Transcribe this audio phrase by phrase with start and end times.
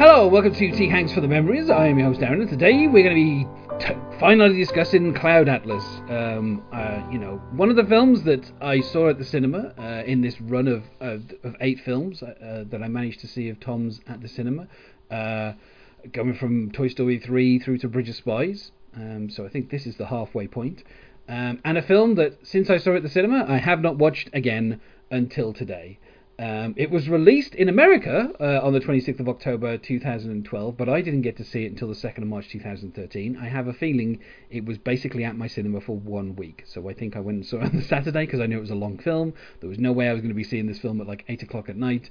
[0.00, 1.68] Hello, welcome to T Hanks for the Memories.
[1.68, 5.46] I am your host Aaron, and today we're going to be t- finally discussing Cloud
[5.46, 5.84] Atlas.
[6.08, 10.02] Um, uh, you know, one of the films that I saw at the cinema uh,
[10.06, 13.60] in this run of, of, of eight films uh, that I managed to see of
[13.60, 14.68] Tom's at the cinema,
[15.10, 15.52] uh,
[16.10, 18.72] going from Toy Story 3 through to Bridge of Spies.
[18.96, 20.82] Um, so I think this is the halfway point.
[21.28, 23.98] Um, and a film that, since I saw it at the cinema, I have not
[23.98, 24.80] watched again
[25.10, 25.98] until today.
[26.40, 31.02] Um, it was released in America uh, on the 26th of October 2012, but I
[31.02, 33.36] didn't get to see it until the 2nd of March 2013.
[33.36, 36.64] I have a feeling it was basically at my cinema for one week.
[36.66, 38.62] So I think I went and saw it on the Saturday because I knew it
[38.62, 39.34] was a long film.
[39.60, 41.42] There was no way I was going to be seeing this film at like 8
[41.42, 42.08] o'clock at night.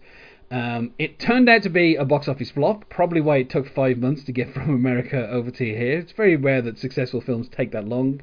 [0.51, 3.97] Um, it turned out to be a box office flop, probably why it took five
[3.97, 5.97] months to get from America over to here.
[5.97, 8.21] It's very rare that successful films take that long.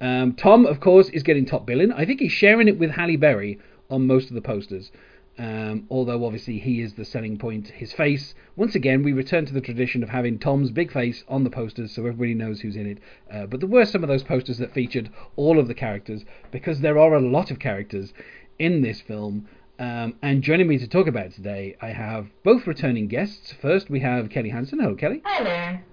[0.00, 1.90] Um, Tom, of course, is getting top billing.
[1.92, 3.58] I think he's sharing it with Halle Berry
[3.90, 4.92] on most of the posters.
[5.38, 8.34] Um, although obviously he is the selling point, his face.
[8.56, 11.94] Once again, we return to the tradition of having Tom's big face on the posters
[11.94, 12.98] so everybody knows who's in it.
[13.32, 16.80] Uh, but there were some of those posters that featured all of the characters because
[16.80, 18.12] there are a lot of characters
[18.58, 19.46] in this film.
[19.78, 23.54] Um, and joining me to talk about it today, I have both returning guests.
[23.62, 24.80] First, we have Kelly Hansen.
[24.80, 25.22] Hello, Kelly.
[25.24, 25.84] Hi there.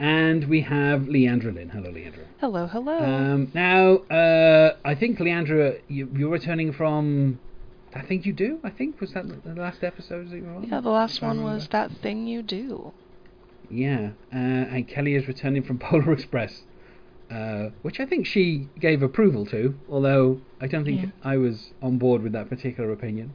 [0.00, 1.68] And we have Leandra Lynn.
[1.68, 2.24] Hello, Leandra.
[2.40, 2.98] Hello, hello.
[2.98, 7.38] Um, now, uh, I think Leandra, you, you're returning from
[7.94, 8.58] I think you do.
[8.62, 10.64] I think was that the last episode that you were on.
[10.64, 12.92] yeah, the last one was that thing you do.
[13.68, 16.62] Yeah, uh, and Kelly is returning from Polar Express,
[17.30, 21.08] uh, which I think she gave approval to, although I don't think Yeah.
[21.22, 23.32] I was on board with that particular opinion.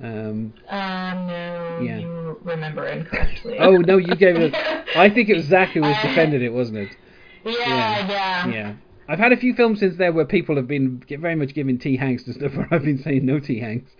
[0.00, 1.98] Um, Um, no, Yeah.
[1.98, 3.58] you remember incorrectly.
[3.58, 4.54] oh no, you gave it.
[4.96, 6.96] I think it was Zach who was defended it, wasn't it?
[7.44, 8.46] yeah, yeah.
[8.48, 8.74] Yeah.
[9.08, 11.96] I've had a few films since there where people have been very much giving T
[11.96, 13.90] Hanks to stuff where I've been saying no T Hanks.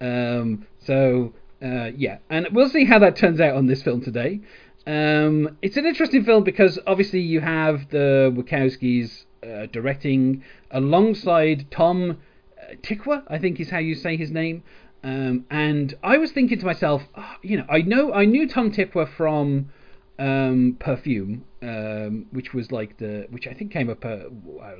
[0.00, 4.40] Um, so uh, yeah, and we'll see how that turns out on this film today.
[4.86, 12.18] Um, it's an interesting film because obviously you have the Wachowskis uh, directing alongside Tom
[12.60, 14.62] uh, Tykwer, I think is how you say his name.
[15.02, 18.70] Um, and I was thinking to myself, "Ah, you know, I know I knew Tom
[18.72, 19.70] Tykwer from
[20.18, 24.18] um, Perfume, um, which was like the which I think came up uh,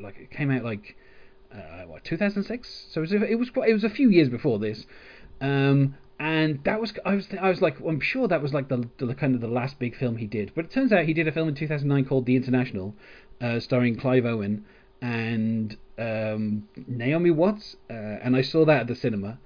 [0.01, 0.97] like it came out like
[1.53, 2.87] uh, what 2006.
[2.91, 4.87] So it was it was quite, it was a few years before this,
[5.41, 8.89] um, and that was I was I was like I'm sure that was like the,
[8.99, 10.53] the kind of the last big film he did.
[10.55, 12.95] But it turns out he did a film in 2009 called The International,
[13.41, 14.65] uh, starring Clive Owen
[15.01, 19.39] and um, Naomi Watts, uh, and I saw that at the cinema.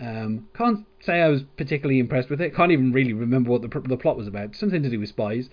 [0.00, 2.54] Um, can't say I was particularly impressed with it.
[2.54, 4.54] Can't even really remember what the, the plot was about.
[4.54, 5.48] Something to do with spies.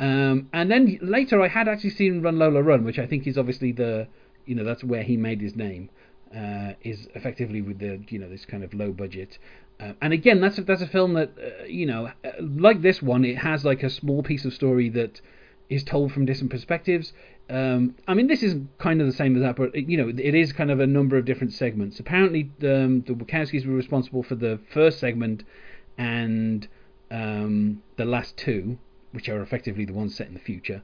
[0.00, 3.38] Um, and then later, I had actually seen Run Lola Run, which I think is
[3.38, 4.08] obviously the,
[4.46, 5.90] you know, that's where he made his name.
[6.36, 9.38] Uh, is effectively with the, you know, this kind of low budget.
[9.78, 13.00] Uh, and again, that's a, that's a film that, uh, you know, uh, like this
[13.00, 15.20] one, it has like a small piece of story that
[15.68, 17.12] is told from different perspectives.
[17.50, 20.34] Um, I mean, this is kind of the same as that, but you know, it
[20.34, 22.00] is kind of a number of different segments.
[22.00, 25.44] Apparently, um, the Wachowskis were responsible for the first segment
[25.98, 26.66] and
[27.10, 28.78] um, the last two,
[29.12, 30.82] which are effectively the ones set in the future,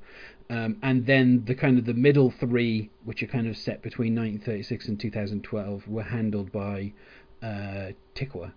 [0.50, 4.14] um, and then the kind of the middle three, which are kind of set between
[4.14, 6.92] 1936 and 2012, were handled by
[7.42, 8.52] uh, Tykwer.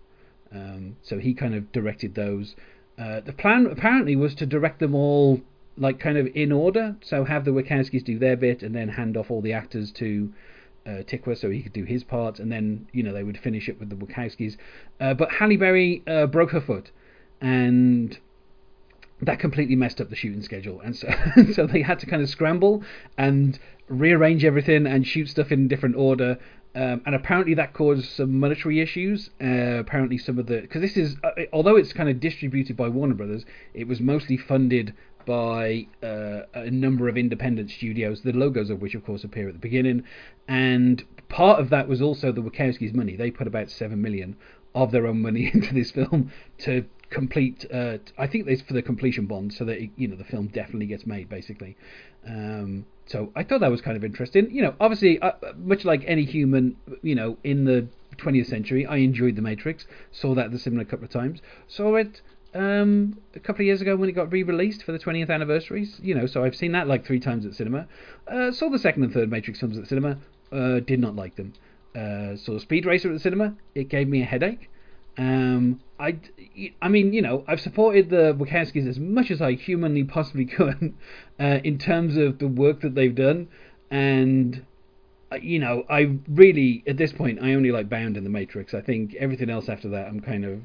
[0.53, 2.55] Um, so he kind of directed those.
[2.97, 5.41] Uh, the plan apparently was to direct them all
[5.77, 6.95] like kind of in order.
[7.01, 10.33] So have the Wachowskis do their bit and then hand off all the actors to
[10.85, 13.69] uh, Tykwer so he could do his part, and then you know they would finish
[13.69, 14.57] it with the Wachowskis.
[14.99, 16.91] Uh, but Halle Berry uh, broke her foot,
[17.41, 18.17] and
[19.21, 21.09] that completely messed up the shooting schedule, and so
[21.53, 22.83] so they had to kind of scramble
[23.17, 26.37] and rearrange everything and shoot stuff in different order.
[26.75, 29.29] Um, and apparently that caused some monetary issues.
[29.39, 32.89] Uh, apparently some of the because this is uh, although it's kind of distributed by
[32.89, 34.93] Warner Brothers, it was mostly funded
[35.25, 39.53] by uh, a number of independent studios, the logos of which, of course, appear at
[39.53, 40.03] the beginning.
[40.47, 43.15] And part of that was also the Wachowskis' money.
[43.15, 44.35] They put about seven million
[44.75, 47.65] of their own money into this film to complete.
[47.71, 50.47] Uh, I think it's for the completion bond, so that it, you know the film
[50.47, 51.77] definitely gets made, basically.
[52.27, 54.49] Um, so I thought that was kind of interesting.
[54.51, 57.87] You know, obviously, uh, much like any human, you know, in the
[58.17, 59.85] 20th century, I enjoyed The Matrix.
[60.11, 61.41] Saw that the similar couple of times.
[61.67, 62.21] Saw it
[62.53, 65.87] um, a couple of years ago when it got re-released for the 20th anniversary.
[66.01, 67.87] You know, so I've seen that like three times at cinema.
[68.27, 70.17] Uh, saw the second and third Matrix films at cinema.
[70.51, 71.53] Uh, did not like them.
[71.95, 73.55] Uh, saw Speed Racer at the cinema.
[73.75, 74.69] It gave me a headache.
[75.17, 76.17] Um, I,
[76.81, 80.95] I mean, you know, I've supported the Wachowskis as much as I humanly possibly could
[81.39, 83.47] uh, in terms of the work that they've done,
[83.91, 84.65] and
[85.31, 88.73] uh, you know, I really at this point I only like Bound and The Matrix.
[88.73, 90.61] I think everything else after that I'm kind of,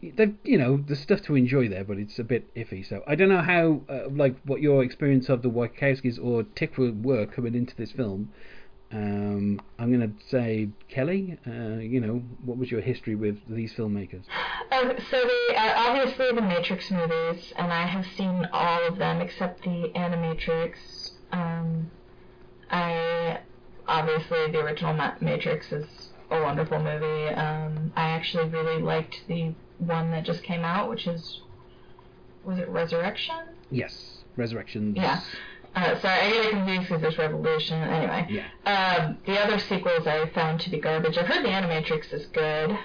[0.00, 2.86] they've you know there's stuff to enjoy there, but it's a bit iffy.
[2.86, 7.02] So I don't know how uh, like what your experience of the Wachowskis or Tykwer
[7.02, 8.32] were coming into this film.
[8.90, 11.38] Um, I'm gonna say Kelly.
[11.46, 14.24] Uh, you know, what was your history with these filmmakers?
[14.70, 19.20] Um, so they are obviously the Matrix movies, and I have seen all of them
[19.20, 21.10] except the Animatrix.
[21.32, 21.90] Um,
[22.70, 23.40] I
[23.86, 25.86] obviously the original Ma- Matrix is
[26.30, 27.28] a wonderful movie.
[27.28, 31.40] Um, I actually really liked the one that just came out, which is
[32.44, 33.36] was it Resurrection?
[33.70, 34.94] Yes, Resurrection.
[34.96, 35.20] Yeah.
[35.76, 37.76] Uh, sorry, I get it confused because there's Revolution.
[37.82, 38.46] Anyway, Yeah.
[39.04, 41.18] um, the other sequels I found to be garbage.
[41.18, 42.76] I've heard the Animatrix is good,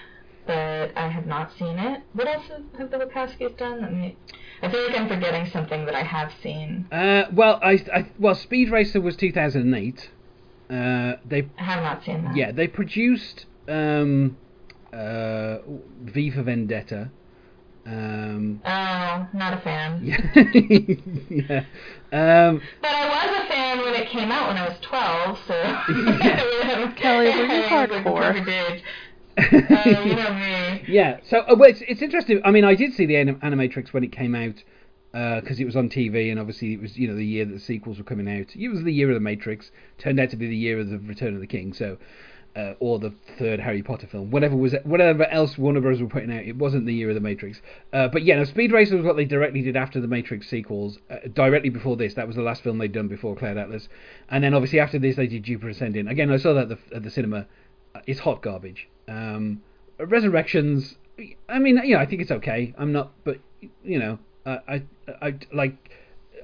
[0.45, 2.01] but I have not seen it.
[2.13, 3.81] What else have, have the Wachowskis done?
[3.81, 4.17] Let me.
[4.61, 6.87] I feel like I'm forgetting something that I have seen.
[6.91, 10.09] Uh, well, I, I well, Speed Racer was 2008.
[10.69, 12.35] Uh, they I have not seen that.
[12.35, 14.37] yeah they produced um,
[14.93, 15.57] uh,
[16.03, 17.09] V for Vendetta.
[17.85, 19.99] Um, Oh, not a fan.
[20.03, 20.17] yeah.
[21.29, 21.65] yeah.
[22.13, 25.53] Um, But I was a fan when it came out when I was 12, so.
[26.95, 28.33] Kelly, were you I was hardcore?
[28.45, 28.83] perfect.
[29.35, 30.83] Uh, you know me.
[30.87, 32.39] Yeah, so uh, well, it's, it's interesting.
[32.45, 34.63] I mean, I did see the anim- Animatrix when it came out
[35.41, 37.59] because it was on TV, and obviously it was you know the year that the
[37.59, 38.55] sequels were coming out.
[38.55, 39.71] It was the year of the Matrix.
[39.97, 41.73] Turned out to be the year of the Return of the King.
[41.73, 41.97] So.
[42.55, 46.31] Uh, or the third Harry Potter film, whatever was whatever else Warner Bros were putting
[46.31, 47.59] out, it wasn't the year of the Matrix.
[47.91, 50.99] Uh, but yeah, no, Speed Racer was what they directly did after the Matrix sequels.
[51.09, 53.89] Uh, directly before this, that was the last film they'd done before Cloud Atlas,
[54.29, 56.07] and then obviously after this they did Jupiter Ascending.
[56.07, 57.47] Again, I saw that at the, at the cinema.
[57.95, 58.87] Uh, It's hot garbage.
[59.07, 59.63] Um,
[59.97, 60.95] Resurrections.
[61.49, 62.75] I mean, know, I think it's okay.
[62.77, 63.39] I'm not, but
[63.83, 64.83] you know, uh, I,
[65.21, 65.89] I like.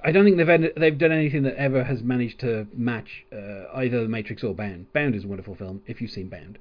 [0.03, 3.65] I don't think they've ed- they've done anything that ever has managed to match uh,
[3.75, 4.91] either The Matrix or Bound.
[4.93, 6.57] Bound is a wonderful film if you've seen Bound.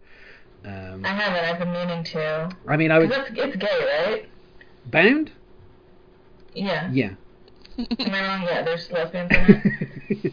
[0.65, 1.45] Um, I haven't.
[1.45, 2.51] I've been meaning to.
[2.67, 4.29] I mean, I would it's, it's gay, right?
[4.91, 5.31] Bound.
[6.55, 6.91] Yeah.
[6.93, 7.11] Yeah.
[7.79, 8.43] Am I wrong?
[8.43, 10.33] Yeah, there's lesbians in it.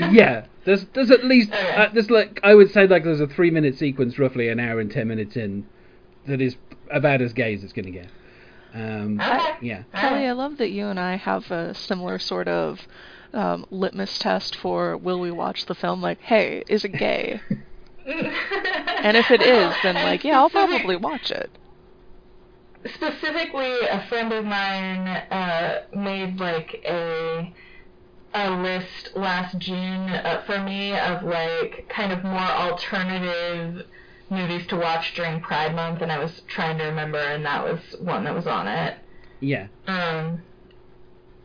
[0.12, 1.74] yeah, there's there's at least Okay.
[1.76, 4.80] uh, there's like I would say like there's a three minute sequence roughly an hour
[4.80, 5.66] and ten minutes in
[6.26, 6.56] that is
[6.90, 8.08] about as gay as it's gonna get.
[8.74, 9.52] Um, Okay.
[9.60, 9.82] yeah.
[9.94, 12.86] Kelly, I love that you and I have a similar sort of
[13.34, 16.00] um, litmus test for will we watch the film?
[16.00, 17.40] Like, hey, is it gay?
[18.04, 21.50] And if it is, then like, yeah, I'll probably watch it.
[22.84, 27.54] specifically a friend of mine uh, made like a
[28.34, 33.86] a list last June uh, for me of like kind of more alternative
[34.32, 37.78] movies to watch during Pride Month, and I was trying to remember, and that was
[38.00, 38.96] one that was on it.
[39.40, 39.66] Yeah.
[39.86, 40.42] Um,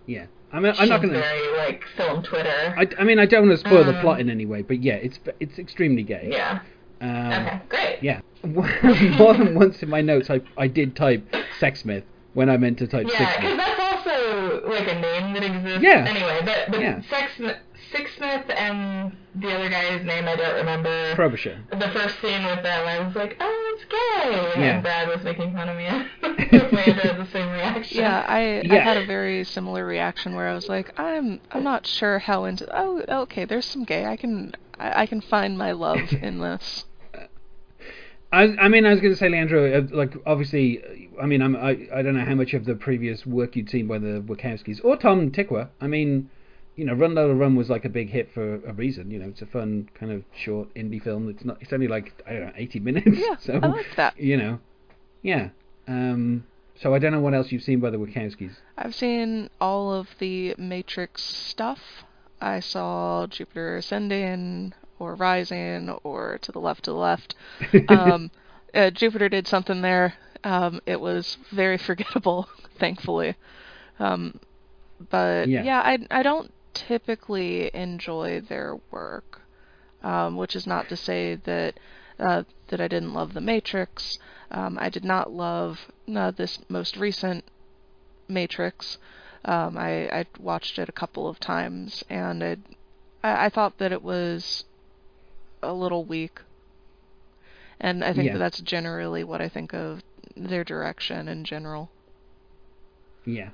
[0.05, 0.25] Yeah.
[0.51, 1.13] I mean, I'm not gonna.
[1.19, 2.73] very like film Twitter.
[2.77, 4.81] I, I mean, I don't want to spoil the Um, plot in any way, but
[4.81, 6.29] yeah, it's it's extremely gay.
[6.31, 6.59] yeah.
[7.01, 7.61] Um, Okay.
[7.69, 7.97] Great.
[8.01, 8.21] Yeah.
[8.45, 11.23] More than once in my notes, I I did type
[11.59, 13.41] Sexsmith when I meant to type Yeah, Sexsmith.
[13.41, 15.81] because that's also like a name that exists.
[15.83, 16.05] Yeah.
[16.07, 17.01] Anyway, but, but Yeah.
[17.09, 17.33] Sex,
[17.93, 21.15] Sixsmith and the other guy's name I don't remember.
[21.15, 21.59] Frobisher.
[21.71, 24.61] the first scene with them, I was like, oh, it's gay.
[24.61, 24.73] Yeah.
[24.73, 25.85] And Brad was making fun of me.
[26.51, 27.97] Amanda had the same reaction.
[27.97, 31.85] Yeah, I, I had a very similar reaction where I was like, I'm I'm not
[31.85, 32.67] sure how into.
[32.71, 34.05] Oh, okay, there's some gay.
[34.05, 36.85] I can I, I can find my love in this.
[38.31, 41.41] I, I mean, I was going to say, Leandra, uh, like, obviously, uh, I mean,
[41.41, 44.21] I'm, I, I don't know how much of the previous work you'd seen by the
[44.21, 45.69] Wachowskis or Tom Tykwer.
[45.79, 46.29] I mean,
[46.77, 49.11] you know, Run Lola Run was like a big hit for a reason.
[49.11, 51.27] You know, it's a fun kind of short indie film.
[51.29, 53.07] It's not, it's only like I don't know, 80 minutes.
[53.13, 54.17] Yeah, so I like that.
[54.19, 54.59] you know,
[55.21, 55.49] yeah.
[55.87, 56.45] Um,
[56.79, 58.53] so I don't know what else you've seen by the Wachowskis.
[58.77, 61.79] I've seen all of the Matrix stuff.
[62.39, 67.35] I saw Jupiter Ascending or Rising or To the Left, to the Left.
[67.89, 68.29] Um,
[68.75, 70.13] uh, Jupiter did something there.
[70.43, 72.47] Um, it was very forgettable,
[72.79, 73.35] thankfully.
[73.97, 74.39] Um,
[75.09, 75.63] but Yeah.
[75.63, 79.41] yeah, I I don't typically enjoy their work,
[80.01, 81.79] um, which is not to say that
[82.19, 84.17] uh, that I didn't love The Matrix.
[84.51, 87.45] Um, I did not love uh, this most recent
[88.29, 88.97] Matrix.
[89.45, 92.59] Um, I, I watched it a couple of times, and it,
[93.23, 94.65] I, I thought that it was
[95.63, 96.41] a little weak.
[97.79, 98.33] And I think Yeah.
[98.33, 100.03] that that's generally what I think of
[100.35, 101.93] their direction in general.
[103.25, 103.49] Yeah.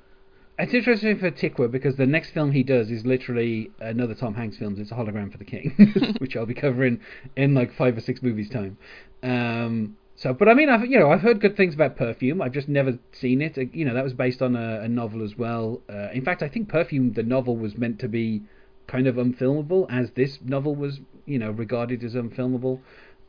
[0.63, 4.55] It's interesting for Tykwer because the next film he does is literally another Tom Hanks
[4.55, 4.79] film.
[4.79, 7.01] It's a hologram for the king, which I'll be covering
[7.36, 8.77] in like five or six movies time.
[9.22, 12.41] Um, so, but I mean, I've you know I've heard good things about Perfume.
[12.41, 13.58] I've just never seen it.
[13.58, 15.82] Uh, You know that was based on a, a novel as well.
[15.89, 18.43] Uh, in fact, I think Perfume, the novel, was meant to be
[18.88, 22.79] kind of unfilmable, as this novel was you know regarded as unfilmable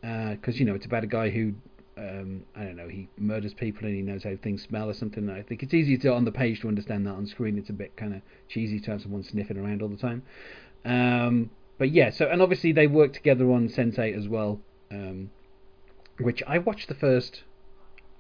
[0.03, 1.55] because you know it's about a guy who
[1.97, 5.31] um, I don't know, he murders people and he knows how things smell or something.
[5.31, 7.13] I think it's easy to on the page to understand that.
[7.13, 9.97] On screen, it's a bit kind of cheesy to have someone sniffing around all the
[9.97, 10.23] time.
[10.85, 14.61] Um, but yeah, so and obviously they work together on Sense8 as well,
[14.91, 15.31] um,
[16.19, 17.43] which I watched the first.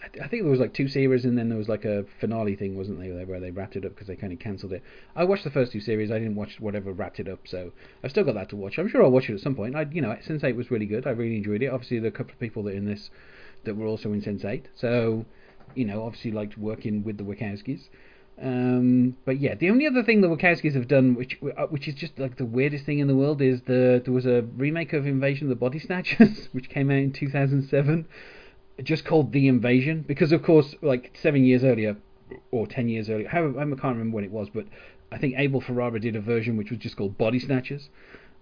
[0.02, 2.04] I, th- I think there was like two series and then there was like a
[2.20, 4.82] finale thing, wasn't there, where they wrapped it up because they kind of cancelled it.
[5.16, 6.10] I watched the first two series.
[6.10, 8.78] I didn't watch whatever wrapped it up, so I've still got that to watch.
[8.78, 9.74] I'm sure I'll watch it at some point.
[9.74, 11.06] I, you know, Sense8 was really good.
[11.06, 11.68] I really enjoyed it.
[11.68, 13.10] Obviously, there are a couple of people that are in this
[13.64, 15.24] that were also in Sense8, so
[15.74, 17.88] you know, obviously liked working with the Wachowskis.
[18.40, 21.94] Um, but yeah, the only other thing the Wachowskis have done, which uh, which is
[21.94, 25.06] just like the weirdest thing in the world, is the there was a remake of
[25.06, 28.06] Invasion of the Body Snatchers, which came out in 2007,
[28.82, 31.96] just called The Invasion, because of course, like seven years earlier
[32.50, 34.66] or ten years earlier, I can't remember when it was, but
[35.12, 37.88] I think Abel Ferrara did a version which was just called Body Snatchers.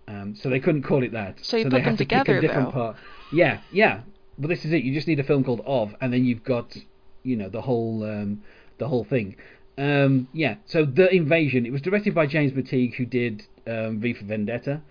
[0.08, 1.38] Um, so they couldn't call it that.
[1.42, 2.72] So you they put had them to together, pick a different though.
[2.72, 2.96] part.
[3.32, 4.00] Yeah, yeah.
[4.38, 4.82] But this is it.
[4.82, 6.76] You just need a film called Of, and then you've got,
[7.22, 8.42] you know, the whole um,
[8.78, 9.36] the whole thing.
[9.78, 10.56] Um, yeah.
[10.66, 11.66] So the invasion.
[11.66, 14.82] It was directed by James McTeigue, who did um, V for Vendetta,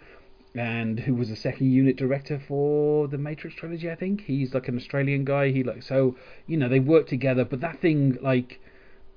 [0.55, 3.89] and who was a second unit director for the Matrix trilogy.
[3.89, 5.51] I think he's like an Australian guy.
[5.51, 6.15] He like so
[6.47, 7.45] you know they worked together.
[7.45, 8.59] But that thing like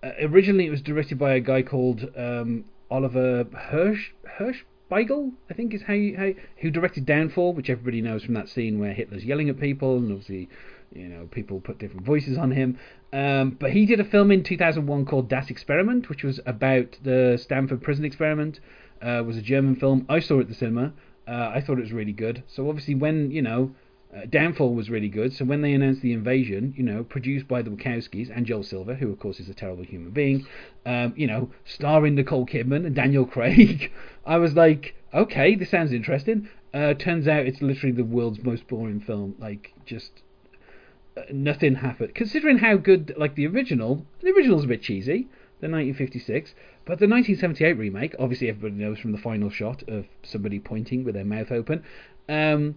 [0.03, 4.63] uh, originally it was directed by a guy called um, Oliver Hirsch Hirsch.
[4.91, 8.49] Beigel, I think is how, you, how who directed Downfall, which everybody knows from that
[8.49, 10.49] scene where Hitler's yelling at people, and obviously,
[10.95, 12.79] you know, people put different voices on him.
[13.13, 17.39] Um, but he did a film in 2001 called Das Experiment, which was about the
[17.43, 18.61] Stanford prison experiment.
[19.01, 20.07] Uh, was a German film.
[20.09, 20.93] I saw it at the cinema.
[21.27, 22.43] Uh, I thought it was really good.
[22.47, 23.75] So obviously, when you know,
[24.15, 25.33] uh, Downfall was really good.
[25.33, 28.95] So when they announced the invasion, you know, produced by the Wachowskis and Joel Silver,
[28.95, 30.47] who of course is a terrible human being,
[30.87, 33.91] um, you know, starring Nicole Kidman and Daniel Craig,
[34.25, 36.49] I was like, okay, this sounds interesting.
[36.73, 39.35] Uh, turns out it's literally the world's most boring film.
[39.39, 40.23] Like, just
[41.17, 42.15] uh, nothing happened.
[42.15, 45.29] Considering how good, like the original, the original's a bit cheesy,
[45.61, 46.53] the 1956,
[46.85, 51.15] but the 1978 remake, obviously everybody knows from the final shot of somebody pointing with
[51.15, 51.83] their mouth open.
[52.29, 52.77] Um,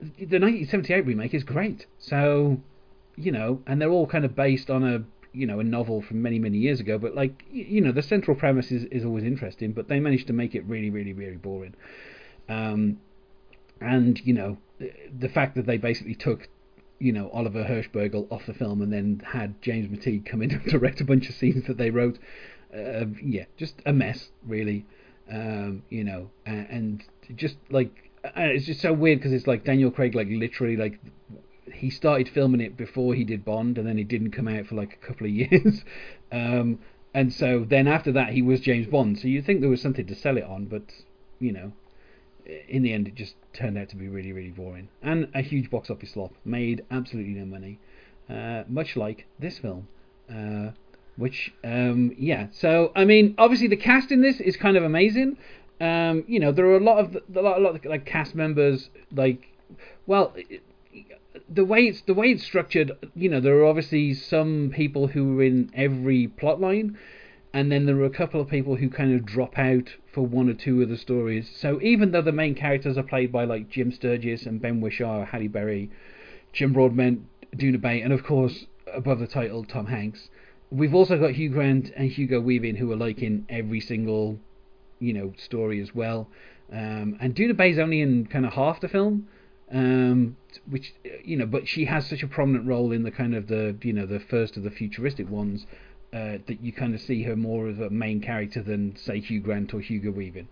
[0.00, 1.86] the 1978 remake is great.
[1.98, 2.60] So,
[3.16, 6.22] you know, and they're all kind of based on a you know a novel from
[6.22, 6.98] many many years ago.
[6.98, 10.32] But like you know, the central premise is, is always interesting, but they managed to
[10.32, 11.74] make it really really really boring.
[12.48, 12.98] Um,
[13.80, 16.48] and you know, the, fact that they basically took
[16.98, 20.64] you know Oliver Hirschbiegel off the film and then had James McTeigue come in and
[20.64, 22.18] direct a bunch of scenes that they wrote.
[22.74, 24.86] Uh, yeah, just a mess really.
[25.30, 27.04] Um, you know, and, and
[27.36, 31.00] just like it's just so weird because it's like Daniel Craig like literally like
[31.72, 34.74] he started filming it before he did Bond, and then it didn't come out for
[34.74, 35.84] like a couple of years.
[36.30, 36.78] um,
[37.12, 39.18] and so then after that, he was James Bond.
[39.18, 40.82] So you'd think there was something to sell it on, but
[41.38, 41.72] you know,
[42.68, 45.70] in the end, it just turned out to be really, really boring and a huge
[45.70, 46.32] box office flop.
[46.44, 47.78] Made absolutely no money,
[48.28, 49.88] uh, much like this film.
[50.32, 50.70] Uh,
[51.16, 52.46] which, um, yeah.
[52.52, 55.36] So I mean, obviously the cast in this is kind of amazing.
[55.80, 58.34] Um, you know, there are a lot of a lot, a lot of like cast
[58.34, 59.48] members like,
[60.06, 60.34] well,
[61.48, 65.38] the way it's the way it's structured, you know, there are obviously some people who
[65.38, 66.98] are in every plot line,
[67.52, 70.48] and then there are a couple of people who kind of drop out for one
[70.48, 71.50] or two of the stories.
[71.56, 75.24] So even though the main characters are played by like Jim Sturgis and Ben Whishaw,
[75.26, 75.90] Halle Berry,
[76.52, 77.22] Jim Broadbent,
[77.56, 80.28] Doona Bae, and of course above the title Tom Hanks,
[80.70, 84.38] we've also got Hugh Grant and Hugo Weaving who are like in every single,
[85.00, 86.28] you know, story as well.
[86.72, 89.26] Um, and Doona Bae's only in kind of half the film
[89.72, 90.36] um,
[90.68, 93.76] which you know, but she has such a prominent role in the kind of the
[93.82, 95.66] you know the first of the futuristic ones
[96.12, 99.40] uh, that you kind of see her more as a main character than say Hugh
[99.40, 100.48] Grant or Hugo Weaving.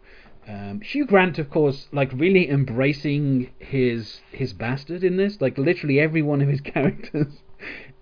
[0.46, 5.40] Um, Hugh Grant, of course, like really embracing his his bastard in this.
[5.40, 7.42] Like literally every one of his characters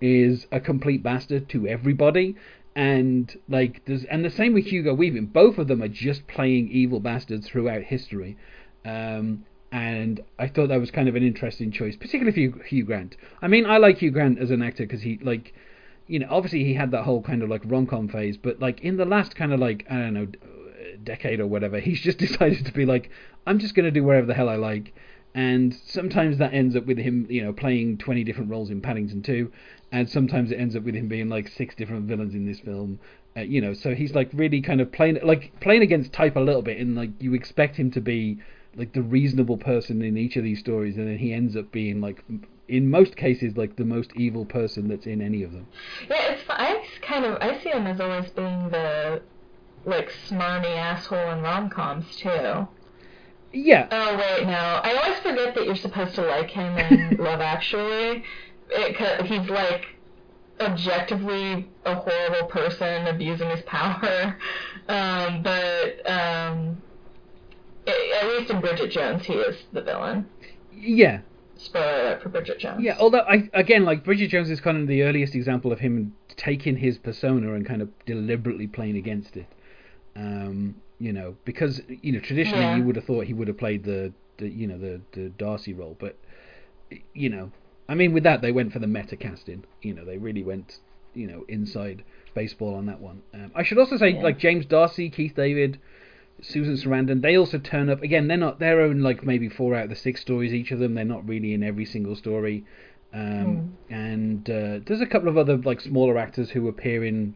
[0.00, 2.36] is a complete bastard to everybody.
[2.76, 5.26] And like there's and the same with Hugo Weaving.
[5.26, 8.36] Both of them are just playing evil bastards throughout history.
[8.84, 12.84] Um, and I thought that was kind of an interesting choice, particularly for Hugh, Hugh
[12.84, 13.16] Grant.
[13.42, 15.54] I mean, I like Hugh Grant as an actor because he like,
[16.06, 18.80] you know, obviously he had that whole kind of like rom com phase, but like
[18.82, 20.26] in the last kind of like I don't know
[21.02, 23.10] decade or whatever, he's just decided to be like,
[23.46, 24.94] I'm just gonna do whatever the hell I like.
[25.34, 29.22] And sometimes that ends up with him, you know, playing 20 different roles in Paddington
[29.22, 29.52] 2,
[29.92, 32.98] and sometimes it ends up with him being like six different villains in this film.
[33.36, 36.40] Uh, you know, so he's like really kind of playing like playing against type a
[36.40, 38.38] little bit, and like you expect him to be
[38.76, 42.00] like the reasonable person in each of these stories, and then he ends up being
[42.00, 42.22] like,
[42.68, 45.66] in most cases, like the most evil person that's in any of them.
[46.08, 49.22] Yeah, it's I kind of I see him as always being the
[49.84, 52.66] like smarmy asshole in rom coms too.
[53.52, 53.88] Yeah.
[53.90, 54.52] Oh wait, no.
[54.52, 58.24] I always forget that you're supposed to like him in Love Actually.
[58.70, 59.84] It, he's like
[60.60, 64.36] objectively a horrible person abusing his power.
[64.88, 66.80] Um, but um,
[67.88, 70.24] a- at least in Bridget Jones, he is the villain.
[70.72, 71.22] Yeah,
[71.56, 72.80] Spoiler alert for Bridget Jones.
[72.84, 72.96] yeah.
[73.00, 76.76] Although I again like Bridget Jones is kind of the earliest example of him taking
[76.76, 79.48] his persona and kind of deliberately playing against it.
[80.14, 82.76] Um, you know, because you know traditionally Yeah.
[82.76, 85.72] you would have thought he would have played the, the you know the the Darcy
[85.74, 86.16] role, but
[87.12, 87.50] you know,
[87.88, 89.64] I mean with that they went for the meta casting.
[89.82, 90.78] You know, they really went
[91.14, 93.22] you know inside baseball on that one.
[93.32, 94.22] Um, I should also say Yeah.
[94.22, 95.78] like James Darcy, Keith David.
[96.42, 98.28] Susan Sarandon, they also turn up again.
[98.28, 98.58] They're not.
[98.58, 100.92] They're own like maybe four out of the six stories each of them.
[100.94, 102.64] They're not really in every single story.
[103.14, 107.34] Um, And uh, there's a couple of other like smaller actors who appear in.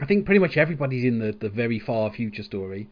[0.00, 2.88] I think pretty much everybody's in the the very far future story,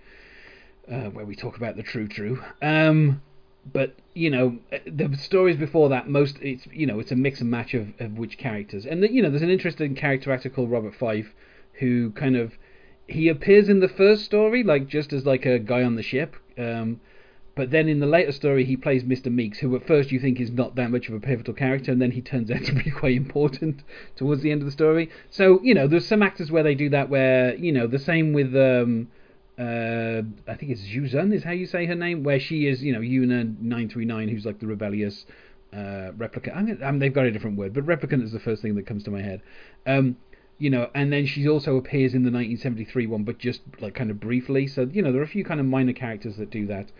[0.90, 2.42] uh, where we talk about the true true.
[2.60, 3.22] Um,
[3.72, 7.50] but you know the stories before that, most it's you know it's a mix and
[7.50, 8.86] match of, of which characters.
[8.86, 11.32] And the, you know there's an interesting character actor called Robert Fyfe,
[11.74, 12.54] who kind of
[13.06, 16.36] he appears in the first story like just as like a guy on the ship.
[16.56, 17.00] Um,
[17.54, 19.32] but then in the later story, he plays Mr.
[19.32, 22.00] Meeks, who at first you think is not that much of a pivotal character, and
[22.00, 23.82] then he turns out to be quite important
[24.14, 25.10] towards the end of the story.
[25.30, 27.08] So you know, there's some actors where they do that.
[27.08, 29.08] Where you know, the same with um,
[29.58, 32.82] uh, I think it's Zhou Xun is how you say her name, where she is
[32.82, 35.26] you know Yoona nine three nine, who's like the rebellious
[35.72, 36.56] uh, replicant.
[36.82, 39.04] I mean, they've got a different word, but replicant is the first thing that comes
[39.04, 39.42] to my head.
[39.86, 40.16] Um,
[40.58, 44.10] you know, and then she also appears in the 1973 one, but just like kind
[44.10, 44.66] of briefly.
[44.66, 46.90] So you know, there are a few kind of minor characters that do that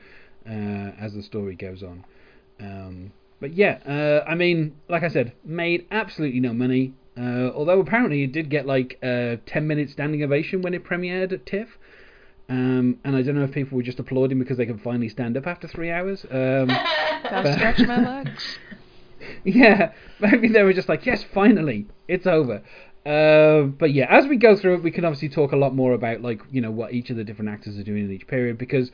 [0.48, 2.04] uh, as the story goes on.
[2.60, 6.94] Um, but yeah, uh, I mean, like I said, made absolutely no money.
[7.16, 11.32] Uh, although apparently it did get like a 10 minute standing ovation when it premiered
[11.32, 11.77] at TIFF.
[12.48, 15.36] Um, and I don't know if people were just applauding because they could finally stand
[15.36, 16.24] up after three hours.
[16.30, 18.58] Um, Gotta stretch my legs.
[19.44, 22.62] yeah, maybe they were just like, yes, finally, it's over.
[23.04, 25.92] Uh, but yeah, as we go through it, we can obviously talk a lot more
[25.92, 28.58] about like you know what each of the different actors are doing in each period
[28.58, 28.90] because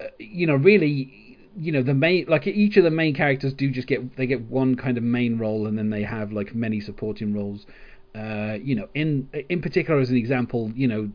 [0.00, 3.70] uh, you know really you know the main like each of the main characters do
[3.70, 6.80] just get they get one kind of main role and then they have like many
[6.80, 7.66] supporting roles.
[8.14, 11.10] Uh, you know, in in particular as an example, you know,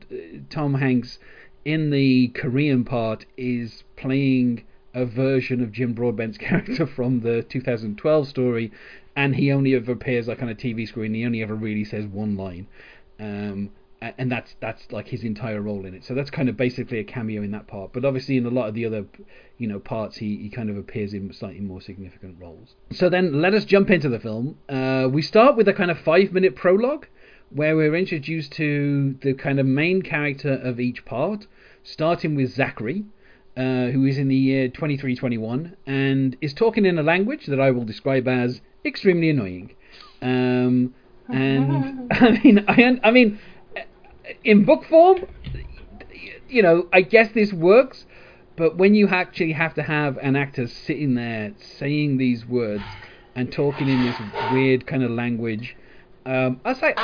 [0.49, 1.19] Tom Hanks
[1.65, 8.27] in the Korean part is playing a version of Jim Broadbent's character from the 2012
[8.27, 8.71] story,
[9.15, 11.13] and he only ever appears like on a TV screen.
[11.13, 12.67] He only ever really says one line,
[13.19, 16.03] um, and that's that's like his entire role in it.
[16.03, 17.91] So that's kind of basically a cameo in that part.
[17.93, 19.05] But obviously in a lot of the other,
[19.57, 22.75] you know, parts, he, he kind of appears in slightly more significant roles.
[22.91, 24.57] So then let us jump into the film.
[24.69, 27.07] Uh, we start with a kind of five minute prologue.
[27.51, 31.45] Where we're introduced to the kind of main character of each part,
[31.85, 33.05] starting with Zachary,
[33.55, 37.71] uh, who is in the year 2321 and is talking in a language that I
[37.71, 39.73] will describe as extremely annoying.
[40.21, 40.93] Um,
[41.29, 43.39] and I mean, I, I mean,
[44.43, 45.25] in book form,
[46.49, 48.05] you know, I guess this works,
[48.57, 52.83] but when you actually have to have an actor sitting there saying these words
[53.35, 54.19] and talking in this
[54.53, 55.75] weird kind of language,
[56.25, 56.97] um, I was like,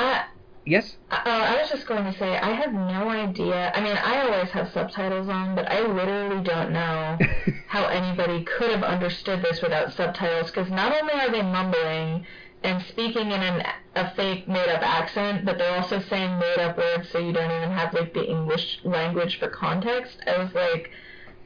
[0.66, 3.72] yes, uh, I was just going to say, I have no idea.
[3.76, 7.18] I mean, I always have subtitles on, but I literally don't know
[7.68, 12.26] how anybody could have understood this without subtitles, because not only are they mumbling
[12.64, 17.18] and speaking in an, a fake made-up accent, but they're also saying made-up words, so
[17.20, 20.18] you don't even have, like, the English language for context.
[20.28, 20.92] I was like,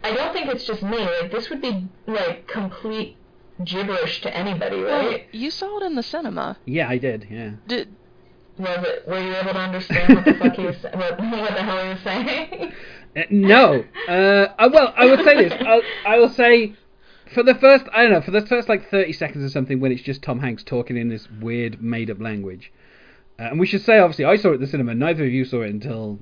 [0.04, 0.97] I don't think it's just me.
[0.97, 3.15] Like, this would be, like, complete
[3.63, 5.28] gibberish to anybody, Well, right?
[5.32, 6.58] you saw it in the cinema.
[6.65, 7.51] yeah, I did, yeah.
[7.65, 7.95] Did
[8.58, 9.08] Was it?
[9.08, 11.89] Were you able to understand what the fuck he was, what, what the hell he
[11.89, 12.74] was saying?
[13.15, 13.84] Uh, no.
[14.08, 15.54] Uh, I, well, I would say this.
[15.65, 16.74] I'll, I will say,
[17.34, 19.91] for the first, I don't know, for the first like 30 seconds or something, when
[19.91, 22.72] it's just Tom Hanks talking in this weird, made up language.
[23.38, 24.96] Uh, and we should say, obviously, I saw it at the cinema.
[24.96, 26.20] Neither of you saw it until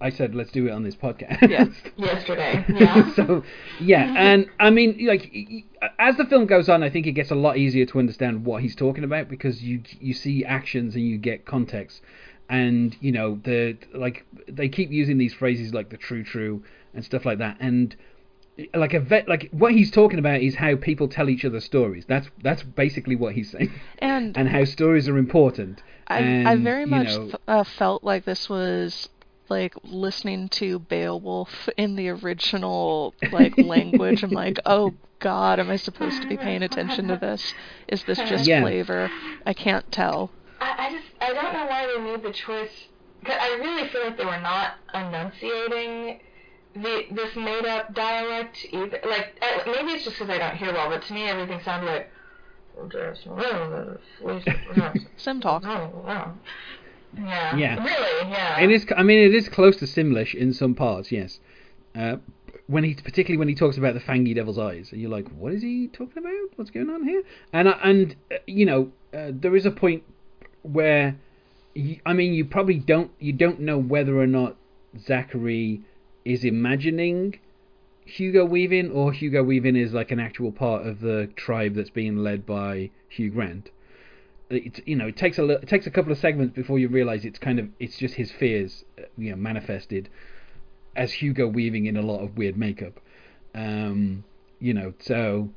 [0.00, 1.48] I said, let's do it on this podcast.
[1.50, 1.68] Yes.
[1.96, 3.12] Yesterday, yeah.
[3.16, 3.42] so,
[3.80, 4.14] yeah.
[4.16, 5.32] And, I mean, like,
[5.98, 8.62] as the film goes on, I think it gets a lot easier to understand what
[8.62, 12.02] he's talking about because you you see actions and you get context
[12.48, 17.04] and you know the like they keep using these phrases like the true true and
[17.04, 17.96] stuff like that and
[18.74, 22.04] like a vet like what he's talking about is how people tell each other stories
[22.06, 26.56] that's that's basically what he's saying and and how stories are important I, and, I
[26.56, 29.08] very you much know, f- uh, felt like this was
[29.48, 34.22] like listening to Beowulf in the original like language.
[34.22, 37.54] I'm like, oh God, am I supposed to be paying attention to this?
[37.88, 38.60] Is this just Yeah.
[38.60, 39.10] flavor?
[39.46, 40.30] I can't tell.
[40.60, 42.70] I, I just I don't know why they made the choice.
[43.24, 46.20] 'cause I really feel like they were not enunciating
[46.74, 49.00] the this made up dialect either.
[49.08, 51.86] Like uh, maybe it's just because I don't hear well, but to me everything sounded
[51.86, 52.10] like
[55.16, 55.62] Sim talk.
[57.16, 57.56] Yeah.
[57.56, 57.84] Yeah.
[57.84, 58.60] Really, yeah.
[58.60, 58.86] It is.
[58.96, 61.12] I mean, it is close to Simlish in some parts.
[61.12, 61.40] Yes.
[61.94, 62.16] Uh,
[62.66, 65.52] when he, particularly when he talks about the fangy devil's eyes, and you're like, what
[65.52, 66.32] is he talking about?
[66.56, 67.22] What's going on here?
[67.52, 70.02] And uh, and uh, you know, uh, there is a point
[70.62, 71.16] where,
[71.74, 74.56] you, I mean, you probably don't you don't know whether or not
[74.98, 75.82] Zachary
[76.24, 77.38] is imagining
[78.06, 82.18] Hugo Weaving or Hugo Weaving is like an actual part of the tribe that's being
[82.18, 83.70] led by Hugh Grant.
[84.50, 87.24] It's you know it takes a it takes a couple of segments before you realize
[87.24, 90.08] it's kind of it's just his fears uh, you know manifested
[90.96, 93.00] as Hugo Weaving in a lot of weird makeup.
[93.54, 94.24] Um,
[94.60, 95.48] you know so.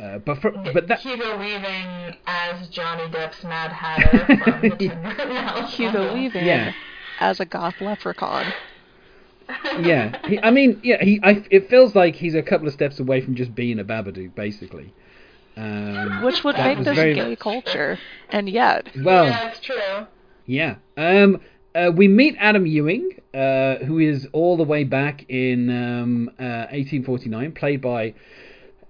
[0.00, 5.02] Uh, but for, but that Hugo Weaving as Johnny Depp's Mad Hatter from the Tim
[5.02, 5.72] Burton house.
[5.74, 6.72] Hugo Weaving Yeah.
[7.20, 8.52] as a goth leprechaun.
[9.80, 11.20] yeah, he, I mean, yeah, he.
[11.22, 14.34] I, it feels like he's a couple of steps away from just being a Babadook,
[14.34, 14.92] basically.
[15.56, 17.98] Um, Which would make this very- gay culture.
[18.30, 20.06] And yet, Well, yeah, it's true.
[20.46, 20.76] yeah.
[20.96, 21.40] Um,
[21.74, 26.66] uh, we meet Adam Ewing, uh, who is all the way back in um, uh,
[26.72, 28.14] 1849, played by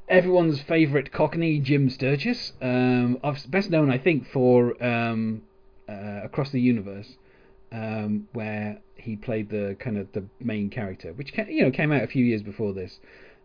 [0.09, 5.43] everyone's favourite Cockney Jim Sturgis, um, of- best known, I think, for um,
[5.89, 7.17] uh, Across the Universe,
[7.73, 12.03] um, where he played the kind of the main character, which you know came out
[12.03, 13.01] a few years before this.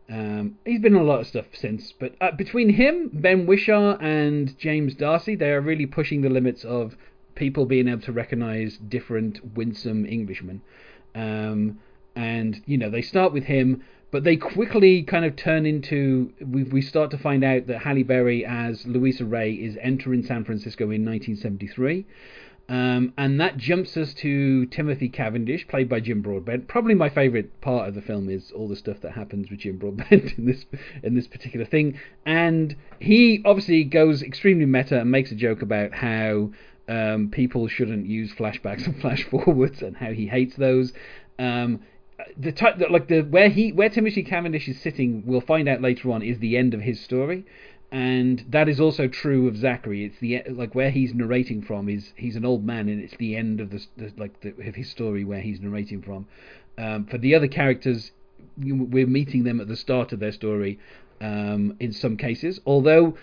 [0.09, 3.97] Um, he's been in a lot of stuff since, but uh, between him, Ben Whishaw,
[4.01, 6.95] and James Darcy, they are really pushing the limits of
[7.35, 10.61] people being able to recognise different winsome Englishmen.
[11.13, 11.79] Um,
[12.15, 16.63] and you know they start with him, but they quickly kind of turn into we
[16.63, 20.85] we start to find out that Halle Berry as Luisa Rey is entering San Francisco
[20.85, 22.05] in 1973.
[22.69, 26.67] Um, and that jumps us to Timothy Cavendish, played by Jim Broadbent.
[26.67, 29.77] Probably my favourite part of the film is all the stuff that happens with Jim
[29.77, 30.65] Broadbent in this
[31.01, 31.99] in this particular thing.
[32.27, 36.51] And he obviously goes extremely meta and makes a joke about how
[36.88, 40.93] um, people shouldn't use flashbacks and flash forwards and how he hates those.
[41.39, 41.79] Um,
[42.38, 45.82] the type that like the where he where Timothy Cavendish is sitting, we'll find out
[45.82, 47.45] later on, is the end of his story
[47.91, 50.06] and that is also true of Zachary.
[50.06, 53.36] It's the like where he's narrating from is he's an old man, and it's the
[53.36, 56.28] end of the, the like the, of his story where he's narrating from.
[56.78, 58.12] Um, for the other characters,
[58.58, 60.80] we're meeting them at the start of their story,
[61.19, 63.15] um, in some cases, although.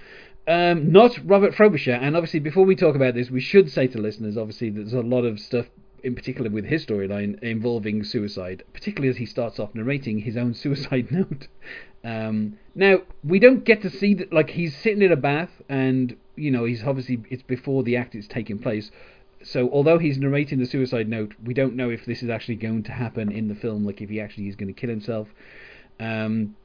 [0.48, 3.98] Um, not Robert Frobisher, and obviously before we talk about this, we should say to
[3.98, 5.66] listeners, obviously, there's a lot of stuff
[6.02, 10.54] in particular with his storyline involving suicide, particularly as he starts off narrating his own
[10.62, 11.48] suicide note.
[12.04, 16.16] Um, now we don't get to see that like he's sitting in a bath, and
[16.36, 18.90] you know he's obviously it's before the act is taking place.
[19.42, 22.82] So although he's narrating the suicide note, we don't know if this is actually going
[22.84, 25.28] to happen in the film, like if he actually is going to kill himself.
[26.00, 26.56] Um,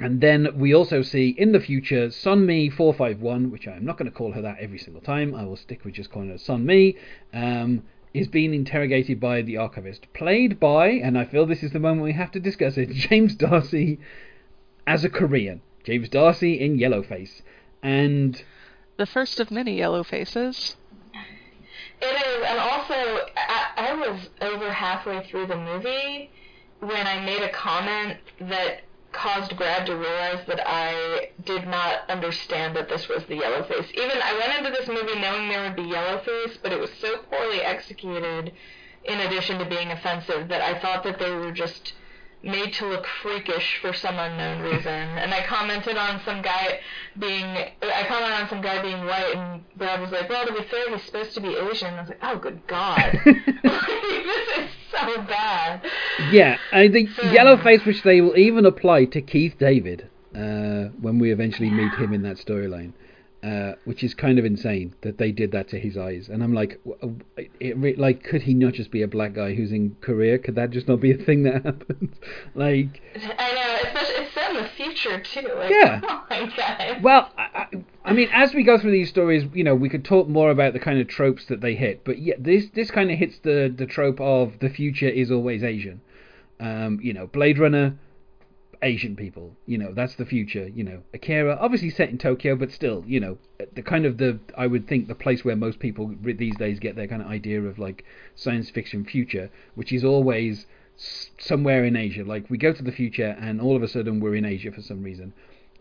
[0.00, 4.16] and then we also see in the future Sonmi 451, which I'm not going to
[4.16, 5.34] call her that every single time.
[5.34, 6.96] I will stick with just calling her Sonmi.
[7.34, 11.78] Um, is being interrogated by the archivist, played by, and I feel this is the
[11.78, 14.00] moment we have to discuss it, James Darcy
[14.86, 15.62] as a Korean.
[15.84, 17.42] James Darcy in Yellowface.
[17.82, 18.42] And
[18.96, 20.76] the first of many yellow faces.
[22.02, 22.94] It is, and also
[23.36, 26.30] I, I was over halfway through the movie
[26.80, 32.76] when I made a comment that caused Brad to realize that I did not understand
[32.76, 33.90] that this was the yellow face.
[33.94, 36.90] Even I went into this movie knowing there would be yellow face, but it was
[37.00, 38.52] so poorly executed
[39.04, 41.94] in addition to being offensive that I thought that they were just
[42.42, 45.08] made to look freakish for some unknown reason.
[45.20, 46.80] And I commented on some guy
[47.18, 50.62] being I commented on some guy being white and Brad was like, Well to be
[50.64, 51.94] fair, he's supposed to be Asian.
[51.94, 53.20] I was like, Oh good God.
[53.24, 54.70] this is
[55.16, 55.82] so bad.
[56.32, 61.18] yeah, I think So- Yellowface, which they will even apply to Keith David uh, when
[61.18, 62.92] we eventually meet him in that storyline.
[63.42, 66.52] Uh, which is kind of insane that they did that to his eyes, and I'm
[66.52, 66.78] like,
[67.58, 70.36] it, re- like, could he not just be a black guy who's in Korea?
[70.38, 72.16] Could that just not be a thing that happens?
[72.54, 74.29] like, I know, especially it's set in
[74.62, 75.48] the future too.
[75.56, 76.00] Like, Yeah.
[76.10, 77.02] Oh my god.
[77.02, 77.66] Well, I,
[78.04, 80.72] I, mean, as we go through these stories, you know, we could talk more about
[80.72, 82.04] the kind of tropes that they hit.
[82.04, 85.62] But yeah, this this kind of hits the the trope of the future is always
[85.62, 86.00] Asian.
[86.58, 87.96] Um, you know, Blade Runner,
[88.82, 89.56] Asian people.
[89.66, 90.68] You know, that's the future.
[90.68, 93.38] You know, Akira, obviously set in Tokyo, but still, you know,
[93.74, 96.96] the kind of the I would think the place where most people these days get
[96.96, 100.66] their kind of idea of like science fiction future, which is always
[101.38, 102.24] somewhere in Asia.
[102.24, 104.82] Like we go to the future, and all of a sudden we're in Asia for
[104.82, 105.32] some reason.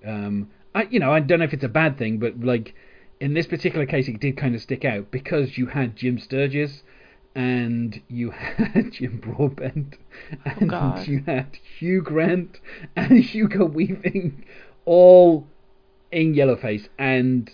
[0.06, 2.74] Um, I, you know, I don't know if it's a bad thing, but like
[3.20, 6.84] in this particular case, it did kind of stick out because you had Jim Sturgis
[7.36, 9.98] and you had Jim Broadbent
[10.46, 11.08] and God.
[11.08, 12.60] you had Hugh Grant
[12.96, 14.46] and Hugo Weaving
[14.86, 15.48] all
[16.12, 17.52] in Yellowface, and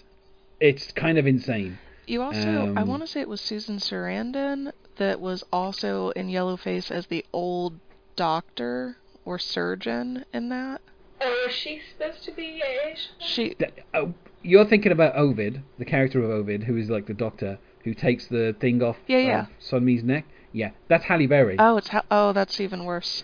[0.62, 1.78] it's kind of insane.
[2.08, 6.27] You also, I Um, want to say it was Susan Sarandon that was also in
[6.27, 7.79] Yellowface as the old
[8.15, 10.81] doctor or surgeon in that.
[11.21, 13.12] Oh, is she supposed to be Asian?
[13.19, 17.13] She, Th- oh, you're thinking about Ovid, the character of Ovid, who is like the
[17.13, 19.39] doctor who takes the thing off Yeah, yeah.
[19.39, 20.25] Um, of Sonmi's neck.
[20.51, 21.58] Yeah, that's Halle Berry.
[21.60, 23.23] oh, it's ha- oh, that's even worse.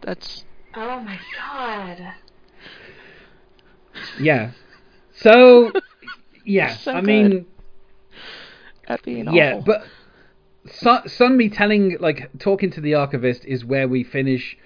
[0.00, 0.44] That's
[0.76, 2.14] Oh my god.
[4.18, 4.50] Yeah.
[5.16, 5.72] So,
[6.44, 7.06] yeah, So I good.
[7.06, 7.46] mean,
[8.88, 9.62] at being yeah, awful.
[9.62, 9.86] but
[10.66, 14.56] Sun, Sonmi telling, like, talking to the archivist is where we finish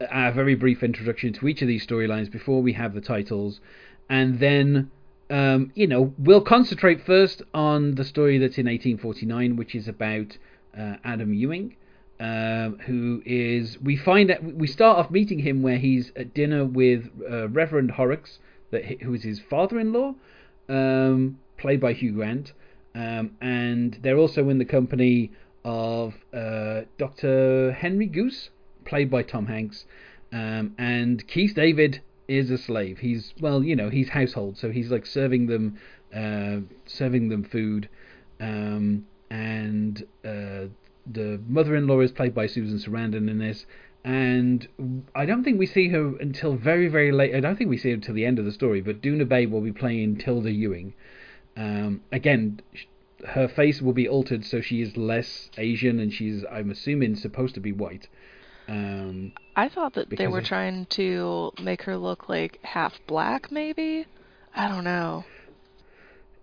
[0.00, 3.60] a very brief introduction to each of these storylines before we have the titles,
[4.08, 4.90] and then,
[5.30, 10.36] um, you know, we'll concentrate first on the story that's in 1849, which is about
[10.76, 11.76] uh, Adam Ewing.
[12.20, 16.64] Um, who is we find that we start off meeting him where he's at dinner
[16.64, 18.38] with uh, Reverend Horrox,
[18.70, 20.14] that who is his father-in-law,
[20.68, 22.52] um, played by Hugh Grant,
[22.94, 25.32] um, and they're also in the company
[25.64, 27.72] of uh, Dr.
[27.72, 28.50] Henry Goose,
[28.84, 29.86] played by Tom Hanks,
[30.32, 32.98] um, and Keith David is a slave.
[32.98, 35.78] He's well, you know, he's household, so he's like serving them,
[36.14, 37.88] uh, serving them food,
[38.40, 40.66] um, and uh,
[41.10, 43.66] the mother-in-law is played by Susan Sarandon in this.
[44.04, 44.68] And
[45.14, 47.34] I don't think we see her until very, very late.
[47.34, 48.82] I don't think we see her until the end of the story.
[48.82, 50.92] But Doona Bae will be playing Tilda Ewing,
[51.56, 52.60] um, again,
[53.26, 57.54] her face will be altered so she is less Asian and she's, I'm assuming, supposed
[57.54, 58.08] to be white.
[58.68, 63.50] Um, I thought that they were of- trying to make her look like half black,
[63.52, 64.06] maybe.
[64.54, 65.24] I don't know.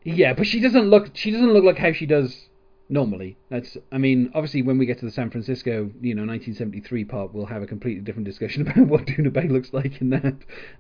[0.04, 1.16] yeah, but she doesn't look.
[1.16, 2.50] She doesn't look like how she does
[2.90, 3.38] normally.
[3.50, 3.78] That's.
[3.92, 7.46] I mean, obviously, when we get to the San Francisco, you know, 1973 part, we'll
[7.48, 10.36] have a completely different discussion about what Doona Bae looks like in that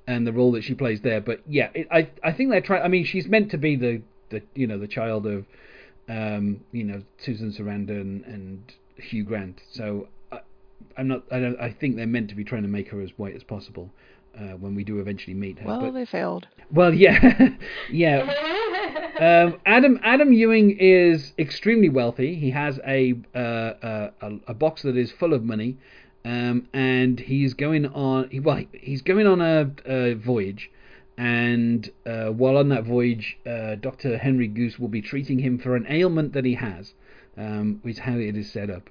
[0.05, 1.21] and the role that she plays there.
[1.21, 2.83] But yeah, it, I I think they're trying.
[2.83, 5.45] I mean, she's meant to be the the you know the child of,
[6.12, 8.62] um, you know, Susan Sarandon and
[8.97, 9.62] Hugh Grant.
[9.71, 10.39] So I,
[10.97, 11.24] I'm not.
[11.32, 11.60] I don't.
[11.60, 13.89] I think they're meant to be trying to make her as white as possible.
[14.34, 16.47] Uh, when we do eventually meet her, Well, but they failed.
[16.71, 17.50] well, yeah,
[17.91, 18.19] yeah.
[19.19, 22.36] Um, Adam Adam Ewing is extremely wealthy.
[22.36, 25.78] He has a uh, uh, a, a box that is full of money,
[26.24, 28.30] um, and he's going on.
[28.30, 30.71] He, well, he's going on a, a voyage,
[31.17, 35.76] and uh, while on that voyage, uh, Doctor Henry Goose will be treating him for
[35.76, 36.93] an ailment that he has,
[37.38, 38.89] um, which is how it is set up.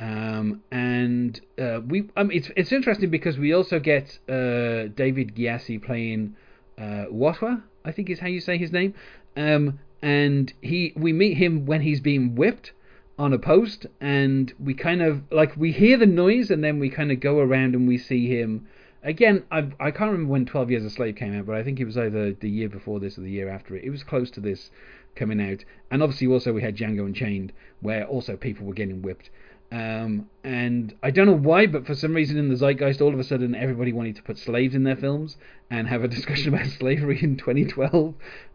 [0.00, 5.80] Um, and uh, we, um, it's it's interesting because we also get uh, David Gyasi
[5.80, 6.34] playing
[6.76, 8.94] uh, Watwa, I think is how you say his name.
[9.36, 12.72] Um, and he, we meet him when he's being whipped
[13.16, 16.90] on a post, and we kind of like we hear the noise, and then we
[16.90, 18.66] kind of go around and we see him.
[19.02, 21.80] Again, I I can't remember when Twelve Years a Slave came out, but I think
[21.80, 23.84] it was either the year before this or the year after it.
[23.84, 24.70] It was close to this
[25.16, 29.30] coming out, and obviously also we had Django Unchained, where also people were getting whipped.
[29.72, 33.18] Um, and I don't know why, but for some reason in the zeitgeist, all of
[33.18, 35.38] a sudden everybody wanted to put slaves in their films
[35.70, 38.14] and have a discussion about slavery in 2012.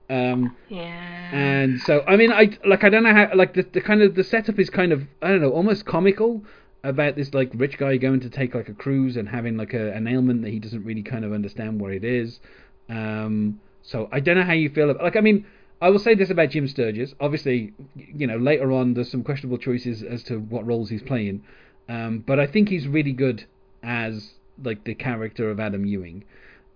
[0.09, 1.29] Um, yeah.
[1.33, 4.15] and so, I mean, I like I don't know how like the, the kind of
[4.15, 6.43] the setup is kind of I don't know almost comical
[6.83, 9.93] about this like rich guy going to take like a cruise and having like a,
[9.93, 12.39] an ailment that he doesn't really kind of understand what it is.
[12.89, 15.45] Um, so I don't know how you feel about like I mean.
[15.79, 17.13] I will say this about Jim Sturgis.
[17.19, 21.43] Obviously, you know, later on there's some questionable choices as to what roles he's playing,
[21.87, 23.45] um, but I think he's really good
[23.83, 24.31] as
[24.63, 26.23] like the character of Adam Ewing.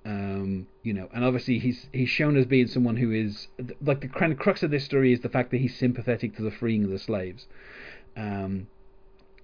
[0.04, 3.48] Um, you know, and obviously he's he's shown as being someone who is
[3.82, 6.84] like the crux of this story is the fact that he's sympathetic to the freeing
[6.84, 7.46] of the slaves,
[8.18, 8.68] um,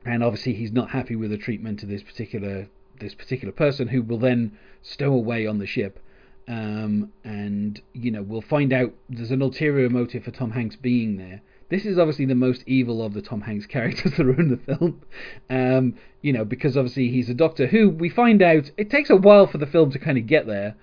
[0.08, 2.68] and obviously he's not happy with the treatment of this particular
[3.00, 6.00] this particular person who will then stow away on the ship.
[6.48, 11.18] Um, and you know we'll find out there's an ulterior motive for Tom Hanks being
[11.18, 11.42] there.
[11.70, 14.76] This is obviously the most evil of the Tom Hanks characters that are in the
[14.76, 15.02] film,
[15.50, 19.18] um, you know, because obviously he's a doctor who we find out it takes a
[19.18, 20.76] while for the film to kind of get there,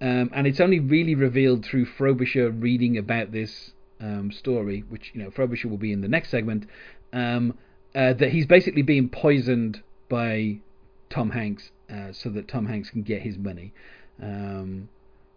[0.00, 5.22] um, and it's only really revealed through Frobisher reading about this um, story, which you
[5.22, 6.66] know Frobisher will be in the next segment,
[7.12, 7.56] um,
[7.94, 10.58] uh, that he's basically being poisoned by
[11.10, 13.72] Tom Hanks uh, so that Tom Hanks can get his money.
[14.22, 14.88] Um,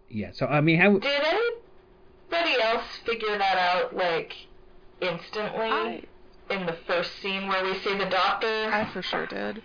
[0.08, 0.98] yeah, so I mean, how?
[0.98, 4.32] Did anybody else figure that out like
[5.00, 6.02] instantly I
[6.50, 8.70] in the first scene where we see the doctor?
[8.72, 9.62] I for sure did.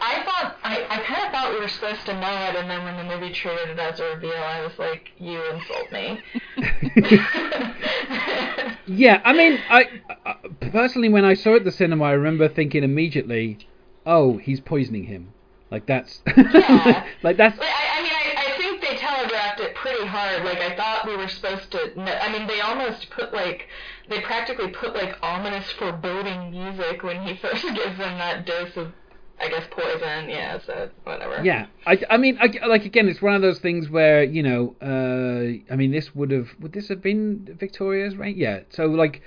[0.00, 2.84] I thought I, I kind of thought we were supposed to know it, and then
[2.84, 6.22] when the movie treated it as a reveal, I was like, "You insult me."
[8.86, 9.88] Yeah, I mean, I,
[10.26, 10.34] I
[10.70, 13.58] personally when I saw it at the cinema, I remember thinking immediately,
[14.04, 15.32] "Oh, he's poisoning him."
[15.70, 17.06] Like that's Yeah.
[17.22, 20.44] like that's I, I mean, I, I think they telegraphed it pretty hard.
[20.44, 21.92] Like I thought we were supposed to.
[21.94, 23.68] kn- I mean, they almost put like
[24.08, 28.92] they practically put like ominous foreboding music when he first gives them that dose of,
[29.38, 30.28] I guess, poison.
[30.28, 30.58] Yeah.
[30.64, 31.44] So whatever.
[31.44, 34.76] Yeah, I, I mean, I, like again, it's one of those things where you know,
[34.80, 38.36] uh, I mean, this would have would this have been Victoria's reign?
[38.36, 39.22] Yeah, so like,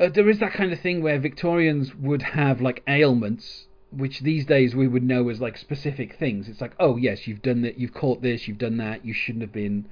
[0.00, 4.46] uh, there is that kind of thing where Victorians would have like ailments, which these
[4.46, 6.48] days we would know as like specific things.
[6.48, 9.42] It's like, oh yes, you've done that, you've caught this, you've done that, you shouldn't
[9.42, 9.86] have been.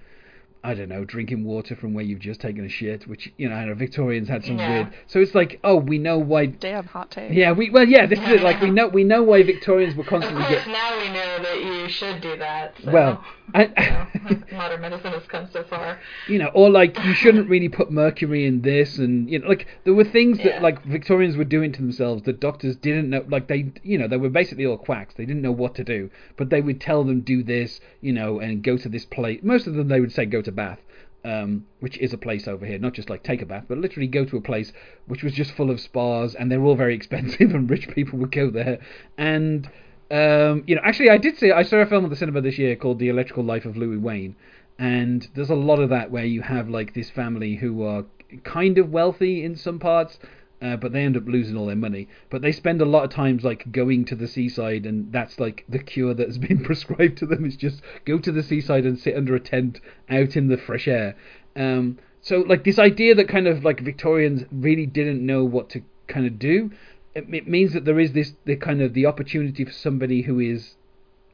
[0.67, 3.55] I don't know, drinking water from where you've just taken a shit, which you know,
[3.55, 4.69] I know Victorians had some Yeah.
[4.71, 4.89] weird.
[5.07, 6.47] So it's like, oh, we know why.
[6.47, 7.33] Damn hot take.
[7.33, 8.43] Yeah, we well, yeah, this is it.
[8.43, 10.43] Like we know, we know why Victorians were constantly.
[10.43, 10.73] Of constantly course, get.
[10.73, 12.75] now we know that you should do that.
[12.83, 13.25] So, Well,
[13.55, 16.01] I, you know, modern medicine has come so far.
[16.29, 19.69] you know, or like you shouldn't really put mercury in this, and you know, like
[19.85, 20.61] there were things that Yeah.
[20.61, 23.25] like Victorians were doing to themselves that doctors didn't know.
[23.29, 25.15] Like they, you know, they were basically all quacks.
[25.15, 28.41] They didn't know what to do, but they would tell them do this, you know,
[28.41, 29.39] and go to this place.
[29.45, 30.81] Most of them they would say go to Bath.
[31.25, 34.07] Um, which is a place over here, not just like take a bath, but literally
[34.07, 34.73] go to a place
[35.07, 38.31] which was just full of spas, and they're all very expensive, and rich people would
[38.31, 38.79] go there.
[39.19, 39.69] And
[40.09, 42.59] um, you know, actually, I did see I saw a film at the cinema this
[42.59, 44.37] year called The Electrical Life of Louis Wain,
[44.79, 48.05] and there's a lot of that where you have like this family who are
[48.45, 50.21] kind of wealthy in some parts,
[50.67, 52.09] uh, but they end up losing all their money.
[52.29, 55.65] But they spend a lot of times like going to the seaside, and that's like
[55.69, 58.99] the cure that has been prescribed to them is just go to the seaside and
[58.99, 61.15] sit under a tent out in the fresh air.
[61.55, 65.83] Um, so like this idea that kind of like Victorians really didn't know what to
[66.09, 66.73] kind of do,
[67.15, 70.41] it, it means that there is this the kind of the opportunity for somebody who
[70.41, 70.75] is,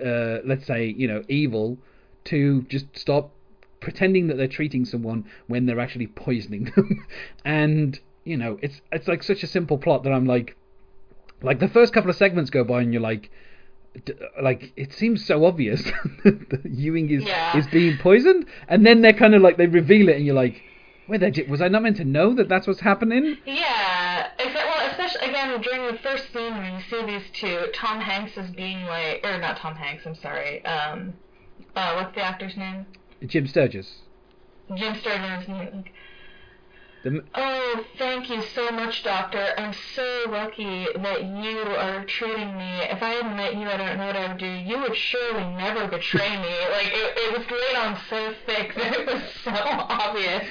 [0.05, 1.79] uh, let's say you know evil,
[2.25, 3.31] to just stop
[3.81, 7.07] pretending that they're treating someone when they're actually poisoning them,
[7.47, 10.57] and you know it's it's like such a simple plot that I'm like,
[11.43, 13.31] like the first couple of segments go by and you're like.
[14.05, 15.83] d- Like it seems so obvious
[16.25, 17.57] that Ewing is Yeah.
[17.59, 20.63] is being poisoned, and then they're kind of like they reveal it, and you're like,
[21.09, 23.37] wait, was I not meant to know that that's what's happening?
[23.45, 28.01] Yeah, except, well, especially again during the first scene when you see these two, Tom
[28.01, 30.65] Hanks is being like, or not Tom Hanks, I'm sorry.
[30.65, 31.13] Um,
[31.77, 32.87] uh, what's the actor's name?
[33.27, 33.89] Jim Sturgess.
[34.77, 34.95] Jim
[35.49, 35.93] like,
[37.05, 39.45] The, Oh, thank you so much, Doctor.
[39.59, 42.79] I'm so lucky that you are treating me.
[42.91, 44.47] If I hadn't met you, I don't know what I would do.
[44.47, 46.55] You would surely never betray me.
[46.73, 50.45] Like, it, it was laid on so thick that it was so obvious.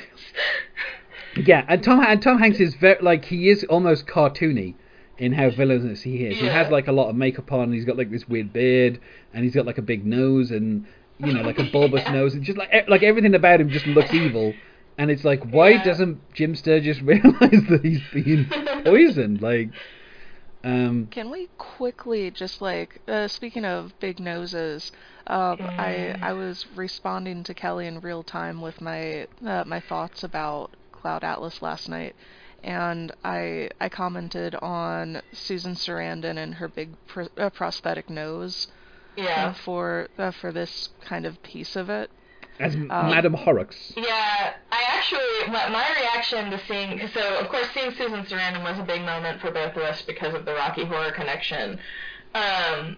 [1.35, 4.75] Yeah, and Tom and Tom Hanks is very like he is almost cartoony
[5.17, 6.37] in how villainous he is.
[6.37, 8.99] He has like a lot of makeup on, and he's got like this weird beard,
[9.33, 10.85] and he's got like a big nose, and
[11.19, 12.11] you know like a bulbous Yeah.
[12.11, 14.53] nose, and just like like everything about him just looks evil.
[15.01, 15.83] And it's like, why Yeah.
[15.83, 18.45] doesn't Jim Sturgess realize that he's being
[18.85, 19.41] poisoned?
[19.41, 19.69] Like,
[20.63, 24.91] um, Can we quickly just like uh, speaking of big noses?
[25.25, 26.17] Um, I Mm.
[26.21, 31.23] I was responding to Kelly in real time with my uh, my thoughts about Cloud
[31.23, 32.15] Atlas last night,
[32.63, 38.67] and I I commented on Susan Sarandon and her big pr- uh, prosthetic nose
[39.17, 39.53] uh, Yeah.
[39.53, 42.11] for uh, for this kind of piece of it.
[42.61, 43.93] As Madam Horrox.
[43.95, 48.77] Yeah, I actually, my, my reaction to seeing, so of course seeing Susan Sarandon was
[48.79, 51.79] a big moment for both of us because of the Rocky Horror connection.
[52.35, 52.97] Um,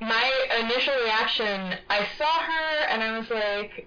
[0.00, 3.86] my initial reaction, I saw her and I was like,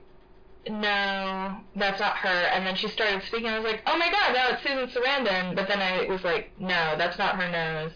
[0.69, 2.29] no, that's not her.
[2.53, 5.55] And then she started speaking, I was like, oh my god, no, it's Susan Sarandon.
[5.55, 7.91] But then I was like, no, that's not her nose.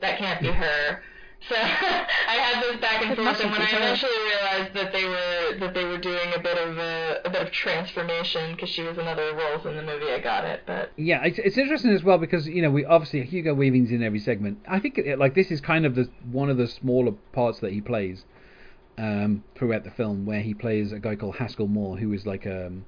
[0.00, 1.02] That can't be her.
[1.48, 5.58] So I had this back and forth, and when I eventually realized that they were
[5.60, 8.96] that they were doing a bit of a, a bit of transformation because she was
[8.96, 10.62] in other roles in the movie, I got it.
[10.66, 14.02] But Yeah, it's, it's interesting as well because you know we obviously Hugo Weaving's in
[14.02, 14.58] every segment.
[14.66, 17.72] I think it, like this is kind of the one of the smaller parts that
[17.72, 18.24] he plays
[18.96, 22.46] um, throughout the film, where he plays a guy called Haskell Moore, who is like
[22.46, 22.86] um,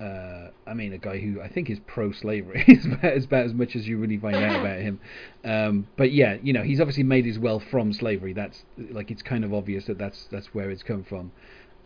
[0.00, 2.64] uh, I mean, a guy who I think is pro-slavery.
[2.68, 5.00] is about, is about as much as you really find out about him.
[5.44, 8.32] Um, but yeah, you know, he's obviously made his wealth from slavery.
[8.32, 11.32] That's like it's kind of obvious that that's that's where it's come from.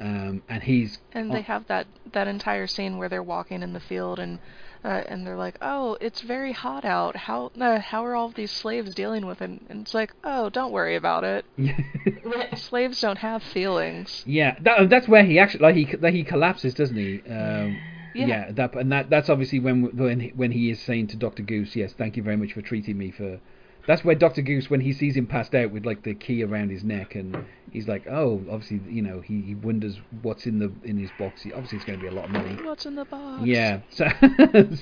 [0.00, 3.80] Um, and he's And they have that that entire scene where they're walking in the
[3.80, 4.38] field and
[4.84, 7.16] uh, and they're like, "Oh, it's very hot out.
[7.16, 10.72] How uh, how are all these slaves dealing with it?" And it's like, "Oh, don't
[10.72, 11.46] worry about it.
[12.58, 16.74] Slaves don't have feelings." Yeah, that, that's where he actually like he that he collapses,
[16.74, 17.22] doesn't he?
[17.22, 17.78] Um,
[18.14, 18.26] Yeah.
[18.26, 18.52] yeah.
[18.52, 21.74] that and that that's obviously when when he- when he is saying to Doctor Goose,
[21.76, 23.40] yes, thank you very much for treating me for
[23.86, 26.70] that's where Doctor Goose, when he sees him passed out with like the key around
[26.70, 30.72] his neck, and he's like, oh, obviously, you know, he, he wonders what's in the
[30.84, 31.42] in his box.
[31.42, 32.56] He, obviously, it's going to be a lot of money.
[32.62, 33.44] What's in the box?
[33.44, 33.80] Yeah.
[33.90, 34.06] So,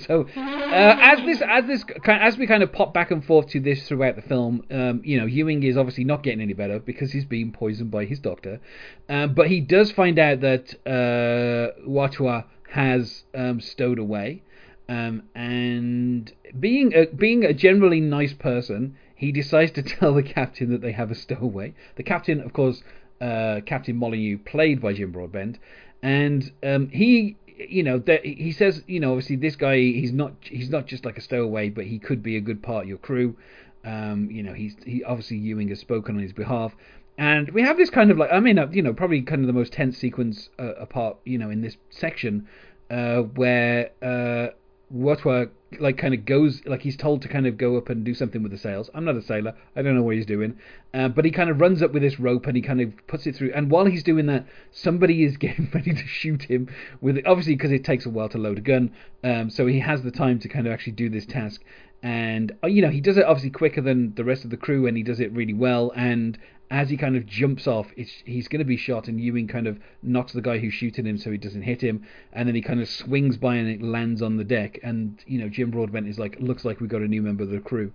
[0.06, 3.58] so uh, as this as this as we kind of pop back and forth to
[3.60, 7.10] this throughout the film, um, you know, Ewing is obviously not getting any better because
[7.10, 8.60] he's being poisoned by his doctor,
[9.08, 14.42] um, but he does find out that uh, Autua has um, stowed away,
[14.88, 20.70] um, and being a, being a generally nice person, he decides to tell the captain
[20.70, 21.74] that they have a stowaway.
[21.96, 22.82] The captain, of course,
[23.20, 25.58] uh, Captain Molyneux, played by Jim Broadbent,
[26.02, 27.36] and um, he
[27.68, 31.04] you know that he says you know obviously this guy he's not he's not just
[31.04, 33.36] like a stowaway but he could be a good part of your crew.
[33.84, 36.74] Um you know he's he obviously Ewing has spoken on his behalf
[37.18, 39.46] and we have this kind of like I mean uh, you know probably kind of
[39.46, 42.48] the most tense sequence uh, apart you know in this section
[42.90, 44.48] uh where uh
[44.94, 45.50] Autua
[45.80, 48.42] like kind of goes like he's told to kind of go up and do something
[48.42, 48.90] with the sails.
[48.94, 49.54] I'm not a sailor.
[49.74, 50.58] I don't know what he's doing.
[50.92, 53.26] Uh, but he kind of runs up with this rope and he kind of puts
[53.26, 53.52] it through.
[53.54, 56.68] And while he's doing that, somebody is getting ready to shoot him
[57.00, 57.26] with it.
[57.26, 58.92] Obviously, because it takes a while to load a gun.
[59.24, 61.62] Um, so he has the time to kind of actually do this task.
[62.02, 64.86] And uh, you know he does it obviously quicker than the rest of the crew,
[64.86, 65.92] and he does it really well.
[65.94, 66.36] And
[66.70, 69.78] as he kind of jumps off, he's going to be shot, and Ewing kind of
[70.02, 72.02] knocks the guy who's shooting him so he doesn't hit him,
[72.32, 75.38] and then he kind of swings by and it lands on the deck, and you
[75.38, 77.92] know Jim Broadbent is like, looks like we got a new member of the crew,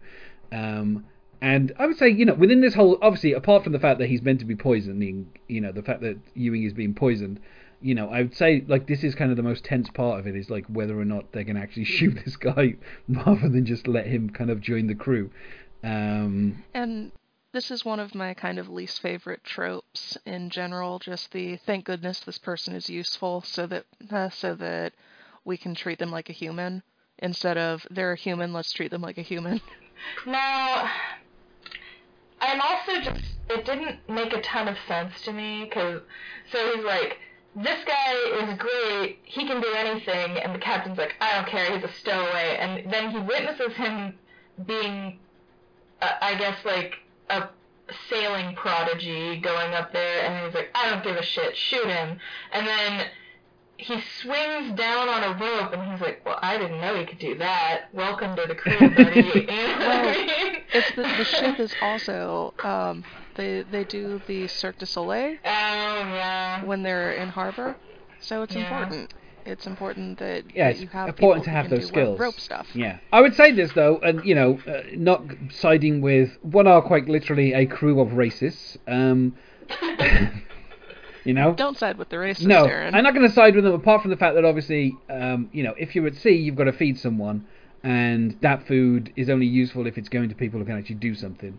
[0.51, 1.05] um,
[1.41, 4.09] and I would say you know within this whole, obviously apart from the fact that
[4.09, 7.39] he's meant to be poisoning, you know the fact that Ewing is being poisoned,
[7.81, 10.27] you know I would say like this is kind of the most tense part of
[10.27, 12.75] it is like whether or not they're going to actually shoot this guy
[13.09, 15.31] rather than just let him kind of join the crew.
[15.83, 17.11] Um, And
[17.57, 20.99] this is one of my kind of least favorite tropes in general.
[20.99, 24.93] Just the thank goodness this person is useful, so that uh, so that
[25.43, 26.83] we can treat them like a human
[27.17, 28.53] instead of they're a human.
[28.53, 29.59] Let's treat them like a human.
[30.27, 30.87] Now,
[32.39, 36.01] I'm also just, it didn't make a ton of sense to me, because,
[36.51, 37.17] so he's like,
[37.55, 41.75] this guy is great, he can do anything, and the captain's like, I don't care,
[41.75, 44.13] he's a stowaway, and then he witnesses him
[44.67, 45.17] being,
[46.03, 46.93] uh, I guess, like,
[47.29, 47.49] a
[48.09, 52.19] sailing prodigy going up there, and he's like, I don't give a shit, shoot him,
[52.51, 53.07] and then
[53.77, 57.19] he swings down on a rope and he's like, Well, I didn't know he could
[57.19, 57.93] do that.
[57.93, 59.17] Welcome to the crew, buddy.
[59.47, 60.55] You know what I mean?
[60.73, 63.03] It's the, the ship is also um,
[63.35, 66.63] they they do the Cirque du Soleil Oh yeah.
[66.65, 67.75] when they're in harbor,
[68.19, 68.67] so it's Yeah.
[68.67, 69.13] important.
[69.47, 72.19] It's important that, yeah, it's you have important to have those skills.
[72.19, 72.67] rope stuff.
[72.75, 76.81] Yeah, I would say this though, and you know, uh, not siding with what are
[76.81, 78.75] quite literally a crew of racists.
[78.87, 79.37] Um,
[81.23, 82.93] you know, Don't side with the racists, no, Darren.
[82.93, 83.73] I'm not going to side with them.
[83.73, 86.65] Apart from the fact that obviously, um, you know, if you're at sea, you've got
[86.65, 87.47] to feed someone,
[87.83, 91.15] and that food is only useful if it's going to people who can actually do
[91.15, 91.57] something.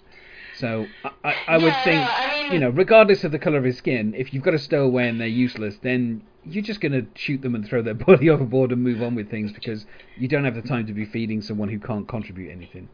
[0.59, 3.59] So I, I, I would Yeah, think, I mean- you know, regardless of the color
[3.59, 6.93] of his skin, if you've got a stowaway and they're useless, then you're just going
[6.93, 9.87] to shoot them and throw their body overboard and move on with things because
[10.17, 12.89] you don't have the time to be feeding someone who can't contribute anything.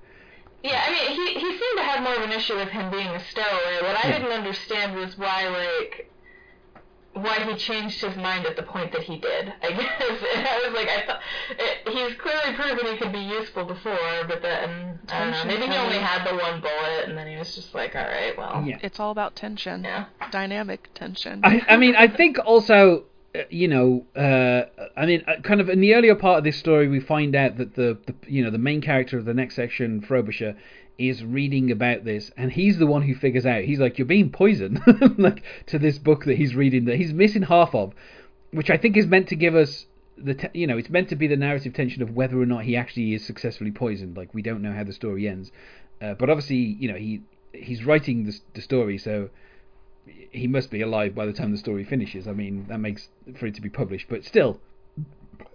[0.63, 3.09] Yeah, I mean, he he seemed to have more of an issue with him being
[3.09, 3.83] a stowaway.
[3.83, 4.19] What I Yeah.
[4.19, 6.14] didn't understand was why, like,
[7.15, 9.53] why he changed his mind at the point that he did.
[9.63, 13.21] I guess and I was like, I thought it, he's clearly proven he could be
[13.21, 17.17] useful before, but then I don't know, maybe he only had the one bullet, and
[17.17, 18.79] then he was just like, all right, well, Yeah.
[18.83, 20.07] It's all about tension, yeah.
[20.31, 21.41] dynamic tension.
[21.45, 23.05] I, I mean, I think also,
[23.35, 26.57] uh, you know, uh, I mean, uh, kind of in the earlier part of this
[26.57, 29.55] story, we find out that the, the you know, the main character of the next
[29.55, 30.57] section, Frobisher,
[30.99, 33.65] is reading about this, and he's the one who figures out.
[33.65, 34.81] He's like, "You're being poisoned,"
[35.19, 37.95] like to this book that he's reading that he's missing half of,
[38.53, 39.87] which I think is meant to give us
[40.17, 42.65] the, te- you know, it's meant to be the narrative tension of whether or not
[42.65, 44.17] he actually is successfully poisoned.
[44.17, 45.51] Like we don't know how the story ends,
[46.01, 47.23] uh, but obviously, you know, he
[47.53, 49.31] he's writing the, the story, so
[50.07, 52.29] he must be alive by the time the story finishes.
[52.29, 54.61] I mean, that makes for it to be published, but still,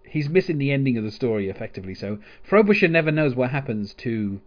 [0.03, 1.93] he's missing the ending of the story effectively.
[1.93, 4.41] So Frobisher never knows what happens to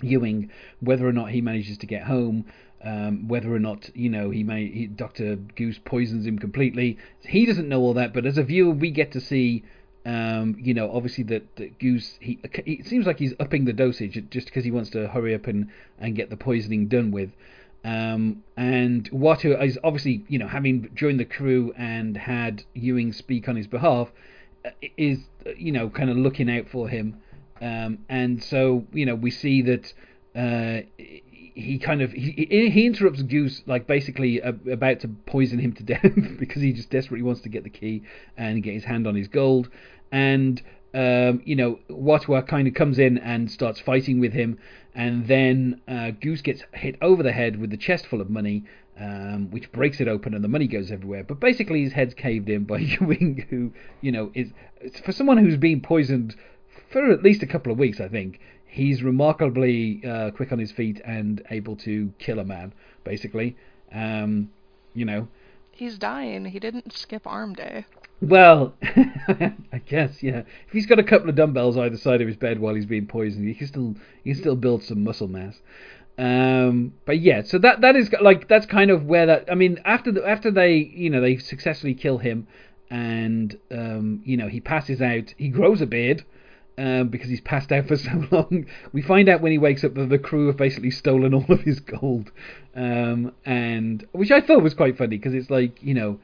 [0.00, 2.44] Ewing, whether or not he manages to get home,
[2.82, 6.98] um, whether or not you know he may he, Doctor Goose poisons him completely.
[7.20, 9.64] He doesn't know all that, but as a viewer, we get to see.
[10.04, 14.24] Um, you know, obviously that, that Goose, he, it seems like he's upping the dosage
[14.30, 15.68] just because he wants to hurry up and,
[15.98, 17.30] and get the poisoning done with.
[17.86, 23.48] Um, and Autua is obviously, you know, having joined the crew and had Ewing speak
[23.48, 24.10] on his behalf,
[24.64, 27.16] uh, is, uh, you know, kind of looking out for him.
[27.60, 29.92] Um, and so, you know, we see that
[30.34, 30.86] uh,
[31.56, 35.82] he kind of he, he interrupts Goose like basically uh, about to poison him to
[35.94, 38.02] death because he just desperately wants to get the key
[38.36, 39.70] and get his hand on his gold.
[40.12, 40.62] And
[40.94, 44.58] um, you know, Autua kind of comes in and starts fighting with him,
[44.94, 48.64] and then uh, Goose gets hit over the head with the chest full of money,
[48.98, 51.22] um, which breaks it open, and the money goes everywhere.
[51.22, 54.52] But basically, his head's caved in by Ewing, who, you know, is
[55.04, 56.34] for someone who's been poisoned
[56.96, 58.40] for at least a couple of weeks, I think.
[58.64, 62.72] He's remarkably uh, quick on his feet and able to kill a man,
[63.04, 63.54] basically.
[63.92, 64.50] Um,
[64.94, 65.28] you know,
[65.72, 66.46] He's dying.
[66.46, 67.84] He didn't skip arm day.
[68.22, 70.38] well, I guess yeah.
[70.38, 73.06] If he's got a couple of dumbbells either side of his bed while he's being
[73.06, 73.94] poisoned, he can still
[74.24, 75.60] he can still build some muscle mass.
[76.16, 79.52] Um, but yeah, so that that is like that's kind of where that.
[79.52, 82.46] I mean, after the, after they you know they successfully kill him,
[82.88, 85.34] and um, you know he passes out.
[85.36, 86.24] He grows a beard.
[86.78, 89.94] Um, because he's passed out for so long, we find out when he wakes up
[89.94, 92.30] that the crew have basically stolen all of his gold,
[92.74, 96.18] um, and which I thought was quite funny because it's like you know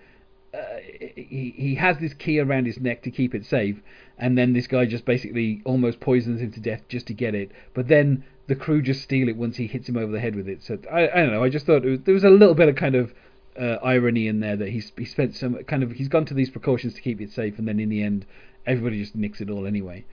[0.53, 0.77] uh,
[1.17, 3.81] he he has this key around his neck to keep it safe,
[4.19, 7.51] and then this guy just basically almost poisons him to death just to get it.
[7.73, 10.49] But then the crew just steal it once he hits him over the head with
[10.49, 10.63] it.
[10.63, 11.43] So I, I don't know.
[11.43, 13.15] I just thought was, there was a little bit of kind of
[13.59, 16.51] uh, irony in there that he's he spent some kind of he's gone to these
[16.51, 18.27] precautions to keep it safe, and then in the end
[18.67, 20.05] everybody just nicks it all anyway.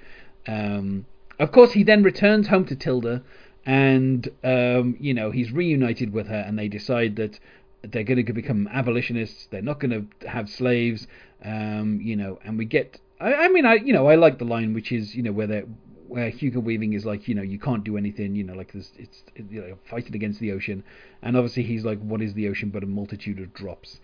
[0.49, 1.05] Um,
[1.37, 3.21] of course, he then returns home to Tilda,
[3.65, 7.39] and um, you know he's reunited with her, and they decide that
[7.83, 9.47] they're going to become abolitionists.
[9.51, 11.07] They're not going to have slaves.
[11.45, 12.99] Um, you know, and we get.
[13.19, 15.47] I, I mean, I you know I like the line which is you know where
[15.47, 15.63] they
[16.07, 18.35] where Hugo Weaving is like you know you can't do anything.
[18.35, 20.83] You know, like this it's you know fighting against the ocean,
[21.21, 23.99] and obviously he's like what is the ocean but a multitude of drops.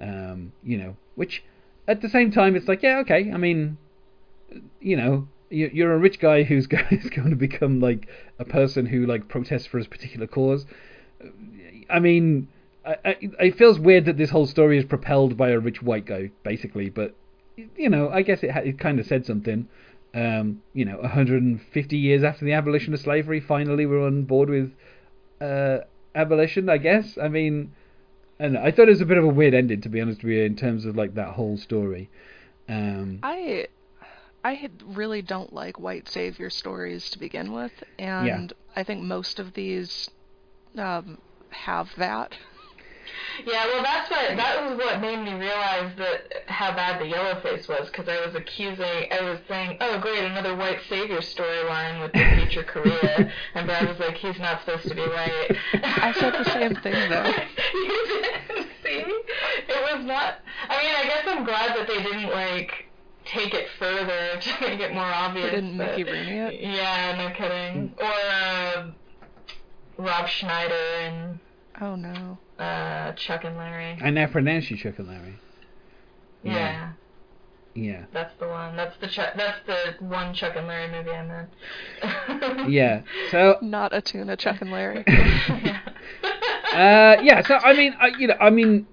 [0.00, 1.44] Um, you know, which
[1.86, 3.30] at the same time it's like yeah okay.
[3.30, 3.76] I mean,
[4.80, 7.00] you know you're a rich guy who's going
[7.30, 10.66] to become like a person who like protests for his particular cause.
[11.90, 12.48] I mean,
[12.84, 16.06] I, I, it feels weird that this whole story is propelled by a rich white
[16.06, 16.88] guy, basically.
[16.88, 17.14] But
[17.76, 19.68] you know, I guess it it kind of said something.
[20.14, 24.72] Um, you know, 150 years after the abolition of slavery, finally we're on board with
[25.40, 25.78] uh,
[26.14, 26.68] abolition.
[26.68, 27.16] I guess.
[27.20, 27.72] I mean,
[28.40, 30.32] know, I thought it was a bit of a weird ending, to be honest with
[30.32, 32.10] you, in terms of like that whole story.
[32.68, 33.66] Um, I
[34.44, 38.80] I really don't like white savior stories to begin with, and Yeah.
[38.80, 40.10] I think most of these
[40.76, 41.18] um,
[41.50, 42.36] have that.
[43.44, 47.40] Yeah, well, that's what that was what made me realize that how bad the yellow
[47.40, 52.02] face was because I was accusing, I was saying, oh great, another white savior storyline
[52.02, 55.56] with the future Korea, and Brad was like, he's not supposed to be white.
[55.82, 57.32] I said the same thing, though.
[57.74, 59.04] you didn't see?
[59.68, 60.34] It was not.
[60.68, 62.86] I mean, I guess I'm glad that they didn't like
[63.34, 65.50] take it further to make it more obvious.
[65.50, 66.60] didn't but- Mickey Rooney it?
[66.60, 67.94] Yeah, no kidding.
[67.98, 68.90] Or uh,
[69.98, 71.38] Rob Schneider and
[71.80, 72.38] Oh no.
[72.58, 73.98] uh, Chuck and Larry.
[74.02, 75.38] I now pronounce you Chuck and Larry.
[76.42, 76.52] Yeah.
[76.54, 76.92] Yeah.
[77.74, 78.04] Yeah.
[78.12, 78.76] That's the one.
[78.76, 79.32] That's the Chuck.
[79.36, 82.68] That's the one Chuck and Larry movie I meant.
[82.70, 83.02] Yeah.
[83.30, 85.04] So Not a tuna, Chuck and Larry.
[85.08, 85.80] yeah.
[86.72, 88.86] uh, yeah, so I mean, I, you know, I mean,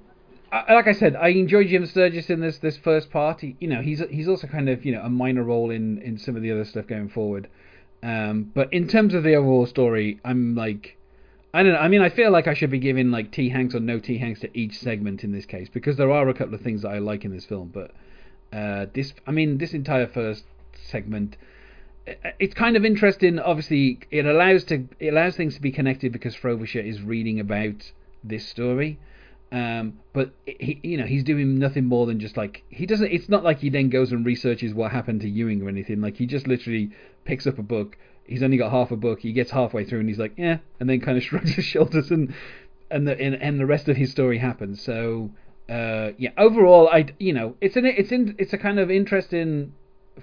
[0.52, 3.42] I, like I said, I enjoy Jim Sturgess in this this first part.
[3.42, 6.18] He, you know, he's he's also kind of you know a minor role in in
[6.18, 7.48] some of the other stuff going forward.
[8.02, 10.98] Um, but in terms of the overall story, I'm like,
[11.54, 11.80] I don't know.
[11.80, 14.18] I mean, I feel like I should be giving like T Hanks or no T
[14.18, 16.90] Hanks to each segment in this case because there are a couple of things that
[16.90, 17.72] I like in this film.
[17.74, 17.92] But
[18.52, 21.36] uh, this, I mean, this entire first segment
[22.40, 23.40] it's kind of interesting.
[23.40, 27.92] Obviously, it allows to it allows things to be connected because Frobisher is reading about
[28.24, 28.98] this story.
[29.52, 33.12] Um, but he, you know, he's doing nothing more than just like he doesn't.
[33.12, 36.02] It's not like he then goes and researches what happened to Ewing or anything.
[36.02, 36.92] Like he just literally
[37.26, 37.98] picks up a book.
[38.26, 39.22] He's only got half a book.
[39.22, 42.12] He gets halfway through and he's like, yeah, and then kind of shrugs his shoulders
[42.12, 42.34] and
[42.92, 44.84] and the and, and the rest of his story happens.
[44.84, 45.32] So
[45.68, 49.74] uh, yeah, overall, I you know, it's an it's in it's a kind of interesting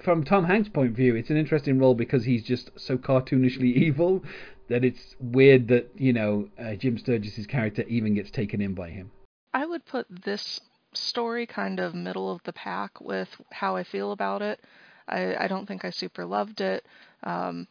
[0.02, 3.72] from Tom Hanks' point of view, it's an interesting role because he's just so cartoonishly
[3.74, 4.22] evil
[4.68, 8.90] that it's weird that you know uh, Jim Sturgess's character even gets taken in by
[8.90, 9.10] him.
[9.56, 10.60] I would put this
[10.92, 14.62] story kind of middle of the pack with how I feel about it.
[15.08, 16.84] I, I don't think I super loved it,
[17.22, 17.66] um,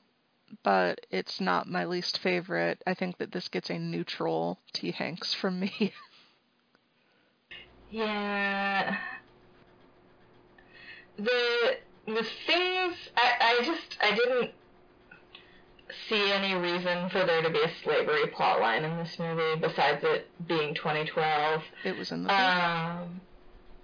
[0.63, 2.81] but it's not my least favorite.
[2.87, 4.89] I think that this gets a neutral T.
[4.89, 5.93] Hanks from me.
[7.91, 8.97] Yeah.
[11.17, 11.77] The
[12.07, 14.51] the things I I just I didn't
[16.09, 20.27] see any reason for there to be a slavery plotline in this movie besides it
[20.47, 21.63] being 2012.
[21.83, 22.33] it was in the.
[22.33, 23.21] Um,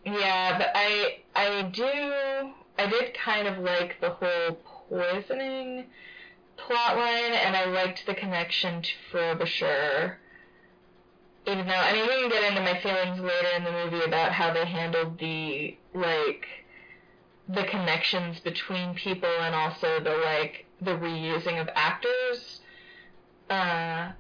[0.06, 4.58] yeah, but I I do I did kind of like the whole
[4.90, 5.86] poisoning
[6.58, 10.18] plotline, and I liked the connection to Frobisher.
[11.46, 14.32] Even though I mean, we can get into my feelings later in the movie about
[14.32, 16.48] how they handled the like
[17.48, 22.62] the connections between people and also the like the reusing of actors.
[23.50, 24.12] Uh,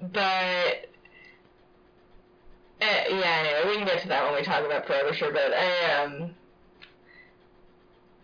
[0.00, 0.88] but
[2.80, 5.32] uh, yeah, anyway, we can get to that when we talk about Frobisher.
[5.32, 6.34] But I um,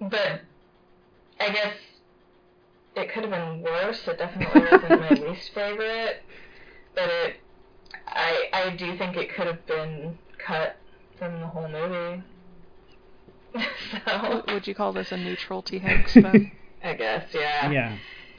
[0.00, 0.40] but
[1.40, 1.74] I guess
[2.96, 4.06] it could have been worse.
[4.06, 6.22] It definitely wasn't my least favorite,
[6.94, 7.36] but it
[8.06, 10.76] I I do think it could have been cut
[11.18, 12.22] from the whole movie.
[14.06, 16.52] so Would you call this a neutral T Hanks then?
[16.84, 17.70] I guess yeah.
[17.70, 17.96] Yeah.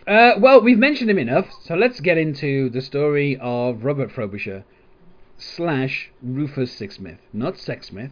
[0.08, 4.64] Uh, well, we've mentioned him enough, so let's get into the story of Robert Frobisher
[5.38, 8.12] slash Rufus Sixsmith, not Sexsmith.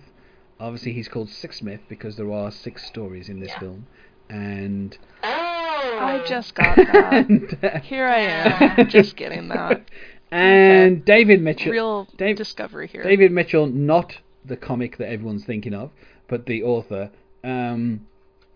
[0.60, 3.60] Obviously, he's called Sixsmith because there are six stories in this Yeah.
[3.60, 3.88] film,
[4.30, 6.00] and Oh.
[6.02, 7.14] I just got that.
[7.30, 9.88] and, uh, Here I am, just getting that.
[10.32, 11.72] and David Mitchell.
[11.72, 13.04] Real Dave- discovery here.
[13.04, 15.92] David Mitchell, not the comic that everyone's thinking of,
[16.28, 17.12] but the author.
[17.44, 18.08] Um,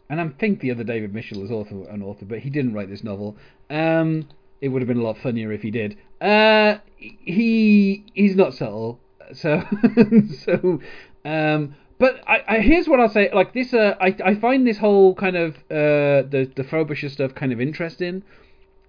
[0.09, 2.89] and I think the other David Mitchell is also an author, but he didn't write
[2.89, 3.35] this novel.
[3.69, 4.27] Um,
[4.61, 5.97] it would have been a lot funnier if he did.
[6.21, 8.99] Uh, he he's not subtle,
[9.33, 9.63] so
[10.45, 10.81] so.
[11.25, 13.29] Um, but I, I here's what I'll say.
[13.33, 17.35] Like this, uh, I I find this whole kind of uh the the Frobisher stuff
[17.35, 18.23] kind of interesting.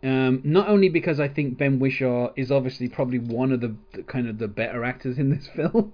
[0.02, 4.04] Um, not only because I think Ben Whishaw is obviously probably one of the, the
[4.04, 5.92] kind of the better actors in this film.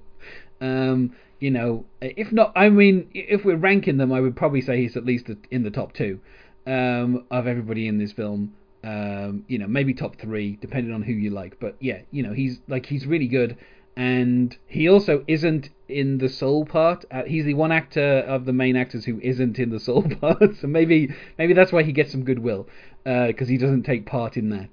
[0.60, 4.80] Um, you know, if not, I mean, if we're ranking them, I would probably say
[4.80, 6.20] he's at least in the top two
[6.66, 8.54] um, of everybody in this film.
[8.82, 11.58] Um, you know, maybe top three, depending on who you like.
[11.58, 13.56] But yeah, you know, he's like he's really good,
[13.96, 17.04] and he also isn't in the soul part.
[17.10, 20.56] Uh, he's the one actor of the main actors who isn't in the soul part.
[20.60, 22.68] So maybe maybe that's why he gets some goodwill
[23.04, 24.68] because he doesn't take part in that.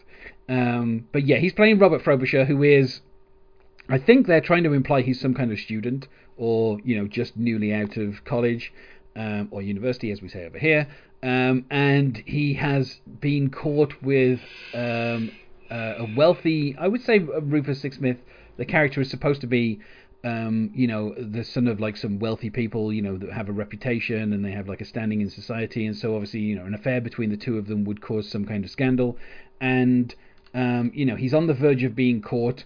[0.47, 3.01] Um, but yeah, he's playing Robert Frobisher, who is
[3.89, 6.07] I think they're trying to imply he's some kind of student
[6.37, 8.71] or, you know, just newly out of college
[9.15, 10.87] um, or university, as we say over here.
[11.23, 14.39] Um, and he has been caught with
[14.73, 15.31] um,
[15.69, 18.17] uh, a wealthy, I would say uh, Rufus Sixsmith,
[18.57, 19.79] the character is supposed to be,
[20.23, 23.51] um, you know, the son of like some wealthy people, you know, that have a
[23.51, 25.85] reputation and they have like a standing in society.
[25.85, 28.45] And so obviously, you know, an affair between the two of them would cause some
[28.45, 29.17] kind of scandal.
[29.59, 30.13] And,
[30.53, 32.63] um, you know, he's on the verge of being caught.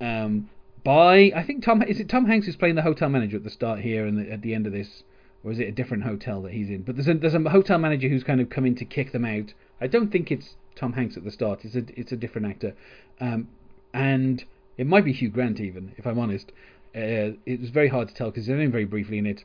[0.00, 0.48] Um,
[0.88, 3.50] by I think Tom is it Tom Hanks is playing the hotel manager at the
[3.50, 5.02] start here and at the end of this,
[5.44, 6.80] or is it a different hotel that he's in?
[6.80, 9.52] But there's a there's a hotel manager who's kind of coming to kick them out.
[9.82, 11.66] I don't think it's Tom Hanks at the start.
[11.66, 12.74] It's a it's a different actor,
[13.20, 13.48] um,
[13.92, 14.42] and
[14.78, 16.52] it might be Hugh Grant even if I'm honest.
[16.96, 19.44] Uh, it was very hard to tell because he's only very briefly in it.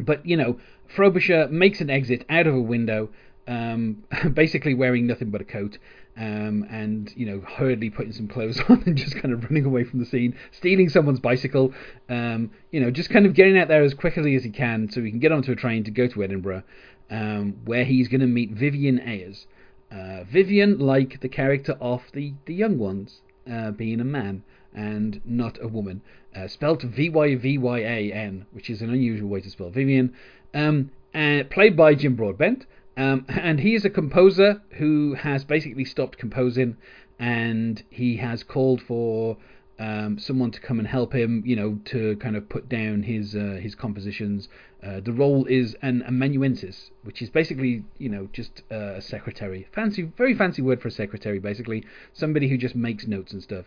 [0.00, 3.10] But you know, Frobisher makes an exit out of a window,
[3.46, 4.02] um,
[4.34, 5.78] basically wearing nothing but a coat,
[6.20, 9.84] um, and you know, hurriedly putting some clothes on and just kind of running away
[9.84, 11.72] from the scene, stealing someone's bicycle,
[12.10, 15.02] um, you know, just kind of getting out there as quickly as he can so
[15.02, 16.62] he can get onto a train to go to Edinburgh,
[17.10, 19.46] um, where he's going to meet Vyvyan Ayrs.
[19.90, 24.44] Uh, Vivian, like the character of the the young ones, uh, being a man
[24.74, 26.02] and not a woman,
[26.36, 29.70] uh, spelt V Y V Y A N, which is an unusual way to spell
[29.70, 30.14] Vivian.
[30.52, 32.66] Um, uh, played by Jim Broadbent,
[32.96, 36.76] um, and he is a composer who has basically stopped composing,
[37.18, 39.36] and he has called for
[39.78, 43.34] um, someone to come and help him, you know, to kind of put down his
[43.34, 44.48] uh, his compositions.
[44.82, 49.66] Uh, the role is an amanuensis, which is basically, you know, just uh, a secretary.
[49.72, 51.84] Fancy, very fancy word for a secretary, basically.
[52.12, 53.66] Somebody who just makes notes and stuff.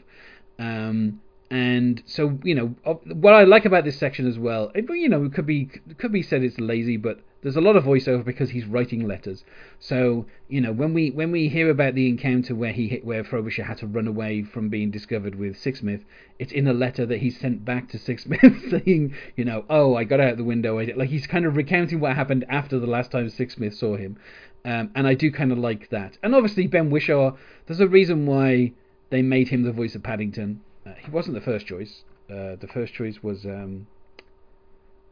[0.60, 4.86] Um, and so, you know, uh, what I like about this section as well, it,
[4.90, 5.66] you know, it could be
[5.98, 9.44] could be said it's lazy, but there's a lot of voiceover because he's writing letters.
[9.78, 13.24] So, you know, when we when we hear about the encounter where he hit, where
[13.24, 16.04] Frobisher had to run away from being discovered with Sixsmith,
[16.40, 20.06] it's in a letter that he sent back to Sixsmith saying, you know, oh, I
[20.06, 20.80] got out the window.
[20.80, 24.18] Like he's kind of recounting what happened after the last time Sixsmith saw him,
[24.64, 26.18] um, and I do kind of like that.
[26.24, 27.36] And obviously Ben Whishaw,
[27.68, 28.72] there's a reason why
[29.10, 30.62] they made him the voice of Paddington.
[30.86, 32.04] Uh, he wasn't the first choice.
[32.30, 33.88] Uh, the first choice was um,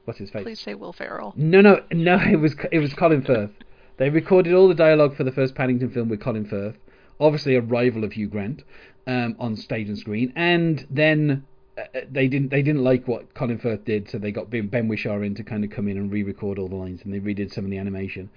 [0.05, 0.43] what's his face?
[0.43, 1.33] Please say Will Ferrell.
[1.35, 2.19] No, no, no.
[2.19, 3.51] It was it was Colin Firth.
[3.97, 6.75] They recorded all the dialogue for the first Paddington film with Colin Firth,
[7.19, 8.63] obviously a rival of Hugh Grant,
[9.05, 10.33] um, on stage and screen.
[10.35, 11.45] And then
[11.77, 14.91] uh, they didn't they didn't like what Colin Firth did, so they got Ben Ben
[14.91, 17.65] in to kind of come in and re-record all the lines, and they redid some
[17.65, 18.29] of the animation.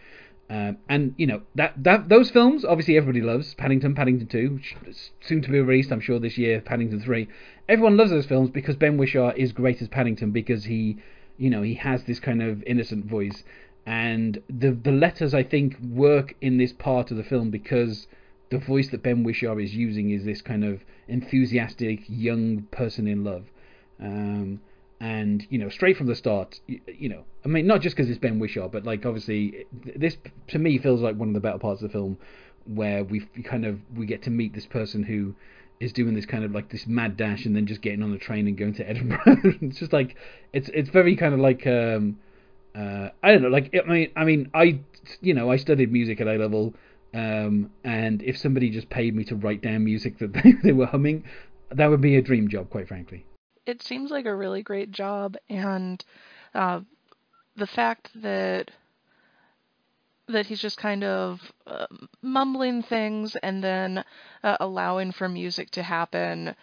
[0.50, 4.76] Um, and you know that that those films obviously everybody loves Paddington, Paddington Two, which
[5.20, 6.60] soon to be released, I'm sure this year.
[6.60, 7.28] Paddington Three,
[7.68, 10.98] everyone loves those films because Ben Whishaw is great as Paddington because he,
[11.38, 13.42] you know, he has this kind of innocent voice,
[13.86, 18.06] and the the letters I think work in this part of the film because
[18.50, 23.24] the voice that Ben Whishaw is using is this kind of enthusiastic young person in
[23.24, 23.44] love.
[23.98, 24.60] Um,
[25.00, 28.08] and you know straight from the start you, you know i mean not just because
[28.08, 29.66] it's ben whishaw but like obviously
[29.96, 30.16] this
[30.48, 32.16] to me feels like one of the better parts of the film
[32.66, 35.34] where we kind of we get to meet this person who
[35.80, 38.18] is doing this kind of like this mad dash and then just getting on the
[38.18, 39.18] train and going to edinburgh.
[39.60, 40.16] It's just like
[40.52, 42.18] it's it's very kind of like um
[42.74, 44.80] uh i don't know like i mean i mean i
[45.20, 46.74] you know i studied music at a level
[47.12, 50.86] um and if somebody just paid me to write down music that they, they were
[50.86, 51.24] humming
[51.70, 53.24] that would be a dream job quite frankly
[53.66, 56.04] it seems like a really great job, and
[56.54, 56.80] uh,
[57.56, 58.70] the fact that
[60.26, 61.86] that he's just kind of uh,
[62.22, 64.02] mumbling things and then
[64.42, 66.54] uh, allowing for music to happen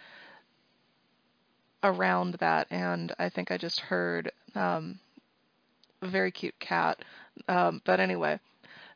[1.84, 2.66] around that.
[2.70, 4.98] And I think I just heard um,
[6.00, 7.04] a very cute cat.
[7.48, 8.40] Um, but anyway,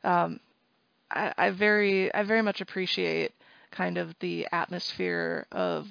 [0.03, 0.39] um,
[1.09, 3.31] I, I very I very much appreciate
[3.71, 5.87] kind of the atmosphere of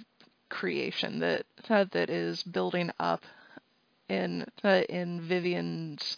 [0.48, 3.22] creation that uh, that is building up
[4.08, 6.16] in uh, in Vyvyan's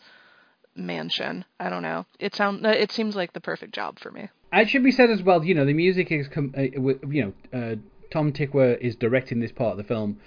[0.76, 1.44] mansion.
[1.58, 2.06] I don't know.
[2.18, 4.28] It sound uh, it seems like the perfect job for me.
[4.52, 5.44] It should be said as well.
[5.44, 7.76] You know, the music is com- uh, you know uh,
[8.10, 10.18] Tom Tykwer is directing this part of the film,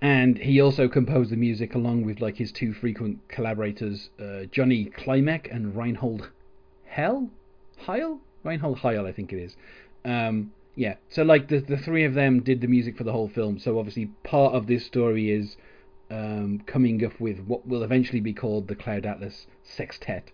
[0.00, 4.90] and he also composed the music along with like his two frequent collaborators, uh, Johnny
[4.96, 6.30] Klimek and Reinhold
[6.86, 7.30] Hell
[7.78, 9.56] Heil Reinhold Heil, I think it is.
[10.04, 13.26] Um, yeah, so like the the three of them did the music for the whole
[13.26, 13.58] film.
[13.58, 15.56] So obviously part of this story is
[16.08, 20.30] um, coming up with what will eventually be called the Cloud Atlas Sextet,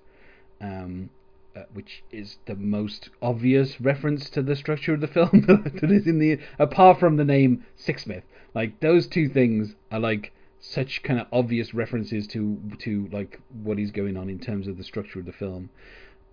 [0.60, 1.08] um,
[1.56, 6.06] uh, which is the most obvious reference to the structure of the film that is
[6.06, 8.24] in the apart from the name Sixsmith.
[8.54, 10.30] Like those two things are like
[10.60, 14.76] such kind of obvious references to to like what is going on in terms of
[14.76, 15.70] the structure of the film.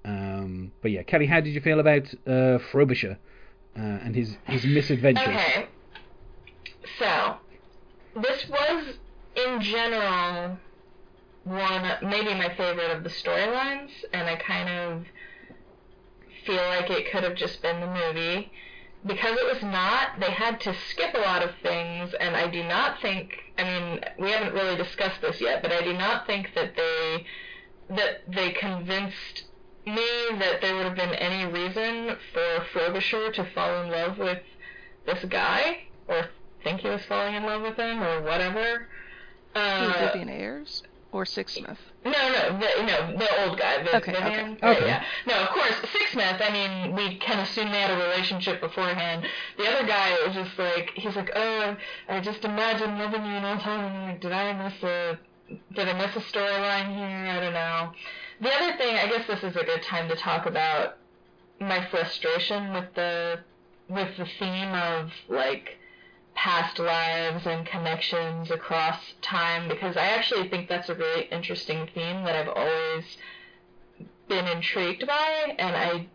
[0.04, 3.18] Um, but yeah, Kelly, how did you feel about uh, Frobisher?
[3.78, 5.28] Uh, and his his misadventures.
[5.28, 5.68] Okay.
[7.00, 7.38] So,
[8.16, 8.96] this was
[9.36, 10.58] in general
[11.44, 15.06] one maybe my favorite of the storylines, and I kind of
[16.46, 18.52] feel like it could have just been the movie.
[19.04, 22.64] Because it was not, they had to skip a lot of things, and I do
[22.64, 26.54] not think, I mean, we haven't really discussed this yet, but I do not think
[26.54, 27.26] that they,
[27.90, 29.46] that they convinced
[29.86, 34.40] me that there would have been any reason for Frobisher to fall in love with
[35.06, 36.28] this guy, or
[36.64, 38.88] think he was falling in love with him, or whatever.
[39.56, 41.78] Uh, Vyvyan Ayrs or Sixsmith?
[42.06, 44.58] No, no, the, no, the old guy, the okay, Vyvyan.
[44.58, 44.68] Okay.
[44.68, 44.86] okay.
[44.86, 46.42] Yeah, no, of course, Sixsmith.
[46.42, 49.26] I mean, we can assume they had a relationship beforehand.
[49.58, 51.76] The other guy was just like, he's like, oh,
[52.08, 53.86] I just imagine loving you and all the time.
[53.86, 55.20] And like, did I miss a,
[55.74, 57.28] did I miss a storyline here?
[57.28, 57.92] I don't know.
[58.42, 60.98] The other thing, I guess this is a good time to talk about
[61.60, 63.40] my frustration with the
[63.88, 65.78] with the theme of like
[66.34, 72.24] past lives and connections across time because I actually think that's a really interesting theme
[72.24, 73.18] that I've always
[74.28, 76.08] been intrigued by and I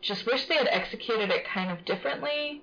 [0.00, 2.62] just wish they had executed it kind of differently.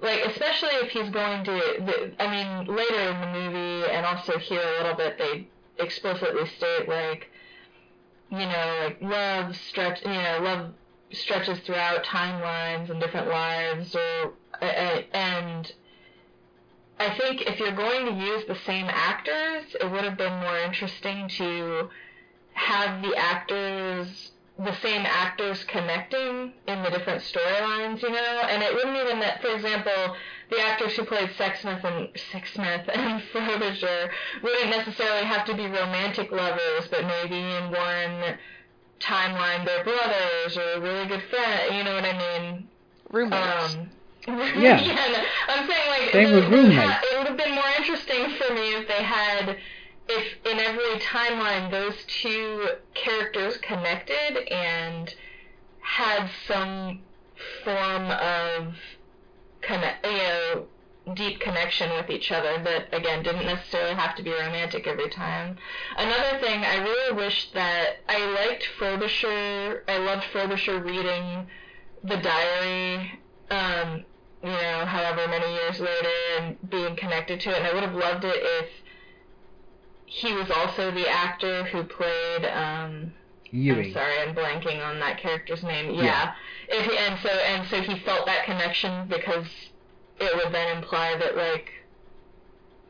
[0.00, 4.62] Like especially if he's going to I mean later in the movie and also here
[4.62, 5.46] a little bit they
[5.78, 7.30] explicitly state like
[8.30, 10.72] you know, like love stretch, you know, love
[11.12, 15.72] stretches throughout timelines and different lives, or uh, and
[16.98, 20.58] I think if you're going to use the same actors, it would have been more
[20.58, 21.88] interesting to
[22.52, 24.32] have the actors
[24.64, 29.54] the same actors connecting in the different storylines, you know, and it wouldn't even for
[29.54, 30.16] example,
[30.50, 34.10] the actors who played Sexsmith and Sixsmith and Frobisher
[34.42, 38.36] wouldn't necessarily have to be romantic lovers, but maybe in one
[39.00, 41.72] timeline they're brothers or really good friends.
[41.72, 42.68] You know what I mean?
[43.10, 43.74] Roommates.
[43.74, 43.90] Um,
[44.26, 44.78] Yeah.
[44.78, 47.02] yeah, I'm saying like They were roommates.
[47.10, 49.56] It would have been more interesting for me if they had,
[50.08, 55.14] if in every timeline those two characters connected and
[55.80, 57.00] had some
[57.64, 58.74] form of
[59.62, 60.66] connect, you know,
[61.14, 65.56] deep connection with each other that again didn't necessarily have to be romantic every time.
[65.96, 69.84] Another thing, I really wish that I liked Frobisher.
[69.88, 71.46] I loved Frobisher reading
[72.04, 73.18] the diary.
[73.50, 74.04] Um,
[74.42, 76.08] you know, however many years later,
[76.38, 77.58] and being connected to it.
[77.58, 78.68] And I would have loved it if
[80.06, 82.46] he was also the actor who played.
[82.46, 83.12] Um,
[83.52, 85.94] I'm sorry, I'm blanking on that character's name.
[85.94, 86.02] Yeah.
[86.04, 86.32] Yeah.
[86.68, 89.46] If he, and so and so he felt that connection because
[90.20, 91.70] it would then imply that like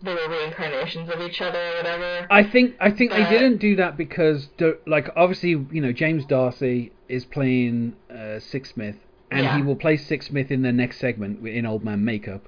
[0.02, 2.26] they were reincarnations of each other or whatever.
[2.30, 4.48] I think I think they didn't do that because
[4.86, 8.96] like obviously you know James D'Arcy is playing uh, Sixsmith
[9.30, 9.56] and Yeah.
[9.56, 12.42] he will play Sixsmith in the next segment in Old Man Makeup.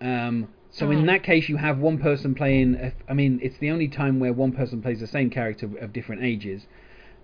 [0.00, 2.74] Um, So in that case, you have one person playing.
[2.74, 5.92] a- I mean, it's the only time where one person plays the same character of
[5.92, 6.66] different ages.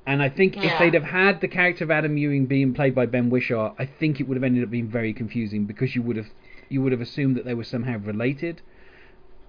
[0.05, 3.07] And I think if they'd have had the character of Adam Ewing being played by
[3.07, 6.17] Ben Whishaw, I think it would have ended up being very confusing because you would
[6.17, 6.27] have
[6.69, 8.63] you would have assumed that they were somehow related.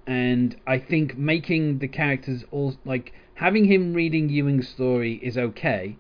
[0.06, 5.98] And I think making the characters all like having him reading Ewing's story is okay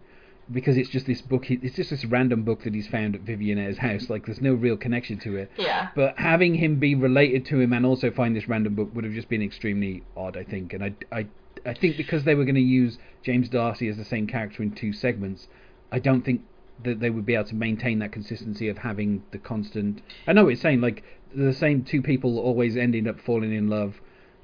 [0.51, 1.49] because it's just this book.
[1.49, 4.09] It's just this random book that he's found at Vyvyan Ayrs' house.
[4.09, 5.51] Like there's no real connection to it.
[5.57, 5.89] Yeah.
[5.95, 9.13] But having him be related to him and also find this random book would have
[9.13, 10.73] just been extremely odd, I think.
[10.73, 11.27] And I, I,
[11.65, 14.71] I think because they were going to use James D'Arcy as the same character in
[14.71, 15.47] two segments,
[15.91, 16.41] I don't think
[16.83, 20.01] that they would be able to maintain that consistency of having the constant.
[20.27, 21.03] I know what it's saying like
[21.33, 24.01] the same two people always ending up falling in love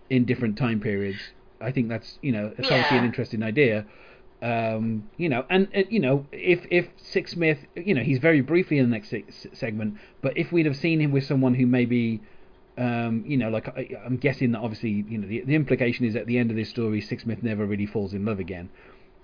[0.10, 1.20] in different time periods.
[1.62, 3.86] I think that's you know it's obviously an interesting idea.
[4.42, 8.78] Um, you know, and uh, you know, if if Sixsmith, you know, he's very briefly
[8.78, 12.22] in the next se- segment, but if we'd have seen him with someone who maybe,
[12.80, 16.16] um, you know, like I, I'm guessing that obviously, you know, the, the implication is
[16.16, 18.70] at the end of this story, Sixsmith never really falls in love again.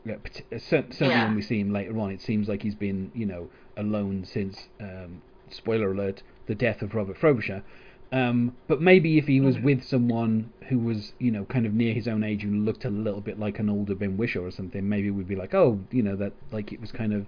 [0.05, 0.15] Yeah,
[0.53, 1.23] uh, certainly Yeah.
[1.25, 4.67] when we see him later on, it seems like he's been, you know, alone since,
[4.79, 7.63] um, spoiler alert, the death of Robert Frobisher.
[8.11, 11.93] Um, but maybe if he was with someone who was, you know, kind of near
[11.93, 14.87] his own age and looked a little bit like an older Ben Whishaw or something,
[14.87, 17.25] maybe we'd be like, oh, you know, that like it was kind of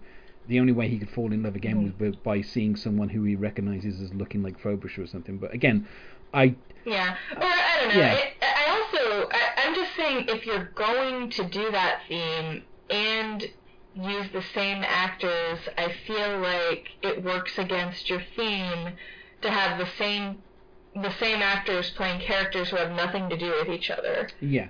[0.48, 3.24] the only way he could fall in love again was by, by seeing someone who
[3.24, 5.38] he recognizes as looking like Frobisher or something.
[5.40, 5.86] But again,
[6.34, 6.56] I
[6.86, 8.00] Yeah, or I don't know.
[8.00, 8.14] Yeah.
[8.14, 13.44] It, I also, I, I'm just saying, if you're going to do that theme and
[13.96, 18.94] use the same actors, I feel like it works against your theme
[19.42, 20.38] to have the same
[20.96, 24.30] the same actors playing characters who have nothing to do with each other.
[24.40, 24.68] yeah,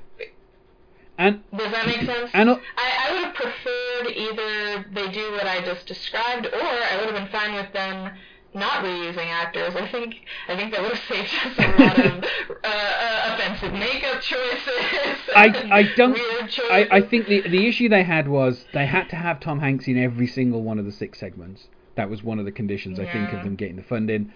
[1.18, 2.30] and Does that make sense?
[2.34, 6.98] and I, I would have preferred either they do what I just described, or I
[6.98, 8.12] would have been fine with them
[8.58, 9.76] not reusing actors.
[9.76, 10.16] I think
[10.48, 12.24] I think that would have saved us a lot of
[12.64, 15.18] uh, uh, offensive makeup choices.
[15.36, 16.20] I I don't.
[16.70, 19.88] I, I think the the issue they had was they had to have Tom Hanks
[19.88, 21.68] in every single one of the six segments.
[21.96, 24.32] That was one of the conditions I think of them getting the funding,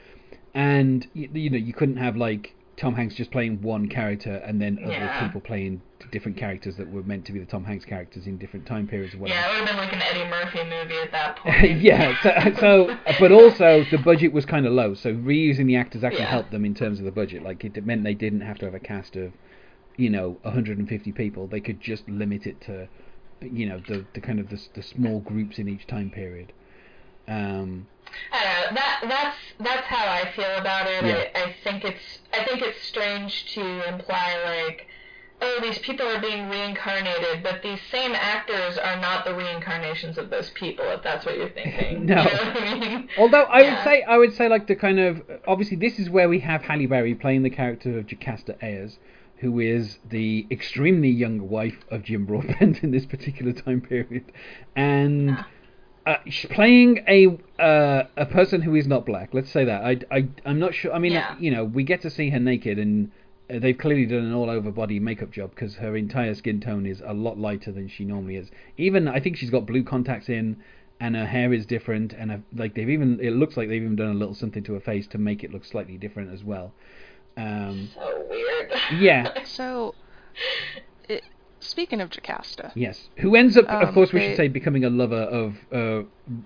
[0.53, 4.59] and you, you know you couldn't have like Tom Hanks just playing one character and
[4.61, 5.25] then other Yeah.
[5.25, 8.65] people playing different characters that were meant to be the Tom Hanks characters in different
[8.65, 9.39] time periods or whatever.
[9.39, 11.79] yeah, it would have been like an Eddie Murphy movie at that point.
[11.81, 12.53] yeah, so,
[12.87, 16.31] so but also the budget was kind of low, so reusing the actors actually Yeah.
[16.31, 17.43] helped them in terms of the budget.
[17.43, 19.33] Like it meant they didn't have to have a cast of,
[19.97, 21.47] you know, 150 people.
[21.47, 22.87] They could just limit it to,
[23.41, 26.51] you know, the the kind of the, the small groups in each time period.
[27.27, 27.85] Um,
[28.31, 28.81] I don't know.
[28.81, 31.05] That that's that's how I feel about it.
[31.05, 31.25] Yeah.
[31.35, 34.87] I, I think it's I think it's strange to imply like,
[35.41, 40.29] oh, these people are being reincarnated, but these same actors are not the reincarnations of
[40.29, 40.85] those people.
[40.89, 42.05] If that's what you're thinking.
[42.05, 42.23] No.
[42.23, 43.09] You know I mean?
[43.17, 46.29] although I would say I would say like the kind of obviously this is where
[46.29, 48.97] we have Halle Berry playing the character of Jocasta Ayrs,
[49.37, 54.31] who is the extremely young wife of Jim Broadbent in this particular time period,
[54.75, 55.37] and.
[56.05, 59.33] Uh, she's playing a uh, a person who is not black.
[59.33, 59.83] Let's say that.
[59.83, 60.93] I I I'm not sure.
[60.93, 61.35] I mean, Yeah.
[61.39, 63.11] you know, we get to see her naked, and
[63.53, 66.85] uh, they've clearly done an all over body makeup job because her entire skin tone
[66.85, 68.49] is a lot lighter than she normally is.
[68.77, 70.57] Even I think she's got blue contacts in,
[70.99, 73.95] and her hair is different, and her, like they've even it looks like they've even
[73.95, 76.73] done a little something to her face to make it look slightly different as well.
[77.37, 78.71] Um, So weird.
[78.99, 79.31] yeah.
[79.45, 79.93] So,
[81.07, 81.23] it,
[81.61, 84.83] speaking of Jocasta, Yes, who ends up, of Um, course, we they- should say, becoming
[84.83, 86.03] a lover of uh,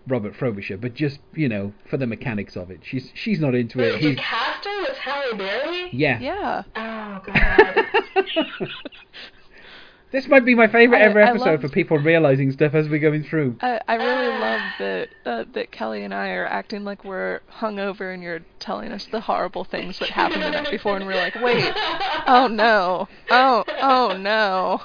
[0.08, 2.82] Robert Frobisher, but just you know for the mechanics of it.
[2.84, 3.94] She's she's not into it.
[3.94, 5.90] Wait, He's Jocasta was Halle Berry?
[5.92, 6.20] yeah.
[6.20, 7.86] yeah, Oh god.
[10.16, 13.00] this might be my favorite ever I episode love- for people realizing stuff as we're
[13.00, 13.58] going through.
[13.62, 18.14] I, I really love that uh, that Kelly and I are acting like we're hungover
[18.14, 21.36] and you're telling us the horrible things that happened the night before, and we're like,
[21.36, 21.70] wait,
[22.28, 24.82] oh no, oh oh no.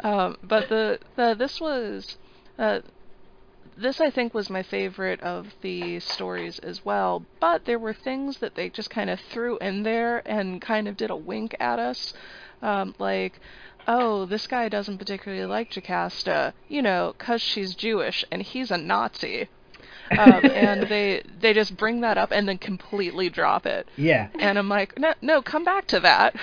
[0.00, 2.16] Um, but the, the this was
[2.58, 2.80] uh,
[3.76, 7.24] this I think was my favorite of the stories as well.
[7.38, 10.96] But there were things that they just kind of threw in there and kind of
[10.96, 12.14] did a wink at us,
[12.62, 13.38] um, like.
[13.86, 18.78] Oh, this guy doesn't particularly like Jocasta, you know, because she's Jewish and he's a
[18.78, 19.48] Nazi.
[20.10, 23.88] Um, and they they just bring that up and then completely drop it.
[23.96, 26.36] Yeah, And I'm like, no, no, come back to that.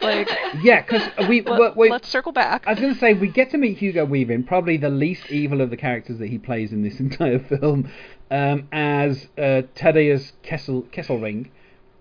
[0.00, 0.28] Like,
[0.62, 2.64] yeah, because we let, we, us circle back.
[2.66, 5.60] I was going to say we get to meet Hugo Weaving, probably the least evil
[5.60, 7.90] of the characters that he plays in this entire film,
[8.30, 11.50] um, as uh, Thaddeus Kessel Kesselring.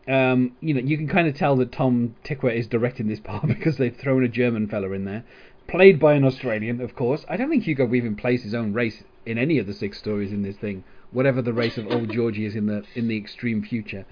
[0.07, 3.47] Um, you know, you can kind of tell that Tom Tykwer is directing this part
[3.47, 5.23] because they've thrown a German fella in there,
[5.67, 7.25] played by an Australian, of course.
[7.27, 10.31] I don't think Hugo Weaving plays his own race in any of the six stories
[10.31, 13.61] in this thing, whatever the race of Old Georgie is in the in the extreme
[13.63, 14.05] future.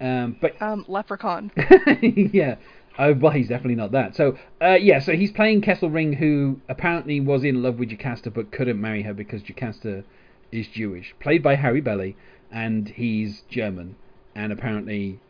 [0.00, 1.50] Um, but Um, Leprechaun.
[2.02, 2.56] yeah.
[2.98, 4.14] Oh, well, he's definitely not that.
[4.14, 8.50] So, uh, yeah, so he's playing Kesselring, who apparently was in love with Jocasta but
[8.50, 10.04] couldn't marry her because Jocasta
[10.52, 11.14] is Jewish.
[11.20, 12.16] Played by Harry Belly,
[12.50, 13.96] and he's German,
[14.34, 15.20] and apparently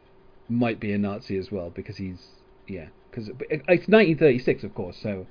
[0.51, 2.26] might be a Nazi as well because he's
[2.66, 5.26] yeah because it's 1936 of course so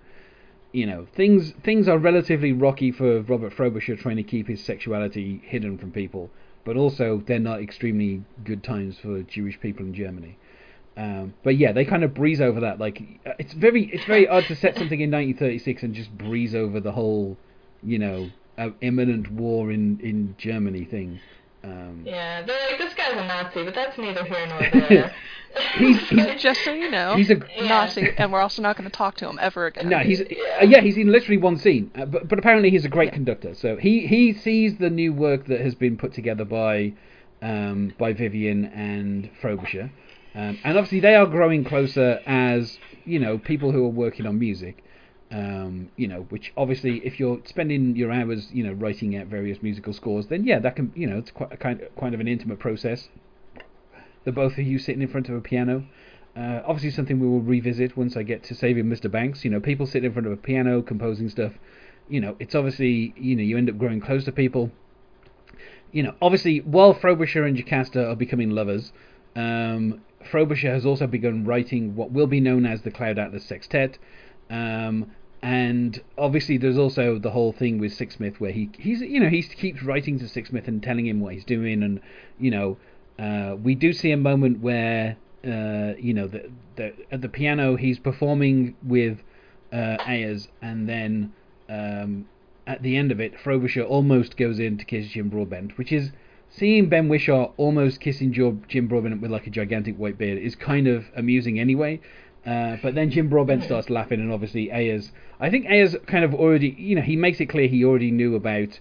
[0.72, 5.42] you know things things are relatively rocky for Robert Frobisher trying to keep his sexuality
[5.46, 6.30] hidden from people
[6.66, 10.38] but also they're not extremely good times for Jewish people in Germany.
[10.98, 13.02] Um, but yeah they kind of breeze over that like
[13.40, 16.92] it's very it's very odd to set something in 1936 and just breeze over the
[16.92, 17.38] whole
[17.82, 21.22] you know uh, imminent war in in Germany thing
[21.64, 25.14] um, Yeah, they're like, this guy's a Nazi, but that's neither here nor there.
[25.78, 27.68] He's- he's- Just so you know, He's a- Yeah.
[27.68, 29.90] Nazi, and we're also not going to talk to him ever again.
[29.90, 30.26] No, he's uh,
[30.64, 33.54] yeah, he's in literally one scene, uh, but but apparently he's a great conductor.
[33.56, 36.94] So he he sees the new work that has been put together by
[37.42, 39.92] um, by Vyvyan and Frobisher,
[40.36, 44.38] um, and obviously they are growing closer as you know people who are working on
[44.40, 44.84] music.
[45.32, 49.62] Um, you know, which obviously, if you're spending your hours, you know, writing out various
[49.62, 52.28] musical scores, then yeah, that can, you know, it's quite a kind kind of an
[52.28, 53.10] intimate process.
[54.26, 55.86] The both of you sitting in front of a piano,
[56.36, 59.12] uh, obviously, something we will revisit once I get to Saving Mr.
[59.12, 59.44] Banks.
[59.44, 61.54] You know, people sitting in front of a piano composing stuff.
[62.08, 64.72] You know, it's obviously you know you end up growing close to people.
[65.92, 68.94] You know, obviously, while Frobisher and Jocasta are becoming lovers,
[69.36, 70.02] um,
[70.32, 73.98] Frobisher has also begun writing what will be known as the Cloud Atlas Sextet.
[74.50, 75.12] Um,
[75.42, 79.42] and obviously, there's also the whole thing with Sixsmith where he he's you know he
[79.44, 82.02] keeps writing to Sixsmith and telling him what he's doing, and
[82.38, 82.78] you know
[83.18, 87.78] uh, we do see a moment where uh, you know the, the at the piano
[87.78, 89.20] he's performing with
[89.72, 91.32] uh, Ayrs, and then
[91.70, 92.28] um,
[92.68, 96.12] at the end of it, Frobisher almost goes in to kiss Jim Broadbent, which is
[96.50, 100.88] seeing Ben Whishaw almost kissing Jim Broadbent with like a gigantic white beard is kind
[100.88, 102.02] of amusing anyway.
[102.50, 105.12] Uh, but then Jim Broadbent starts laughing, and obviously Ayrs.
[105.40, 108.36] I think Ayrs kind of already, you know, he makes it clear he already knew
[108.36, 108.80] about,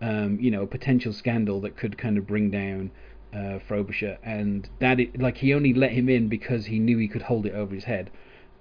[0.00, 2.92] um, you know, a potential scandal that could kind of bring down
[3.34, 7.08] uh, Frobisher, and that it, like he only let him in because he knew he
[7.08, 8.10] could hold it over his head.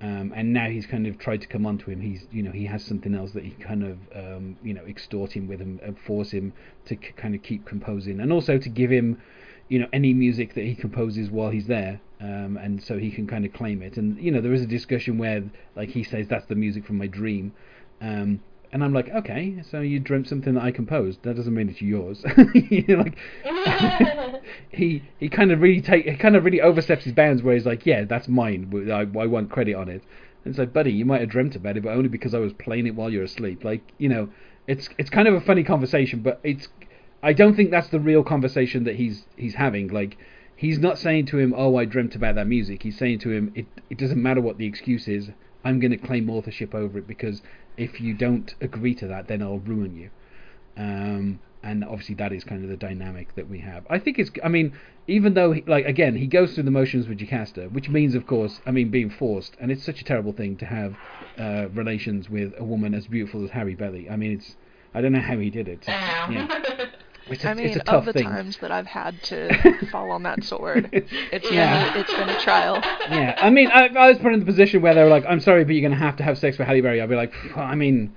[0.01, 2.01] Um, and now he's kind of tried to come onto him.
[2.01, 5.31] He's, you know, he has something else that he kind of, um, you know, extort
[5.35, 6.53] him with him and force him
[6.85, 9.21] to k- kind of keep composing, and also to give him,
[9.69, 13.27] you know, any music that he composes while he's there, um, and so he can
[13.27, 13.97] kind of claim it.
[13.97, 15.43] And you know, there is a discussion where,
[15.75, 17.53] like, he says that's the music from my dream,
[18.01, 18.41] um,
[18.71, 21.23] and I'm like, okay, so you dreamt something that I composed.
[21.23, 22.23] That doesn't mean it's yours.
[22.87, 23.17] like,
[24.69, 27.65] he he kind of really take he kind of really oversteps his bounds where he's
[27.65, 28.71] like, yeah, that's mine.
[28.91, 30.03] I, I want credit on it.
[30.43, 32.53] And it's like, buddy, you might have dreamt about it, but only because I was
[32.53, 33.63] playing it while you're asleep.
[33.63, 34.29] Like, you know,
[34.67, 36.67] it's it's kind of a funny conversation, but it's
[37.23, 39.87] I don't think that's the real conversation that he's he's having.
[39.87, 40.17] Like,
[40.55, 42.83] he's not saying to him, oh, I dreamt about that music.
[42.83, 45.29] He's saying to him, it it doesn't matter what the excuse is.
[45.63, 47.41] I'm going to claim authorship over it because
[47.75, 50.09] if you don't agree to that, then I'll ruin you.
[50.77, 53.85] Um, and obviously that is kind of the dynamic that we have.
[53.89, 54.31] I think it's.
[54.43, 54.73] I mean,
[55.07, 58.27] even though he, like again he goes through the motions with Jocasta, which means of
[58.27, 60.95] course, I mean being forced, and it's such a terrible thing to have
[61.37, 64.09] uh, relations with a woman as beautiful as Halle Berry.
[64.09, 64.55] I mean, it's.
[64.93, 65.83] I don't know how he did it.
[65.87, 66.89] Yeah.
[67.29, 68.23] It's a, I mean, it's a of the thing.
[68.25, 71.93] times that I've had to fall on that sword, it's Yeah.
[71.93, 72.79] been it's been a trial.
[73.09, 75.39] yeah, I mean, I, I was put in the position where they were like, "I'm
[75.39, 77.33] sorry, but you're going to have to have sex with Halle Berry." I'd be like,
[77.57, 78.15] "I mean,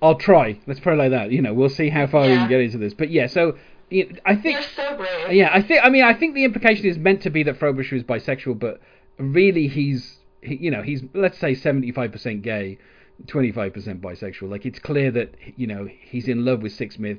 [0.00, 0.58] I'll try.
[0.66, 1.30] Let's put it like that.
[1.32, 3.56] You know, we'll see how far we can get into this." But yeah, so
[3.90, 5.32] you know, I think You're so brave.
[5.32, 5.84] Yeah, I think.
[5.84, 8.80] I mean, I think the implication is meant to be that Frobisher is bisexual, but
[9.18, 12.78] really he's, he, you know, he's let's say seventy-five percent gay,
[13.26, 14.48] twenty-five percent bisexual.
[14.50, 17.18] Like it's clear that you know he's in love with Sixsmith,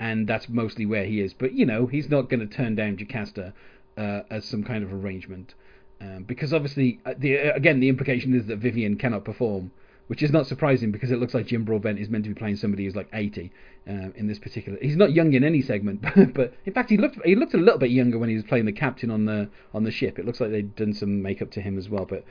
[0.00, 1.34] and that's mostly where he is.
[1.34, 3.52] But you know, he's not going to turn down Jocasta
[3.96, 5.54] uh, as some kind of arrangement,
[6.00, 9.72] um, because obviously, uh, the uh, again, the implication is that Vyvyan cannot perform.
[10.08, 12.56] Which is not surprising because it looks like Jim Broadbent is meant to be playing
[12.56, 13.52] somebody who's like 80
[13.86, 14.78] um, in this particular.
[14.80, 17.58] He's not young in any segment, but, but in fact he looked he looked a
[17.58, 20.18] little bit younger when he was playing the captain on the on the ship.
[20.18, 22.06] It looks like they'd done some makeup to him as well.
[22.06, 22.24] But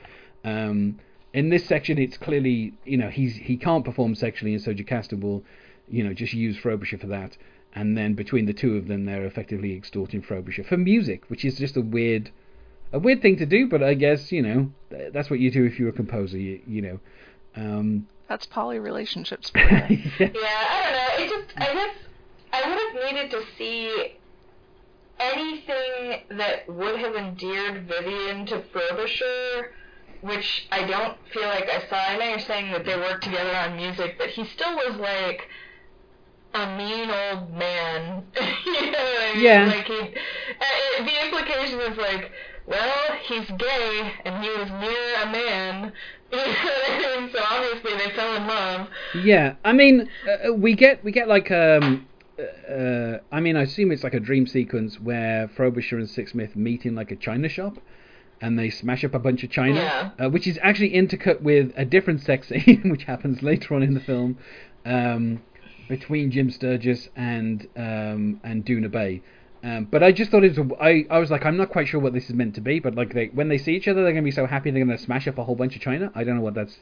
[0.44, 0.98] um,
[1.32, 5.16] in this section, it's clearly you know he's he can't perform sexually, and so Jocasta
[5.16, 5.44] will
[5.88, 7.36] you know just use Frobisher for that.
[7.74, 11.58] And then between the two of them, they're effectively extorting Frobisher for music, which is
[11.58, 12.30] just a weird
[12.92, 13.68] a weird thing to do.
[13.68, 14.72] But I guess you know
[15.12, 16.38] that's what you do if you're a composer.
[16.38, 17.00] You, you know.
[17.56, 19.88] Um, That's poly relationships yeah.
[19.88, 21.24] Yeah, I don't know.
[21.24, 21.96] It just, I guess,
[22.52, 24.18] I would have needed to see
[25.18, 29.72] anything that would have endeared Vyvyan to Frobisher,
[30.20, 31.96] which I don't feel like I saw.
[31.96, 35.48] I know you're saying that they worked together on music, but he still was like
[36.54, 38.24] a mean old man.
[38.66, 39.44] you know what I mean?
[39.44, 39.66] Yeah.
[39.66, 42.30] Like he, uh, the implication is like
[42.66, 45.92] well, he's gay and he was near a man.
[46.30, 47.30] You know what I mean?
[47.32, 48.88] So obviously they fell in love.
[49.14, 50.10] Yeah, I mean,
[50.46, 52.06] uh, we get we get like um,
[52.38, 56.84] uh, I mean, I assume it's like a dream sequence where Frobisher and Sixsmith meet
[56.84, 57.78] in like a china shop,
[58.42, 60.26] and they smash up a bunch of china, Yeah.
[60.26, 63.94] uh, which is actually intercut with a different sex scene, which happens later on in
[63.94, 64.36] the film,
[64.84, 65.40] um,
[65.88, 69.20] between Jim Sturgess and um, and Doona Bae.
[69.64, 70.58] Um, but I just thought it was.
[70.58, 72.78] A, I, I was like, I'm not quite sure what this is meant to be.
[72.78, 74.96] But like, they, when they see each other, they're gonna be so happy they're gonna
[74.98, 76.12] smash up a whole bunch of china.
[76.14, 76.76] I don't know what that's.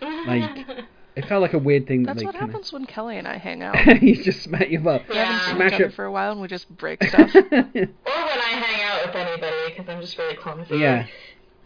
[0.00, 0.66] Like,
[1.16, 3.26] It felt like a weird thing That's that they what kinda, happens when Kelly and
[3.26, 4.00] I hang out.
[4.00, 5.08] you just smack you up.
[5.08, 5.46] We haven't Yeah.
[5.46, 5.94] seen Smash each other it.
[5.94, 7.34] for a while, and we just break stuff.
[7.34, 10.76] Or when I hang out with anybody because I'm just really clumsy.
[10.78, 11.06] yeah.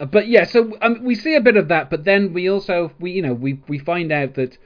[0.01, 2.93] Uh, But yeah, so um, we see a bit of that, but then we also
[2.99, 4.57] we you know we we find out that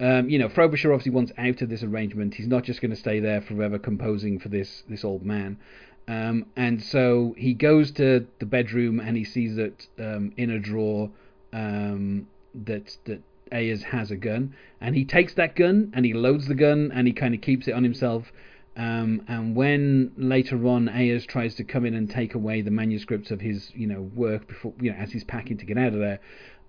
[0.00, 2.34] um, you know Frobisher obviously wants out of this arrangement.
[2.34, 5.58] He's not just going to stay there forever composing for this this old man.
[6.06, 10.58] Um, and so he goes to the bedroom and he sees that um, in a
[10.58, 11.10] drawer
[11.52, 13.22] um, that that
[13.52, 17.06] Ayrs has a gun, and he takes that gun and he loads the gun and
[17.06, 18.32] he kind of keeps it on himself.
[18.76, 23.32] Um, and when later on Ayrs tries to come in and take away the manuscripts
[23.32, 25.98] of his you know work before you know as he's packing to get out of
[25.98, 26.20] there,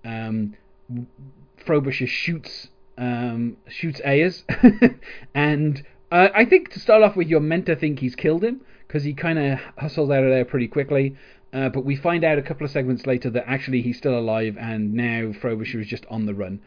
[0.04, 0.56] um,
[1.64, 2.68] Frobisher shoots
[3.00, 4.44] um, shoots Ayrs,
[5.34, 5.82] and
[6.12, 9.02] uh, I think to start off with, you're meant to think he's killed him because
[9.02, 11.16] he kind of hustles out of there pretty quickly.
[11.52, 14.56] Uh, but we find out a couple of segments later that actually he's still alive,
[14.60, 16.60] and now Frobisher is just on the run,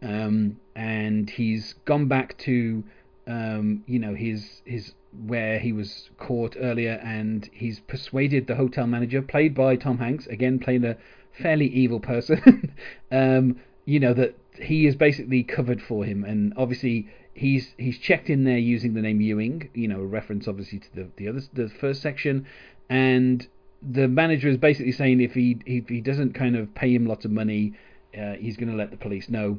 [0.00, 2.84] um, and he's gone back to
[3.26, 4.94] um, you know his his
[5.26, 10.26] where he was caught earlier, and he's persuaded the hotel manager, played by Tom Hanks,
[10.28, 10.96] again playing a
[11.42, 12.72] fairly evil person,
[13.10, 18.28] um, you know that he is basically covered for him, and obviously he's he's checked
[18.28, 21.40] in there using the name Ewing, you know, a reference obviously to the the other
[21.52, 22.46] the first section,
[22.88, 23.46] and
[23.82, 27.24] the manager is basically saying if he if he doesn't kind of pay him lots
[27.24, 27.72] of money,
[28.18, 29.58] uh, he's going to let the police know,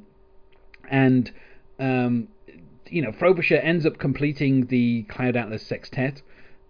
[0.89, 1.31] and
[1.79, 2.27] um,
[2.89, 6.21] you know Frobisher ends up completing the Cloud Atlas sextet.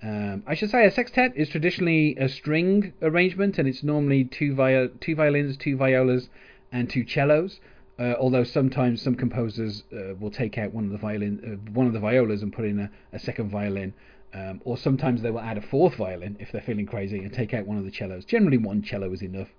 [0.04, 4.56] Um, I should say a sextet is traditionally a string arrangement, and it's normally two
[4.56, 6.30] vi- two violins, two violas,
[6.72, 7.60] and two cellos.
[8.00, 11.88] Uh, although sometimes some composers uh, will take out one of the violin, uh, one
[11.88, 13.94] of the violas, and put in a, a second violin.
[14.34, 17.54] Um, or sometimes they will add a fourth violin if they're feeling crazy and take
[17.54, 18.24] out one of the cellos.
[18.24, 19.50] Generally, one cello is enough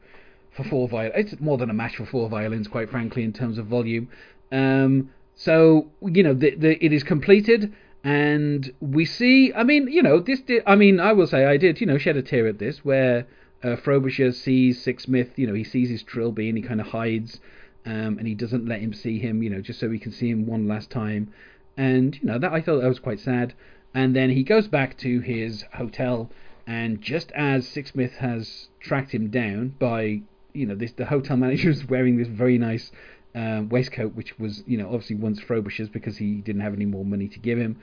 [0.56, 1.32] for four violins.
[1.32, 4.08] It's more than a match for four violins, quite frankly, in terms of volume.
[4.50, 7.72] Um, so you know, the, the, it is completed,
[8.04, 9.52] and we see.
[9.52, 10.40] I mean, you know, this.
[10.40, 11.80] Did, I mean, I will say I did.
[11.80, 13.26] You know, shed a tear at this, where
[13.62, 15.30] uh, Frobisher sees Sixsmith.
[15.36, 17.40] You know, he sees his trilby and he kind of hides,
[17.84, 19.42] um, and he doesn't let him see him.
[19.42, 21.32] You know, just so he can see him one last time.
[21.76, 23.54] And you know, that I thought that was quite sad.
[23.94, 26.30] And then he goes back to his hotel,
[26.66, 30.22] and just as Sixsmith has tracked him down by,
[30.54, 32.90] you know, this the hotel manager is wearing this very nice
[33.34, 37.04] um, waistcoat, which was, you know, obviously once Frobisher's because he didn't have any more
[37.04, 37.78] money to give him.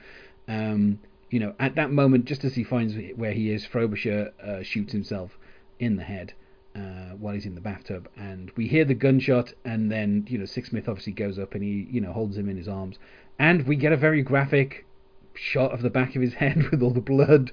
[0.48, 0.98] Um,
[1.30, 4.92] you know, at that moment, just as he finds where he is, Frobisher uh, shoots
[4.92, 5.38] himself
[5.78, 6.34] in the head
[6.74, 10.44] uh, while he's in the bathtub, and we hear the gunshot, and then you know,
[10.44, 12.98] Sixsmith obviously goes up and he, you know, holds him in his arms,
[13.38, 14.86] and we get a very graphic
[15.34, 17.50] shot of the back of his head with all the blood.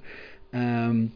[0.53, 1.11] Um,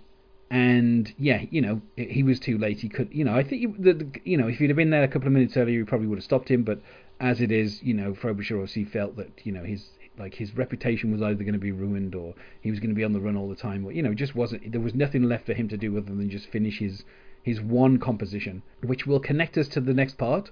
[0.49, 2.81] and yeah, you know, he was too late.
[2.81, 5.07] He could, you know, I think the, you know, if he'd have been there a
[5.07, 6.63] couple of minutes earlier, he probably would have stopped him.
[6.63, 6.81] But
[7.21, 11.11] as it is, you know, Frobisher obviously felt that you know his like his reputation
[11.11, 13.37] was either going to be ruined or he was going to be on the run
[13.37, 13.85] all the time.
[13.85, 14.71] Or, you know, just wasn't.
[14.71, 17.05] There was nothing left for him to do other than just finish his
[17.43, 20.51] his one composition, which will connect us to the next part.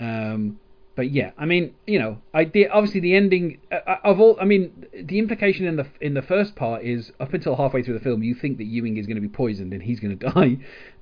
[0.00, 0.58] Um,
[0.96, 4.36] but yeah, I mean, you know, I obviously the ending uh, of all.
[4.40, 7.94] I mean, the implication in the in the first part is up until halfway through
[7.94, 10.30] the film, you think that Ewing is going to be poisoned and he's going to
[10.30, 10.58] die,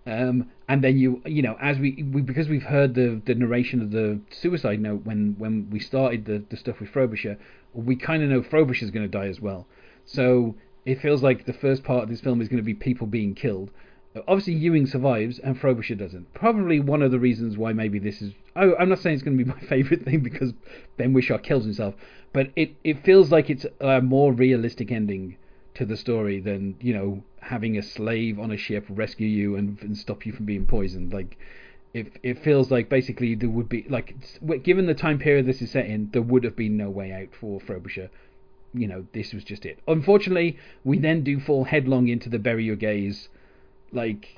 [0.07, 3.83] um, and then you you know as we, we because we've heard the the narration
[3.83, 7.37] of the suicide note when when we started the the stuff with Frobisher,
[7.75, 9.67] we kind of know Frobisher's going to die as well.
[10.07, 10.55] So
[10.87, 13.35] it feels like the first part of this film is going to be people being
[13.35, 13.71] killed.
[14.29, 16.35] Obviously, Ewing survives and Frobisher doesn't.
[16.35, 18.35] Probably one of the reasons why maybe this is.
[18.55, 20.53] Oh, I'm not saying it's going to be my favourite thing because
[20.99, 21.95] Ben Whishaw kills himself,
[22.35, 25.37] but it, it feels like it's a more realistic ending
[25.75, 29.81] to the story than you know having a slave on a ship rescue you and,
[29.81, 31.15] and stop you from being poisoned.
[31.15, 31.39] Like
[31.95, 34.15] it it feels like basically there would be like
[34.63, 37.35] given the time period this is set in, there would have been no way out
[37.35, 38.11] for Frobisher.
[38.75, 39.79] You know, this was just it.
[39.89, 43.29] Unfortunately, we then do fall headlong into the bury your gays
[43.93, 44.37] like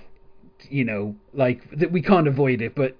[0.69, 2.97] you know like that we can't avoid it but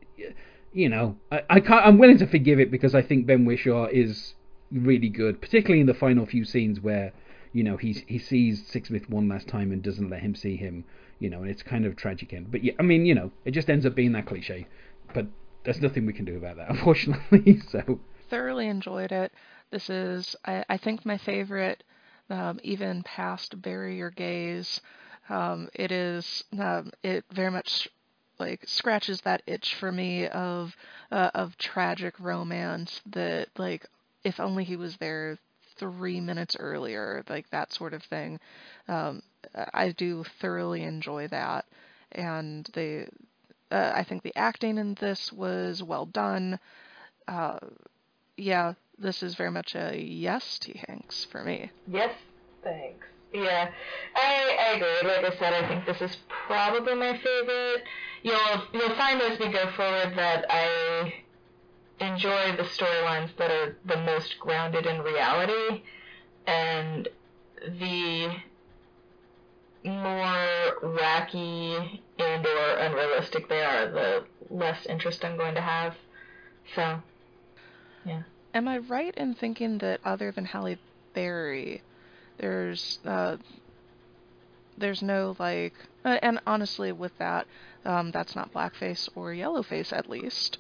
[0.73, 3.87] you know I, I can't i'm willing to forgive it because i think ben whishaw
[3.87, 4.35] is
[4.71, 7.13] really good particularly in the final few scenes where
[7.55, 10.85] you know he's he sees Sixsmith one last time and doesn't let him see him.
[11.21, 12.51] You know, and it's kind of tragic end.
[12.51, 14.67] But yeah, I mean, you know, it just ends up being that cliche.
[15.15, 15.27] But
[15.63, 17.61] there's nothing we can do about that, unfortunately.
[17.71, 19.33] so thoroughly enjoyed it.
[19.71, 21.85] This is, I, I think, my favorite,
[22.29, 24.81] um, even past Your Gays.
[25.29, 27.89] Um, it is, um, it very much
[28.39, 30.77] like scratches that itch for me of
[31.13, 33.87] uh, of tragic romance that like
[34.25, 35.39] if only he was there
[35.77, 38.41] three minutes earlier, like that sort of thing.
[38.89, 39.23] Um,
[39.73, 41.67] I do thoroughly enjoy that,
[42.13, 43.09] and they,
[43.71, 46.59] uh, I think the acting in this was well done.
[47.29, 47.59] Uh,
[48.37, 50.81] yeah, this is very much a yes, T.
[50.87, 51.71] Hanks, for me.
[51.87, 52.15] Yes,
[52.63, 53.07] thanks.
[53.35, 53.69] Yeah,
[54.15, 55.11] I, I agree.
[55.11, 56.17] Like I said, I think this is
[56.47, 57.83] probably my favorite.
[58.23, 61.13] You'll you'll find as we go forward that I
[61.99, 65.83] enjoy the storylines that are the most grounded in reality,
[66.47, 67.09] and
[67.81, 68.37] the
[69.85, 75.97] more wacky and or unrealistic they are, the less interest I'm going to have.
[76.77, 77.03] So,
[78.05, 78.23] yeah.
[78.55, 80.79] Am I right in thinking that other than Halle
[81.15, 81.83] Berry,
[82.39, 83.37] there's uh,
[84.77, 85.75] there's no like,
[86.05, 87.47] uh, and honestly, with that,
[87.85, 90.59] um, that's not blackface or yellowface at least.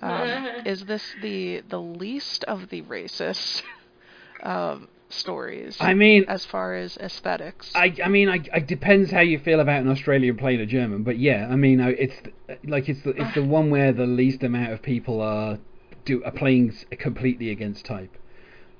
[0.00, 3.62] Um, is this the the least of the racist
[4.42, 5.76] um, stories?
[5.80, 9.60] I mean, as far as aesthetics, I I mean, I, it depends how you feel
[9.60, 12.16] about an Australian playing a German, but yeah, I mean, it's
[12.64, 15.58] like it's the it's the one where the least amount of people are
[16.04, 18.16] do are playing completely against type.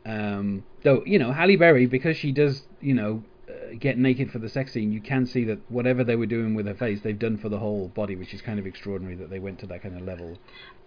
[0.07, 4.39] Um, though you know Halle Berry because she does you know uh, get naked for
[4.39, 7.19] the sex scene, you can see that whatever they were doing with her face, they've
[7.19, 9.83] done for the whole body, which is kind of extraordinary that they went to that
[9.83, 10.39] kind of level.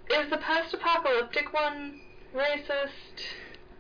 [0.10, 2.00] Is the post-apocalyptic one
[2.36, 3.26] racist?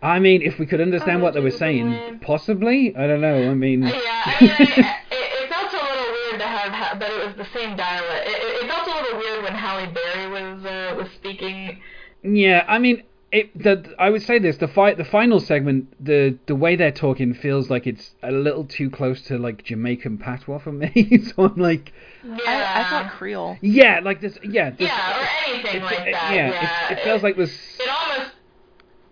[0.01, 2.95] I mean, if we could understand what they were saying, possibly.
[2.95, 3.49] I don't know.
[3.49, 7.25] I mean, yeah, I mean, it, it felt a little weird to have, but it
[7.25, 8.27] was the same dialect.
[8.27, 11.81] It, it felt a little weird when Halle Berry was uh, was speaking.
[12.23, 13.03] Yeah, I mean,
[13.37, 16.91] it, the, I would say this: the fight, the final segment, the the way they're
[16.91, 21.21] talking feels like it's a little too close to like Jamaican patois for me.
[21.23, 21.93] so I'm like,
[22.23, 23.57] yeah, I, I thought Creole.
[23.61, 24.39] Yeah, like this.
[24.43, 26.33] Yeah, this, yeah, or anything like it, that.
[26.33, 26.89] Yeah, yeah.
[26.89, 27.51] It, it, feels like this.
[27.79, 28.31] It almost.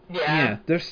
[0.10, 0.20] Yeah.
[0.20, 0.92] Yeah, there's.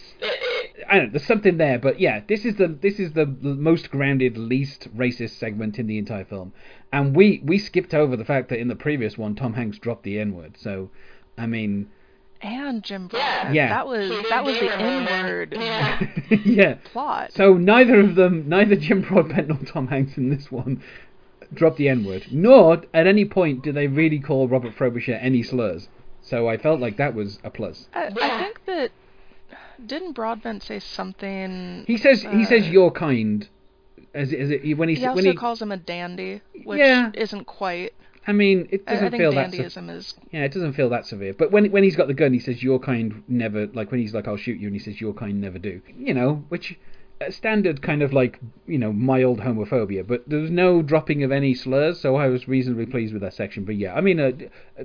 [0.87, 1.11] I don't know.
[1.13, 5.39] There's something there, but yeah, this is the this is the most grounded, least racist
[5.39, 6.53] segment in the entire film,
[6.91, 10.03] and we we skipped over the fact that in the previous one Tom Hanks dropped
[10.03, 10.55] the N word.
[10.59, 10.91] So,
[11.35, 11.89] I mean
[12.43, 13.55] and Jim Broadbent.
[13.55, 13.69] Yeah.
[13.69, 16.07] That was that was the N word yeah.
[16.45, 16.73] yeah.
[16.91, 17.31] plot.
[17.33, 20.83] So neither of them, neither Jim Broadbent nor Tom Hanks in this one,
[21.53, 22.27] dropped the N word.
[22.31, 25.87] Nor at any point did they really call Robert Frobisher any slurs.
[26.21, 27.87] So I felt like that was a plus.
[27.93, 28.11] I, Yeah.
[28.19, 28.91] I think that
[29.85, 31.83] didn't Broadbent say something?
[31.87, 33.47] He says he uh, says you're kind.
[34.13, 36.79] As it, as it, when he, He also when he calls him a dandy, which
[36.79, 37.11] Yeah.
[37.13, 37.93] isn't quite.
[38.25, 41.05] I mean it doesn't I think feel that se- is yeah it doesn't feel that
[41.05, 41.33] severe.
[41.33, 44.13] But when when he's got the gun, he says your kind never like when he's
[44.13, 45.81] like I'll shoot you, and he says your kind never do.
[45.97, 46.77] You know, which
[47.21, 51.31] a standard kind of like you know mild homophobia, but there was no dropping of
[51.31, 53.65] any slurs, so I was reasonably pleased with that section.
[53.65, 54.31] But yeah, I mean, uh,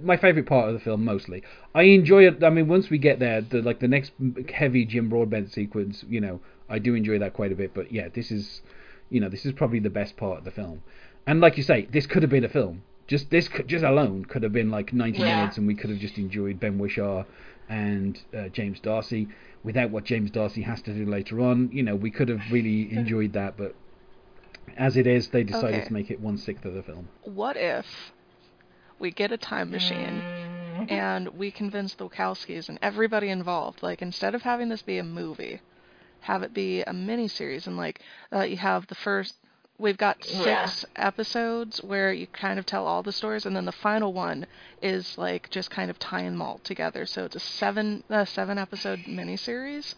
[0.03, 1.43] my favorite part of the film mostly.
[1.75, 2.43] I enjoy it.
[2.45, 4.13] I mean, once we get there, the like the next
[4.53, 7.75] heavy Jim Broadbent sequence, you know, I do enjoy that quite a bit.
[7.75, 8.63] But yeah, this is,
[9.11, 10.83] you know, this is probably the best part of the film.
[11.27, 12.83] And like you say, this could have been a film.
[13.09, 15.37] Just this, could, just alone, could have been like 90 Yeah.
[15.37, 17.25] minutes, and we could have just enjoyed Ben Whishaw
[17.69, 19.29] and uh, James D'Arcy
[19.65, 21.71] without what James D'Arcy has to do later on.
[21.73, 23.75] You know, we could have really enjoyed that, but
[24.77, 25.87] as it is, they decided Okay.
[25.87, 27.09] to make it one sixth of the film.
[27.25, 28.13] what if
[28.99, 30.23] we get a time machine
[30.89, 35.05] and we convince the Wachowskis and everybody involved, like instead of having this be a
[35.05, 35.61] movie,
[36.21, 38.01] have it be a miniseries, and like
[38.33, 39.35] uh, you have the first.
[39.79, 40.71] We've got six Yeah.
[40.97, 44.47] episodes where you kind of tell all the stories, and then the final one
[44.83, 47.07] is like just kind of tying them all together.
[47.07, 49.95] So it's a seven uh, seven episode miniseries.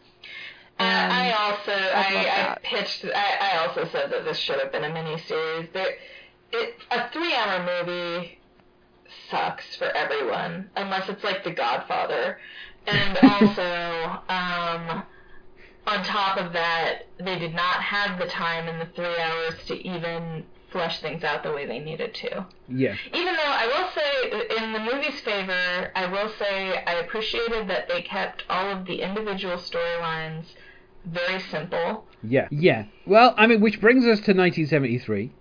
[0.78, 4.70] And I, I also I, I pitched I, I also said that this should have
[4.70, 5.72] been a miniseries.
[5.72, 5.94] There,
[6.52, 8.38] it a three hour movie
[9.30, 12.38] sucks for everyone unless it's like The Godfather,
[12.86, 15.02] and also um,
[15.90, 19.74] on top of that, they did not have the time in the three hours to
[19.86, 22.46] even flesh things out the way they needed to.
[22.68, 27.68] Yeah, Even though I will say, in the movie's favor, I will say I appreciated
[27.68, 30.44] that they kept all of the individual storylines
[31.04, 32.06] very simple.
[32.22, 32.84] yeah, yeah.
[33.06, 35.32] Well, I mean, which brings us to 1973,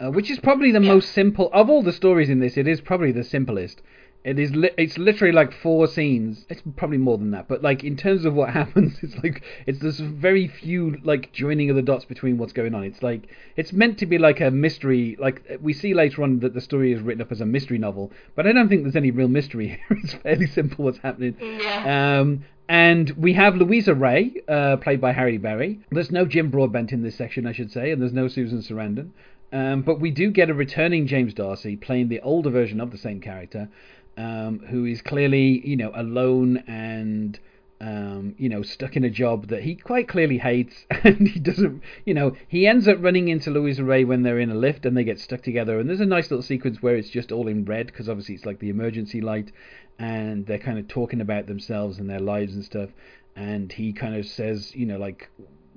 [0.00, 0.94] uh, which is probably the Yeah.
[0.94, 2.56] most simple of all the stories in this.
[2.56, 3.82] It is probably the simplest
[4.22, 4.54] It is.
[4.54, 6.44] Li- it's literally like four scenes.
[6.50, 9.78] It's probably more than that, but like in terms of what happens, it's like it's
[9.78, 12.84] there's very few like joining of the dots between what's going on.
[12.84, 15.16] It's like it's meant to be like a mystery.
[15.18, 18.12] Like we see later on that the story is written up as a mystery novel,
[18.34, 19.98] but I don't think there's any real mystery here.
[20.02, 21.36] it's fairly simple what's happening.
[21.40, 22.20] Yeah.
[22.20, 25.80] Um, and we have Luisa Rey, uh, played by Halle Berry.
[25.90, 29.10] There's no Jim Broadbent in this section, I should say, and there's no Susan Sarandon.
[29.52, 32.98] Um, but we do get a returning James D'Arcy playing the older version of the
[32.98, 33.68] same character,
[34.20, 37.38] um, who is clearly, you know, alone and,
[37.80, 41.82] um, you know, stuck in a job that he quite clearly hates, and he doesn't,
[42.04, 44.94] you know, he ends up running into Luisa Rey when they're in a lift and
[44.94, 45.78] they get stuck together.
[45.78, 48.44] And there's a nice little sequence where it's just all in red because obviously it's
[48.44, 49.52] like the emergency light,
[49.98, 52.90] and they're kind of talking about themselves and their lives and stuff.
[53.36, 55.30] And he kind of says, you know, like,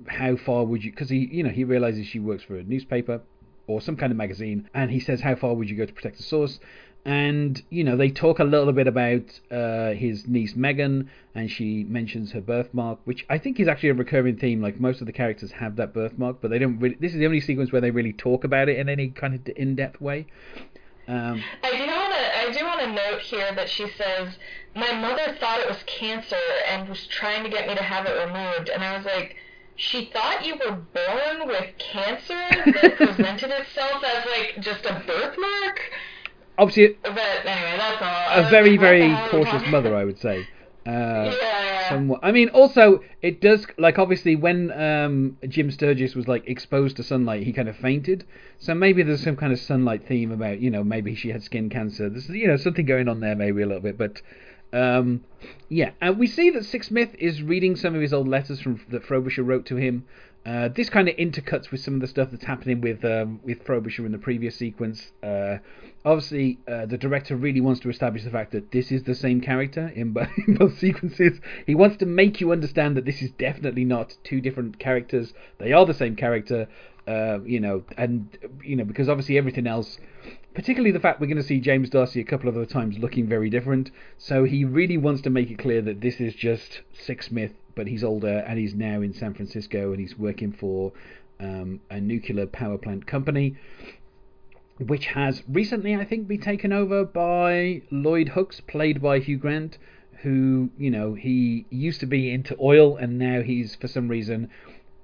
[0.06, 0.90] how far would you?
[0.90, 3.22] Because he, you know, he realizes she works for a newspaper
[3.66, 6.18] or some kind of magazine, and he says, "How far would you go to protect
[6.18, 6.60] the source?"
[7.04, 11.84] And you know, they talk a little bit about uh, his niece Megan, and she
[11.84, 14.62] mentions her birthmark, which I think is actually a recurring theme.
[14.62, 16.96] Like most of the characters have that birthmark, but they don't really.
[16.98, 19.46] This is the only sequence where they really talk about it in any kind of
[19.54, 20.26] in-depth way.
[21.06, 22.38] Um, I do want to.
[22.38, 24.38] I do want to note here that she says
[24.74, 26.36] my mother thought it was cancer
[26.68, 29.36] and was trying to get me to have it removed, and I was like,
[29.76, 35.80] she thought you were born with cancer that presented itself as like just a birthmark.
[36.58, 38.46] Obviously, But anyway, that's all.
[38.46, 40.46] A very, very the hell are we cautious mother, I would say.
[40.86, 41.88] Uh, Yeah.
[41.88, 42.20] somewhat.
[42.22, 47.02] I mean, also it does like obviously when um, Jim Sturgess was like exposed to
[47.02, 48.26] sunlight, he kind of fainted.
[48.58, 51.70] So maybe there's some kind of sunlight theme about you know maybe she had skin
[51.70, 52.10] cancer.
[52.10, 54.20] There's you know something going on there maybe a little bit, but.
[54.74, 55.22] Um,
[55.68, 59.04] yeah, and we see that Sixsmith is reading some of his old letters from that
[59.04, 60.04] Frobisher wrote to him.
[60.46, 63.64] Uh, this kind of intercuts with some of the stuff that's happening with um, with
[63.64, 65.10] Frobisher in the previous sequence.
[65.22, 65.56] Uh,
[66.04, 69.40] obviously, uh, the director really wants to establish the fact that this is the same
[69.40, 71.40] character in, bo- in both sequences.
[71.66, 75.32] He wants to make you understand that this is definitely not two different characters.
[75.58, 76.68] They are the same character.
[77.06, 78.28] Uh, you know, and
[78.62, 79.98] you know because obviously everything else
[80.54, 83.26] particularly the fact we're going to see James D'Arcy a couple of other times looking
[83.26, 83.90] very different.
[84.16, 88.04] So he really wants to make it clear that this is just Sixsmith, but he's
[88.04, 90.92] older and he's now in San Francisco and he's working for
[91.40, 93.56] um, a nuclear power plant company,
[94.78, 99.78] which has recently, I think, been taken over by Lloyd Hooks, played by Hugh Grant.
[100.22, 104.48] Who you know he used to be into oil and now he's for some reason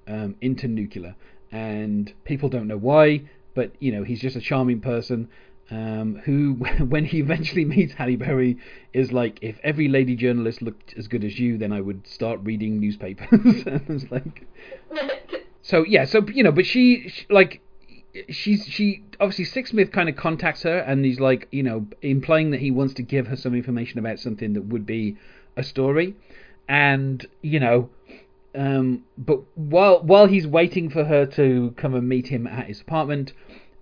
[0.07, 1.15] um, into nuclear,
[1.51, 3.21] and people don't know why
[3.53, 5.29] but you know he's just a charming person
[5.71, 6.53] um, who,
[6.85, 8.57] when he eventually meets Halle Berry,
[8.93, 12.41] is like, if every lady journalist looked as good as you, then I would start
[12.43, 13.27] reading newspapers.
[13.65, 14.45] and it's like,
[15.61, 17.61] so yeah, so you know, but she, she like,
[18.29, 22.59] she's she obviously Sixsmith kind of contacts her, and he's like, you know, implying that
[22.59, 25.17] he wants to give her some information about something that would be
[25.55, 26.15] a story,
[26.67, 27.89] and you know.
[28.53, 32.81] Um, but while while he's waiting for her to come and meet him at his
[32.81, 33.31] apartment,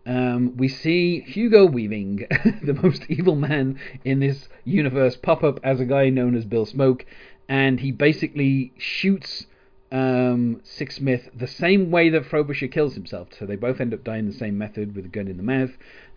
[0.05, 2.25] um, we see Hugo Weaving,
[2.63, 6.65] the most evil man in this universe, pop up as a guy known as Bill
[6.65, 7.05] Smoke,
[7.47, 9.45] and he basically shoots
[9.91, 13.29] um, Sixsmith the same way that Frobisher kills himself.
[13.37, 15.71] So they both end up dying the same method with a gun in the mouth,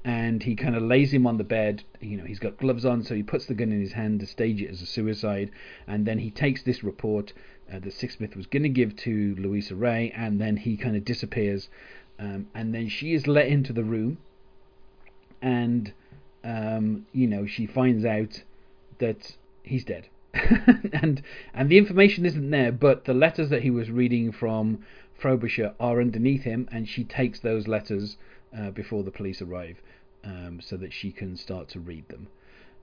[0.04, 1.84] and he kind of lays him on the bed.
[2.00, 4.26] You know, he's got gloves on, so he puts the gun in his hand to
[4.26, 5.50] stage it as a suicide,
[5.86, 7.32] and then he takes this report
[7.72, 11.04] uh, that Sixsmith was going to give to Luisa Rey, and then he kind of
[11.04, 11.68] disappears.
[12.22, 14.18] Um, and then she is let into the room,
[15.40, 15.92] and
[16.44, 18.44] um, you know she finds out
[18.98, 20.06] that he's dead,
[20.92, 21.20] and
[21.52, 24.84] and the information isn't there, but the letters that he was reading from
[25.18, 28.16] Frobisher are underneath him, and she takes those letters
[28.56, 29.82] uh, before the police arrive,
[30.22, 32.28] um, so that she can start to read them.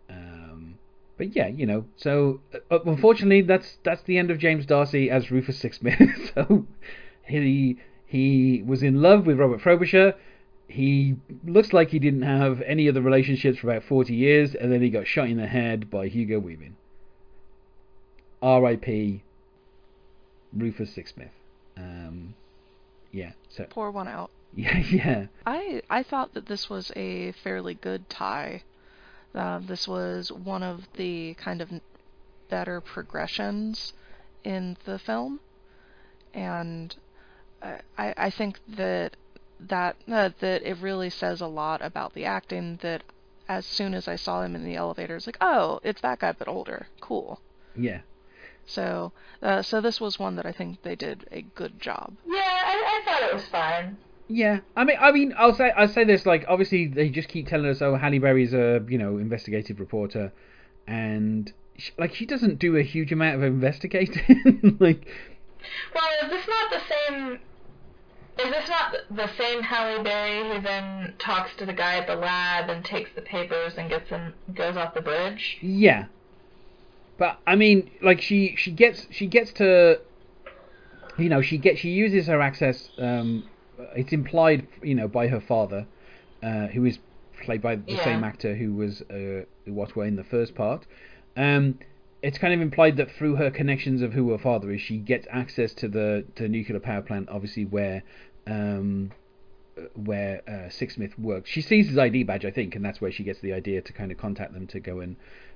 [0.09, 0.77] Um,
[1.17, 5.31] but yeah, you know, so uh, unfortunately, that's that's the end of James D'Arcy as
[5.31, 6.33] Rufus Sixsmith.
[6.35, 6.67] so
[7.23, 7.77] he
[8.09, 10.15] he was in love with Robert Frobisher.
[10.67, 11.15] He
[11.45, 14.89] looks like he didn't have any other relationships for about 40 years, and then he
[14.89, 16.75] got shot in the head by Hugo Weaving.
[18.41, 19.21] R.I.P.
[20.57, 21.29] Rufus Sixsmith.
[21.77, 22.33] Um,
[23.11, 23.33] yeah.
[23.47, 24.31] So Pour one out.
[24.55, 25.25] yeah, yeah.
[25.45, 28.63] I I thought that this was a fairly good tie.
[29.35, 31.69] Uh, this was one of the kind of
[32.49, 33.93] better progressions
[34.43, 35.41] in the film,
[36.33, 36.95] and
[37.61, 39.15] I I I think that
[39.59, 42.79] that uh, that it really says a lot about the acting.
[42.81, 43.03] That
[43.47, 46.33] as soon as I saw him in the elevator, it's like, oh, it's that guy
[46.33, 46.87] but older.
[47.01, 47.41] Cool.
[47.75, 48.01] Yeah.
[48.65, 49.11] So
[49.41, 52.13] uh, so this was one that I think they did a good job.
[52.27, 53.97] Yeah, I, I thought it was fine.
[54.31, 56.27] Yeah, I mean, I mean, I'll say, I'll say this.
[56.27, 60.31] Like, obviously, they just keep telling us, oh, Halle Berry's a, you know, investigative reporter,
[60.85, 64.77] and she, like, she doesn't do a huge amount of investigating.
[64.79, 65.07] like,
[65.93, 67.39] Well, is this not the same?
[68.39, 72.15] Is this not the same Halle Berry who then talks to the guy at the
[72.15, 75.57] lab and takes the papers and gets him goes off the bridge?
[75.61, 76.05] yeah,
[77.17, 79.99] but I mean, like, she she gets she gets to,
[81.17, 82.89] you know, she gets she uses her access.
[82.97, 83.43] Um,
[83.95, 85.85] it's implied, you know, by her father,
[86.41, 86.99] uh, who is
[87.43, 88.03] played by the Yeah.
[88.03, 90.85] same actor who was uh, what were in the first part.
[91.35, 91.79] Um,
[92.21, 95.27] it's kind of implied that through her connections of who her father is, she gets
[95.29, 98.03] access to the to nuclear power plant, obviously where
[98.47, 99.11] um,
[99.95, 101.49] where uh, Sixsmith works.
[101.49, 103.93] She sees his ID badge, I think, and that's where she gets the idea to
[103.93, 105.15] kind of contact them to go and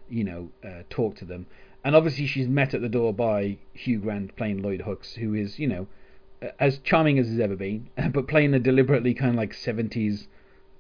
[0.09, 1.47] you know uh, talk to them.
[1.83, 5.59] And obviously, she's met at the door by Hugh Grant playing Lloyd Hooks, who is
[5.59, 5.87] you know
[6.59, 10.27] as charming as he's ever been, but playing a deliberately kind of like seventies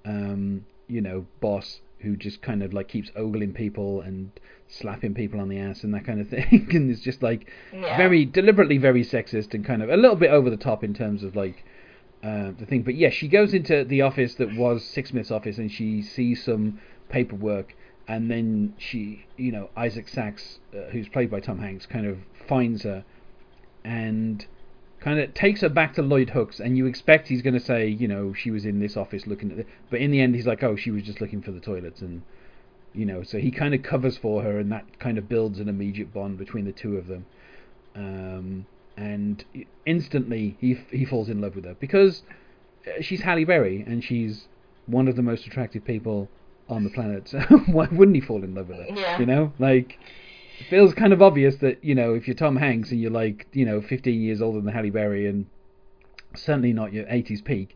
[0.05, 4.31] um, you know, boss who just kind of like keeps ogling people and
[4.79, 7.97] slapping people on the ass and that kind of thing, and it's just like Yeah.
[7.97, 11.23] very deliberately very sexist and kind of a little bit over the top in terms
[11.23, 11.63] of like
[12.23, 12.83] uh, the thing.
[12.83, 16.79] But yes, she goes into the office that was Sixsmith's office and she sees some
[17.09, 17.75] paperwork,
[18.07, 22.17] and then she, you know, Isaac Sachs, uh, who's played by Tom Hanks, kind of
[22.47, 23.03] finds her
[23.83, 24.45] and
[24.99, 27.87] kind of takes her back to Lloyd Hooks, and you expect he's going to say,
[27.87, 30.47] you know, she was in this office looking at it, but in the end he's
[30.47, 32.21] like, oh, she was just looking for the toilets, and
[32.93, 35.67] you know, so he kind of covers for her, and that kind of builds an
[35.69, 37.25] immediate bond between the two of them,
[37.95, 38.65] um,
[38.97, 39.43] and
[39.85, 42.23] instantly he he falls in love with her because
[42.87, 44.47] uh, she's Halle Berry, and she's
[44.85, 46.29] one of the most attractive people
[46.69, 47.23] on the planet.
[47.31, 48.87] So why wouldn't he fall in love with her?
[48.89, 49.19] Yeah.
[49.19, 49.97] You know, like
[50.59, 53.47] it feels kind of obvious that you know if you're Tom Hanks and you're like
[53.53, 55.47] you know 15 years older than Halle Berry and
[56.35, 57.75] certainly not your 80s peak.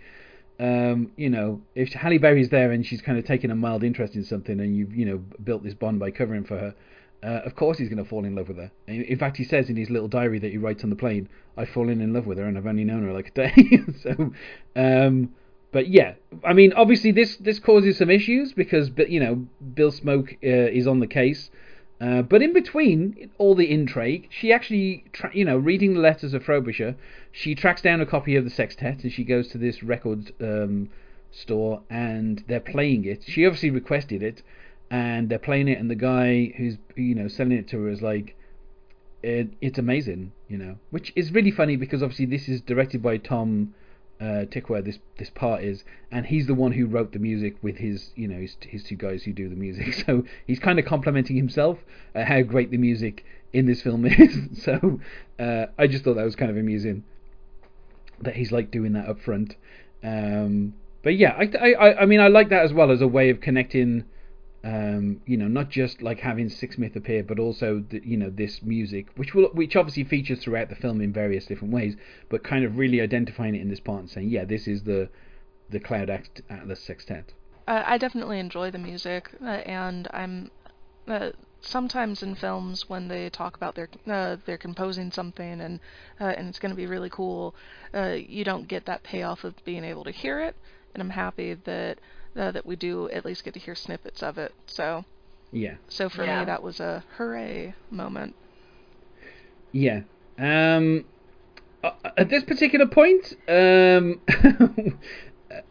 [0.60, 4.16] Um, you know, if Halle Berry's there and she's kind of taking a mild interest
[4.16, 6.76] in something, and you've you know built this bond by covering for her,
[7.24, 8.72] uh, of course he's going to fall in love with her.
[8.88, 11.70] In fact, he says in his little diary that he writes on the plane, "I've
[11.70, 13.54] fallen in love with her, and I've only known her like a day."
[14.02, 14.34] so,
[14.76, 15.34] um,
[15.72, 16.14] but yeah,
[16.44, 20.88] I mean, obviously this this causes some issues because, you know, Bill Smoke uh, is
[20.88, 21.52] on the case.
[22.00, 26.34] Uh, but in between all the intrigue, she actually, tra- you know, reading the letters
[26.34, 26.96] of Frobisher,
[27.32, 30.90] she tracks down a copy of the sextet and she goes to this record um,
[31.32, 33.24] store and they're playing it.
[33.26, 34.44] She obviously requested it,
[34.90, 38.02] and they're playing it, and the guy who's you know selling it to her is
[38.02, 38.36] like,
[39.22, 43.18] it, "It's amazing," you know, which is really funny because obviously this is directed by
[43.18, 43.74] Tom
[44.20, 44.84] uh, Tykwer.
[44.84, 48.28] This this part is, and he's the one who wrote the music with his you
[48.28, 49.94] know his, his two guys who do the music.
[50.06, 51.80] So he's kind of complimenting himself
[52.16, 54.64] how great the music in this film is.
[54.64, 55.00] so
[55.40, 57.04] uh, I just thought that was kind of amusing
[58.22, 59.56] that he's like doing that up front.
[60.04, 60.74] Um,
[61.04, 63.42] but yeah, I, I, I mean, I like that as well as a way of
[63.42, 64.04] connecting,
[64.68, 68.62] um, you know, not just like having Sixsmith appear, but also the, you know this
[68.62, 71.96] music, which will, which obviously features throughout the film in various different ways,
[72.28, 75.08] but kind of really identifying it in this part and saying, yeah, this is the
[75.70, 77.34] the Cloud Act Atlas Sextet.
[77.66, 80.52] I, I definitely enjoy the music, uh, and I'm
[81.08, 81.30] uh,
[81.62, 85.80] sometimes in films when they talk about their uh, they're composing something and
[86.20, 87.56] uh, and it's going to be really cool.
[87.94, 90.58] Uh, you don't get that payoff of being able to hear it,
[90.94, 92.00] and I'm happy that
[92.38, 94.54] uh, that we do at least get to hear snippets of it.
[94.68, 95.06] So
[95.52, 96.40] Yeah, so for Yeah.
[96.40, 98.36] me that was a hooray moment.
[99.72, 100.02] yeah.
[100.40, 101.06] Um,
[101.84, 104.22] uh, at this particular point, um,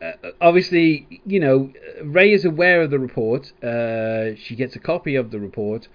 [0.01, 1.73] uh, obviously, you know,
[2.03, 3.53] Rey is aware of the report.
[3.63, 5.89] Uh, she gets a copy of the report.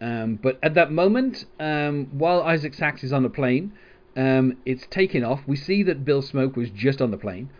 [0.00, 3.72] Um, but at that moment, um, while Isaac Sachs is on the plane,
[4.16, 5.40] um, it's taken off.
[5.46, 7.50] We see that Bill Smoke was just on the plane.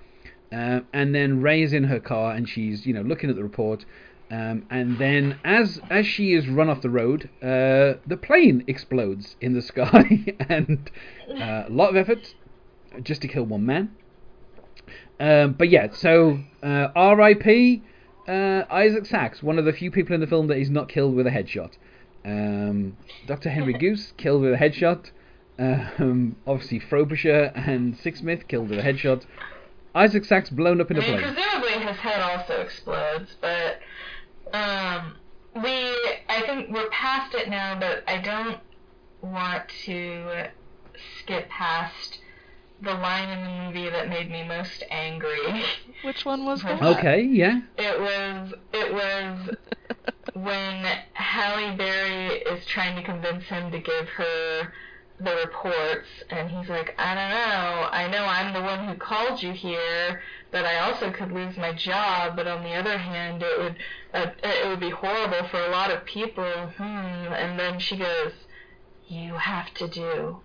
[0.53, 3.43] Uh, and then Rey is in her car and she's, you know, looking at the
[3.43, 3.85] report.
[4.31, 9.37] Um, and then, as as she is run off the road, uh, the plane explodes
[9.41, 10.91] in the sky, and
[11.31, 12.35] uh, a lot of effort
[13.03, 13.91] just to kill one man.
[15.19, 17.83] Um, but yeah, so uh, R.I.P.
[18.27, 21.15] Uh, Isaac Sachs, one of the few people in the film that is not killed
[21.15, 21.73] with a headshot.
[22.25, 22.97] Um,
[23.27, 23.49] Dr.
[23.49, 25.11] Henry Goose killed with a headshot.
[25.59, 29.25] Um, obviously, Frobisher and Sixsmith killed with a headshot.
[29.99, 31.35] Isaac Sachs blown up in I a mean, plane.
[31.35, 33.81] presumably his head also explodes, but
[34.53, 35.17] um,
[35.57, 35.71] we
[36.29, 38.59] I think we're past it now, but I don't
[39.23, 40.47] want to
[41.21, 42.19] skip past
[42.81, 45.65] the line in the movie that made me most angry.
[46.05, 46.81] Which one was that?
[46.81, 47.61] Okay, yeah.
[47.77, 49.57] It was it was
[50.35, 50.85] when
[51.15, 54.73] Halle Berry is trying to convince him to give her
[55.21, 57.89] the reports, and he's like, I don't know.
[57.91, 61.73] I know I'm the one who called you here, but I also could lose my
[61.73, 62.37] job.
[62.37, 63.77] But on the other hand, it would
[64.15, 66.45] uh, it would be horrible for a lot of people.
[66.77, 66.83] Hmm.
[66.83, 68.33] And then she goes,
[69.09, 70.41] You have to do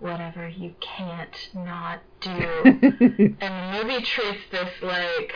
[0.00, 2.30] whatever you can't not do.
[2.64, 5.32] and the movie treats this like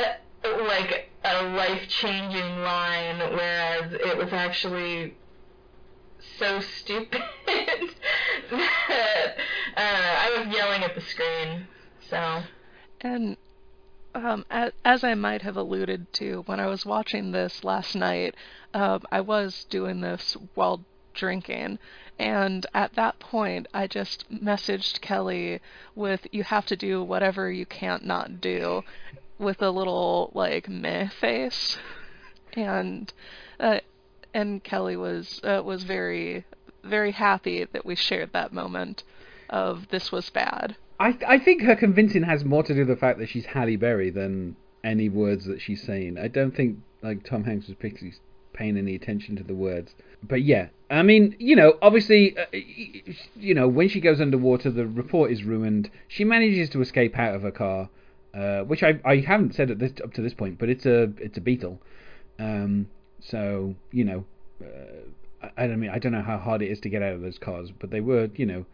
[0.00, 5.14] uh, like a life changing line, whereas it was actually
[6.38, 9.34] so stupid that
[9.76, 11.66] uh, I was yelling at the screen.
[12.08, 12.42] So.
[13.00, 13.36] And
[14.14, 14.44] um,
[14.84, 18.34] as, I might have alluded to when I was watching this last night,
[18.74, 20.84] um, I was doing this while
[21.14, 21.78] drinking.
[22.18, 25.60] And at that point, I just messaged Kelly
[25.94, 28.82] with, You have to do whatever you can't not do,
[29.38, 31.78] with a little, like, meh face.
[32.52, 33.12] And
[33.58, 33.80] uh,
[34.34, 36.44] and Kelly was uh, was very
[36.84, 39.04] very happy that we shared that moment
[39.50, 40.76] of this was bad.
[40.98, 43.76] I I think her convincing has more to do with the fact that she's Halle
[43.76, 46.18] Berry than any words that she's saying.
[46.18, 48.16] I don't think like Tom Hanks was particularly
[48.52, 49.94] paying any attention to the words.
[50.22, 54.86] But yeah, I mean, you know, obviously, uh, you know, when she goes underwater, the
[54.86, 55.90] report is ruined.
[56.08, 57.88] She manages to escape out of her car,
[58.34, 61.12] uh, which I I haven't said at this up to this point, but it's a
[61.18, 61.80] it's a Beetle.
[62.38, 62.88] Um,
[63.24, 64.24] so you know,
[64.62, 67.14] uh, I, I don't mean I don't know how hard it is to get out
[67.14, 68.64] of those cars, but they were you know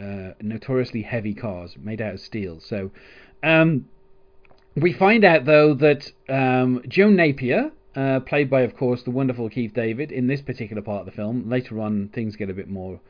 [0.00, 2.60] uh, notoriously heavy cars made out of steel.
[2.60, 2.90] So
[3.42, 3.88] um,
[4.76, 9.48] we find out though that um, Joe Napier, uh, played by of course the wonderful
[9.48, 11.48] Keith David, in this particular part of the film.
[11.48, 13.00] Later on, things get a bit more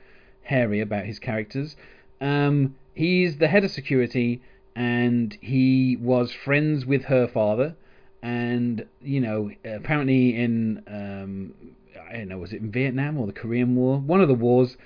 [0.42, 1.76] hairy about his characters.
[2.20, 4.42] Um, he's the head of security,
[4.76, 7.76] and he was friends with her father
[8.24, 11.54] and you know apparently in um,
[12.10, 13.98] I don't know was it in Vietnam or the Korean War?
[13.98, 14.76] One of the wars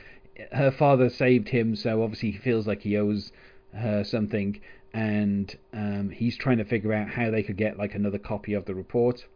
[0.52, 3.32] her father saved him so obviously he feels like he owes
[3.72, 4.60] her something.
[4.92, 8.64] And um, he's trying to figure out how they could get like another copy of
[8.64, 9.26] the report.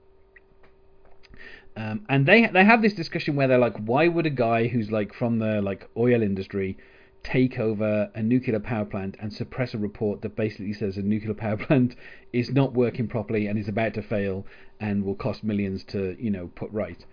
[1.77, 4.91] Um, and they they have this discussion where they're like why would a guy who's
[4.91, 6.77] like from the like oil industry
[7.25, 11.35] take over a nuclear power plant and suppress a report that basically says a nuclear
[11.35, 11.95] power plant
[12.33, 14.45] is not working properly and is about to fail
[14.81, 17.05] and will cost millions to you know put right.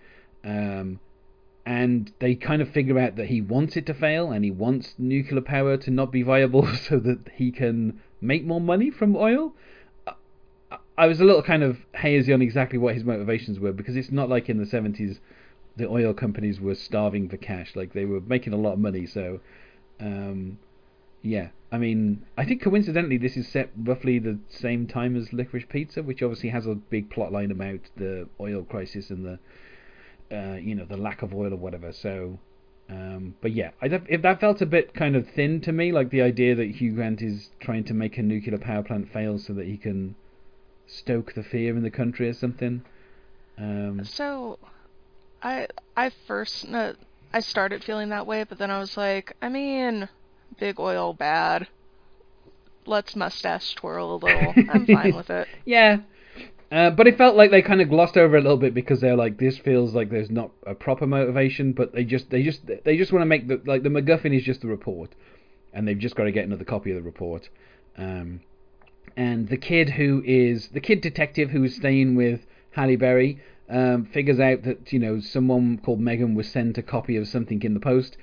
[0.44, 1.00] Um,
[1.66, 4.94] and they kind of figure out that he wants it to fail and he wants
[4.98, 9.54] nuclear power to not be viable so that he can make more money from oil.
[10.96, 14.10] I was a little kind of hazy on exactly what his motivations were because it's
[14.10, 15.18] not like in the 70s
[15.76, 17.74] the oil companies were starving for cash.
[17.74, 19.40] Like they were making a lot of money, so
[20.00, 20.58] um,
[21.22, 25.68] yeah, I mean, I think coincidentally this is set roughly the same time as Licorice
[25.68, 30.56] Pizza, which obviously has a big plot line about the oil crisis and the, uh,
[30.56, 31.92] you know, the lack of oil or whatever.
[31.92, 32.38] So,
[32.88, 36.10] um, but yeah, I, if that felt a bit kind of thin to me, like
[36.10, 39.52] the idea that Hugh Grant is trying to make a nuclear power plant fail so
[39.52, 40.16] that he can
[40.86, 42.82] stoke the fear in the country or something.
[43.58, 44.58] Um, so,
[45.42, 46.66] I I first
[47.32, 50.08] I started feeling that way, but then I was like, I mean,
[50.58, 51.68] big oil bad.
[52.86, 54.54] Let's mustache twirl a little.
[54.70, 55.48] I'm fine with it.
[55.64, 56.00] Yeah.
[56.72, 59.16] Uh, but it felt like they kind of glossed over a little bit because they're
[59.16, 62.96] like, this feels like there's not a proper motivation, but they just they just they
[62.96, 65.10] just want to make the like the MacGuffin is just the report,
[65.72, 67.48] and they've just got to get another copy of the report.
[67.98, 68.40] Um,
[69.16, 73.40] and the kid who is the kid detective who is staying with Halle Berry
[73.70, 77.62] um, figures out that you know someone called Megan was sent a copy of something
[77.62, 78.16] in the post,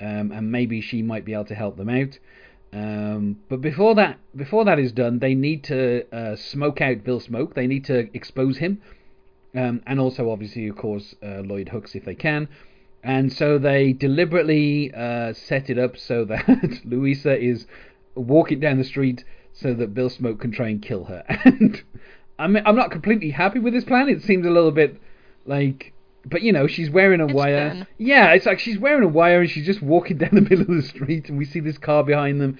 [0.00, 2.18] um, and maybe she might be able to help them out.
[2.72, 7.20] Um, but before that, before that is done, they need to uh, smoke out Bill
[7.20, 7.54] Smoke.
[7.54, 8.80] They need to expose him,
[9.54, 12.48] um, and also obviously, of course, uh, Lloyd Hooks if they can.
[13.02, 17.66] And so they deliberately uh, set it up so that Luisa is
[18.14, 21.24] walking down the street so that Bill Smoke can try and kill her.
[21.44, 21.82] And
[22.40, 24.08] I'm I'm not completely happy with this plan.
[24.08, 25.00] It seems a little bit
[25.44, 25.92] like,
[26.24, 27.86] but you know, she's wearing a it's wire.
[27.98, 30.68] Yeah, it's like she's wearing a wire and she's just walking down the middle of
[30.68, 32.58] the street, and we see this car behind them.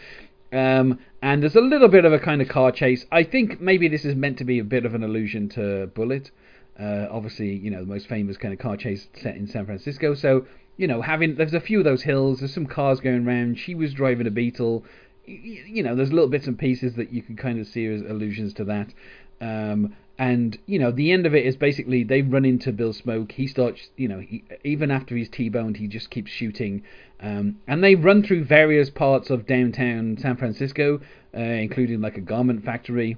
[0.53, 3.07] Um, and there's a little bit of a kind of car chase.
[3.11, 6.31] I think maybe this is meant to be a bit of an allusion to Bullitt.
[6.79, 10.15] Uh, obviously, you know, the most famous kind of car chase set in San Francisco.
[10.15, 10.47] So,
[10.77, 12.41] you know, having there's a few of those hills.
[12.41, 13.59] There's some cars going around.
[13.59, 14.85] She was driving a Beetle.
[15.27, 18.55] You know, there's little bits and pieces that you can kind of see as allusions
[18.55, 18.93] to that.
[19.41, 23.33] Um, and you know, the end of it is basically they run into Bill Smoke.
[23.33, 26.83] He starts, you know, he, even after he's T-boned, he just keeps shooting.
[27.21, 31.01] Um, and they run through various parts of downtown San Francisco,
[31.35, 33.17] uh, including like a garment factory.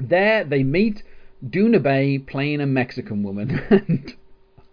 [0.00, 1.02] There, they meet
[1.44, 3.50] Doona Bae playing a Mexican woman.
[3.70, 4.14] and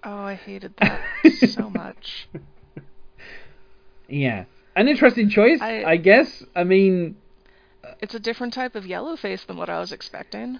[0.03, 1.01] Oh, I hated that
[1.49, 2.27] so much.
[4.07, 6.43] Yeah, an interesting choice, I- I, guess.
[6.55, 7.17] I mean,
[8.01, 10.59] It's a different type of yellow face than what I was expecting.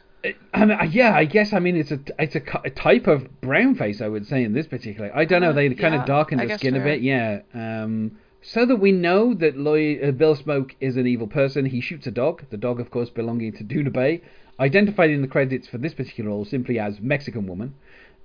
[0.54, 1.54] I mean, yeah, I guess.
[1.54, 4.54] I mean, it's a it's a, a type of brown face, I would say in
[4.54, 5.12] this particular.
[5.14, 5.52] I don't know.
[5.52, 7.42] Uh, They kind yeah, of darken I the skin a bit, yeah.
[7.54, 11.66] Um, so that we know that Lloyd, uh, Bill Smoke is an evil person.
[11.66, 12.44] He shoots a dog.
[12.50, 14.22] The dog, of course, belonging to Doona Bae,
[14.60, 17.76] identified in the credits for this particular role simply as Mexican woman.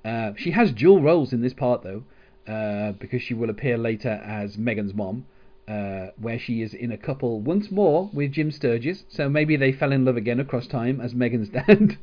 [0.05, 2.05] Uh, she has dual roles in this part though,
[2.51, 5.27] uh, because she will appear later as Megan's mom.
[5.71, 9.05] Uh, where she is in a couple once more with Jim Sturgess.
[9.09, 11.97] So maybe they fell in love again across time as Megan's dad.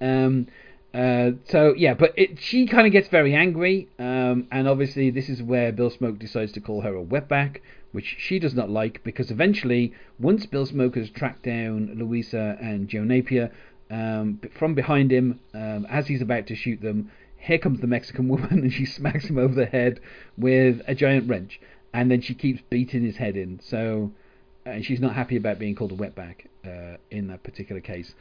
[0.00, 0.46] um,
[0.94, 5.28] uh, so yeah, but it, she kind of gets very angry, um, and obviously this
[5.28, 7.60] is where Bill Smoke decides to call her a wetback,
[7.90, 12.88] which she does not like because eventually, once Bill Smoke has tracked down Louisa and
[12.88, 13.50] Joe Napier
[13.90, 18.28] um, from behind him um, as he's about to shoot them, here comes the Mexican
[18.34, 19.98] woman and she smacks him over the head
[20.36, 21.60] with a giant wrench,
[21.92, 23.60] and then she keeps beating his head in.
[23.62, 24.12] So,
[24.64, 28.14] and she's not happy about being called a wetback uh, in that particular case.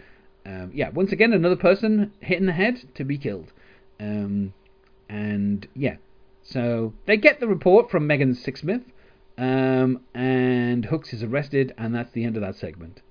[0.46, 3.52] Um, yeah, once again, another person hit in the head to be killed.
[4.00, 4.54] Um,
[5.10, 5.98] and yeah,
[6.44, 8.84] so they get the report from Megan Sixsmith,
[9.38, 13.02] um, and Hooks is arrested, and that's the end of that segment.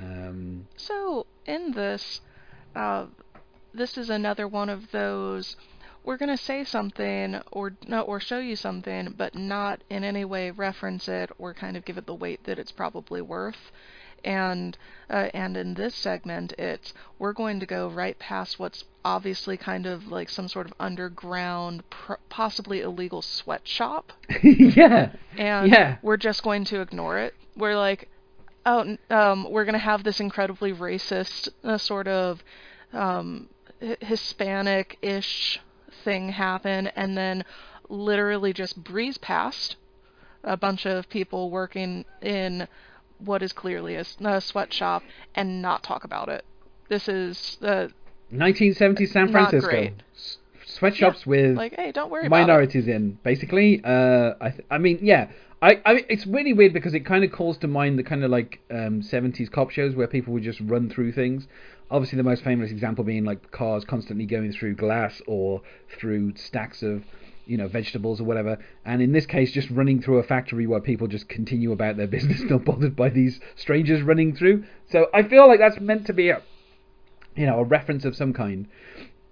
[0.00, 2.20] Um, So in this,
[2.74, 3.06] uh,
[3.72, 5.56] this is another one of those.
[6.04, 10.50] We're gonna say something or no, or show you something, but not in any way
[10.50, 13.70] reference it or kind of give it the weight that it's probably worth.
[14.24, 14.76] And
[15.08, 19.86] uh, and in this segment, it's we're going to go right past what's obviously kind
[19.86, 24.12] of like some sort of underground, pr- possibly illegal sweatshop
[24.42, 25.96] yeah, and Yeah.
[26.02, 27.32] we're just going to ignore it.
[27.56, 28.10] We're like,
[28.66, 32.44] oh, um, we're going to have this incredibly racist uh, sort of
[32.92, 33.48] um,
[34.02, 35.60] Hispanic-ish
[36.00, 37.44] thing happen, and then
[37.88, 39.76] literally just breeze past
[40.44, 42.66] a bunch of people working in
[43.18, 45.02] what is clearly a sweatshop
[45.34, 46.44] and not talk about it.
[46.88, 47.88] This is uh,
[48.32, 49.90] 1970s San Francisco.
[50.14, 55.00] S- Sweatshops with like, hey, don't worry minorities in basically uh i th- i mean
[55.02, 55.28] yeah
[55.62, 58.24] I, I mean, it's really weird because it kind of calls to mind the kind
[58.24, 61.46] of like um, 70s cop shows where people would just run through things.
[61.90, 65.62] Obviously, the most famous example being like cars constantly going through glass or
[65.98, 67.04] through stacks of,
[67.46, 68.58] you know, vegetables or whatever.
[68.84, 72.06] And in this case, just running through a factory where people just continue about their
[72.16, 74.64] business, not bothered by these strangers running through.
[74.90, 76.42] So I feel like that's meant to be a,
[77.34, 78.68] you know, a reference of some kind.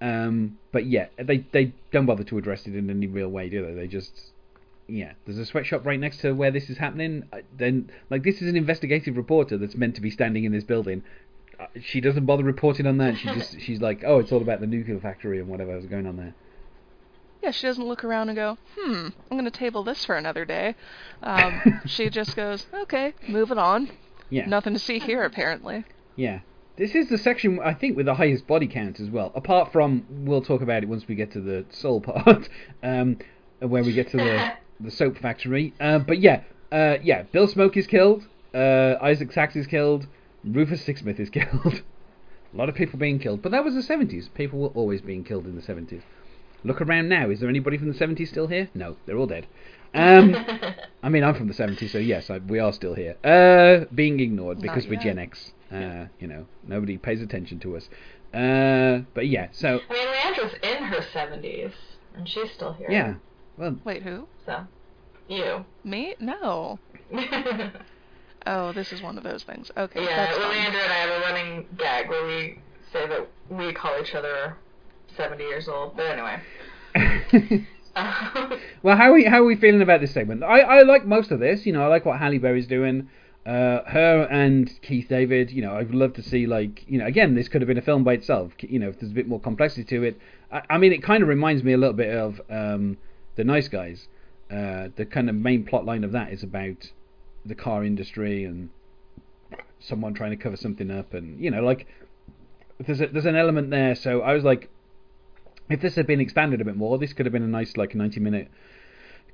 [0.01, 3.67] Um, but yeah, they they don't bother to address it in any real way, do
[3.67, 3.75] they?
[3.75, 4.33] They just
[4.89, 7.25] yeah, there's a sweatshop right next to where this is happening.
[7.33, 10.65] Uh, Then, like, this is an investigative reporter that's meant to be standing in this
[10.65, 11.03] building.
[11.59, 13.17] Uh, She doesn't bother reporting on that.
[13.17, 16.07] She just she's like, oh, it's all about the nuclear factory and whatever was going
[16.07, 16.35] on there.
[17.43, 20.45] Yeah, she doesn't look around and go, hmm, I'm going to table this for another
[20.45, 20.75] day.
[21.23, 23.91] Um, she just goes, okay, moving on.
[24.31, 25.85] Yeah, Nothing to see here, apparently.
[26.17, 26.41] yeah.
[26.77, 29.33] This is the section I think with the highest body count as well.
[29.35, 32.49] Apart from, we'll talk about it once we get to the soul part,
[32.85, 33.19] um,
[33.59, 35.75] where we get to the the soap factory.
[35.81, 37.23] Uh, but yeah, uh, yeah.
[37.33, 38.29] Bill Smoke is killed.
[38.55, 40.07] Uh, Isaac Sachs is killed.
[40.45, 41.83] Rufus Sixsmith is killed.
[42.53, 44.33] A lot of people being killed, but that was the 70s.
[44.35, 46.03] People were always being killed in the 70s.
[46.65, 47.31] Look around now.
[47.31, 48.69] Is there anybody from the 70s still here?
[48.75, 49.47] No, they're all dead.
[49.95, 50.35] Um,
[51.03, 53.17] I mean, I'm from the 70s, so yes, I, we are still here.
[53.23, 54.99] Uh, being ignored because we're.
[55.01, 55.53] Gen X.
[55.71, 57.89] Uh, you know, nobody pays attention to us.
[58.35, 61.73] Uh, but yeah, so I mean, Leandra's in her 70s,
[62.17, 62.89] and she's still here.
[62.91, 63.15] yeah.
[63.57, 64.27] Well, Wait, who?
[64.47, 64.67] So,
[65.29, 65.65] you.
[65.85, 66.15] Me?
[66.21, 66.79] No.
[68.47, 69.71] yeah, Oh, this is one of those things.
[69.77, 70.51] Okay, well, that's fine.
[70.51, 72.59] Leandra and I have a running gag where we
[72.93, 74.57] say that we call each other
[75.17, 75.97] 70 years old.
[75.97, 77.67] But anyway.
[78.83, 80.45] Well, how are we how are we feeling about this segment?
[80.45, 81.67] I, I like most of this.
[81.67, 83.09] You know, I like what Halle Berry's doing.
[83.45, 85.51] Uh, her and Keith David.
[85.51, 87.83] You know, I'd love to see like you know again this could have been a
[87.83, 88.53] film by itself.
[88.61, 90.21] You know, if there's a bit more complexity to it.
[90.53, 92.99] I, I mean, it kind of reminds me a little bit of um,
[93.37, 94.09] the Nice Guys.
[94.51, 96.93] Uh, the kind of main plot line of that is about
[97.49, 98.71] the car industry and
[99.81, 101.87] someone trying to cover something up, and you know, like
[102.79, 103.95] there's a, there's an element there.
[103.95, 104.71] So I was like,
[105.69, 107.95] if this had been expanded a bit more, this could have been a nice like
[107.95, 108.49] 90 minute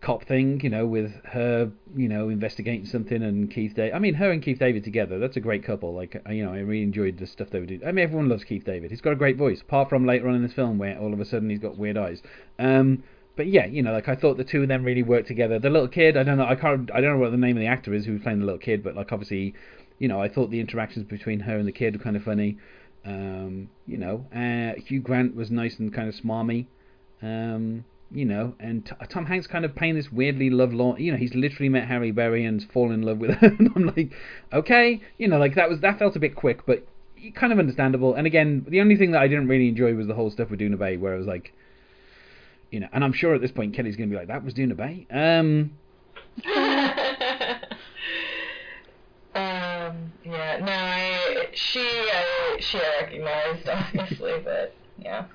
[0.01, 3.95] cop thing, you know, with her, you know, investigating something and Keith David.
[3.95, 5.95] I mean, her and Keith David together, that's a great couple.
[5.95, 7.81] Like, you know, I really enjoyed the stuff they would do.
[7.86, 8.91] I mean, everyone loves Keith David.
[8.91, 11.20] He's got a great voice, apart from later on in this film where all of
[11.20, 12.23] a sudden he's got weird eyes.
[12.59, 13.03] Um,
[13.36, 15.59] but yeah, you know, like I thought the two of them really worked together.
[15.59, 17.61] The little kid, I don't know, I can't, I don't know what the name of
[17.61, 19.55] the actor is who's playing the little kid, but like obviously,
[19.98, 22.59] you know, I thought the interactions between her and the kid were kind of funny.
[23.05, 26.66] Um, you know, uh, Hugh Grant was nice and kind of smarmy.
[27.23, 31.01] Um, you know, and t- Tom Hanks kind of playing this weirdly lovelorn.
[31.01, 33.47] You know, he's literally met Halle Berry and fallen in love with her.
[33.59, 34.12] and I'm like,
[34.52, 36.86] okay, you know, like that was that felt a bit quick, but
[37.35, 38.15] kind of understandable.
[38.15, 40.61] And again, the only thing that I didn't really enjoy was the whole stuff with
[40.61, 41.52] Doona Bae, where I was like,
[42.75, 44.53] you know, and I'm sure at this point Kelly's going to be like, that was
[44.53, 45.07] Doona Bae.
[45.09, 45.79] Um,
[49.37, 53.69] um, yeah, no, I, she, I, she I recognized,
[54.03, 55.27] obviously, but, yeah.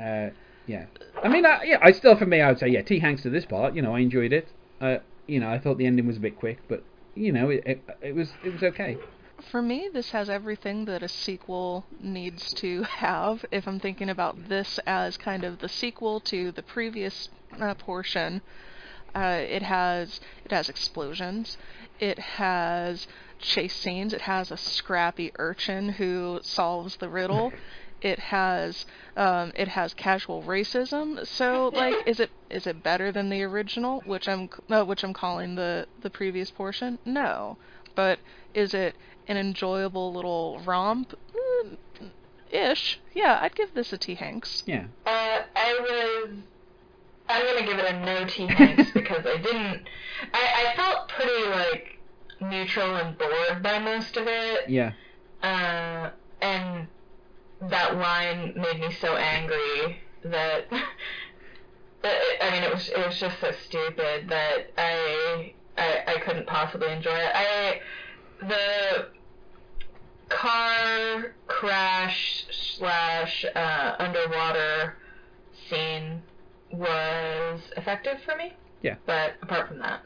[0.00, 0.30] Uh,
[0.66, 0.86] yeah.
[1.22, 2.98] I mean, I, yeah, I still, for me, I would say, yeah, T.
[2.98, 4.48] Hanks to this part, you know, I enjoyed it.
[4.80, 4.96] Uh,
[5.26, 6.82] you know, I thought the ending was a bit quick, but,
[7.14, 8.96] you know, it, it, it was, it was okay.
[9.50, 13.44] For me, this has everything that a sequel needs to have.
[13.52, 17.28] If I'm thinking about this as kind of the sequel to the previous
[17.60, 18.42] uh, portion,
[19.14, 21.56] uh, it has it has explosions,
[22.00, 23.06] it has
[23.38, 27.52] chase scenes, it has a scrappy urchin who solves the riddle.
[28.02, 28.84] it has
[29.16, 31.26] um, it has casual racism.
[31.26, 35.14] So like, is it is it better than the original, which I'm uh, which I'm
[35.14, 36.98] calling the the previous portion?
[37.04, 37.56] No,
[37.94, 38.18] but
[38.54, 38.96] is it
[39.28, 41.14] an enjoyable little romp?
[41.34, 41.76] Mm,
[42.50, 43.00] ish.
[43.14, 44.62] Yeah, I'd give this a T Hanks.
[44.66, 44.84] Yeah.
[45.04, 46.30] Uh, I was.
[47.28, 49.82] I'm gonna give it a no T Hanks because I didn't.
[50.32, 51.98] I, I felt pretty like
[52.40, 54.68] neutral and bored by most of it.
[54.68, 54.92] Yeah.
[55.42, 56.86] Uh, and
[57.62, 60.70] that line made me so angry that.
[62.02, 66.46] that I mean, it was it was just so stupid that I I, I couldn't
[66.46, 67.32] possibly enjoy it.
[67.34, 67.80] I
[68.40, 69.08] the
[70.28, 74.96] car crash slash uh, underwater
[75.68, 76.22] scene
[76.72, 78.52] was effective for me.
[78.82, 78.96] Yeah.
[79.06, 80.02] But apart from that,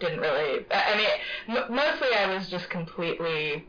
[0.00, 0.66] didn't really.
[0.70, 3.66] I mean, m- mostly I was just completely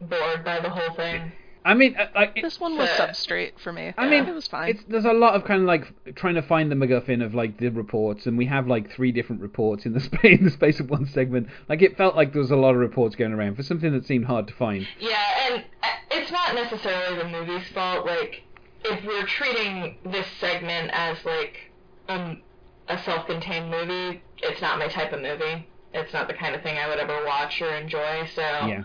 [0.00, 1.32] bored by the whole thing.
[1.64, 3.92] I mean, uh, like, it- This one was Uh, substrate for me.
[3.96, 4.70] I mean, it was fine.
[4.70, 7.58] It's, there's a lot of kind of like trying to find the MacGuffin of like
[7.58, 10.80] the reports, and we have like three different reports in the space in the space
[10.80, 11.48] of one segment.
[11.68, 14.06] Like it felt like there was a lot of reports going around for something that
[14.06, 14.86] seemed hard to find.
[14.98, 15.16] Yeah,
[15.52, 18.06] and uh, it's not necessarily the movie's fault.
[18.06, 18.42] Like,
[18.84, 21.70] if we're treating this segment as like
[22.08, 22.42] um,
[22.88, 25.68] a self-contained movie, it's not my type of movie.
[25.94, 28.26] It's not the kind of thing I would ever watch or enjoy.
[28.34, 28.82] So Yeah.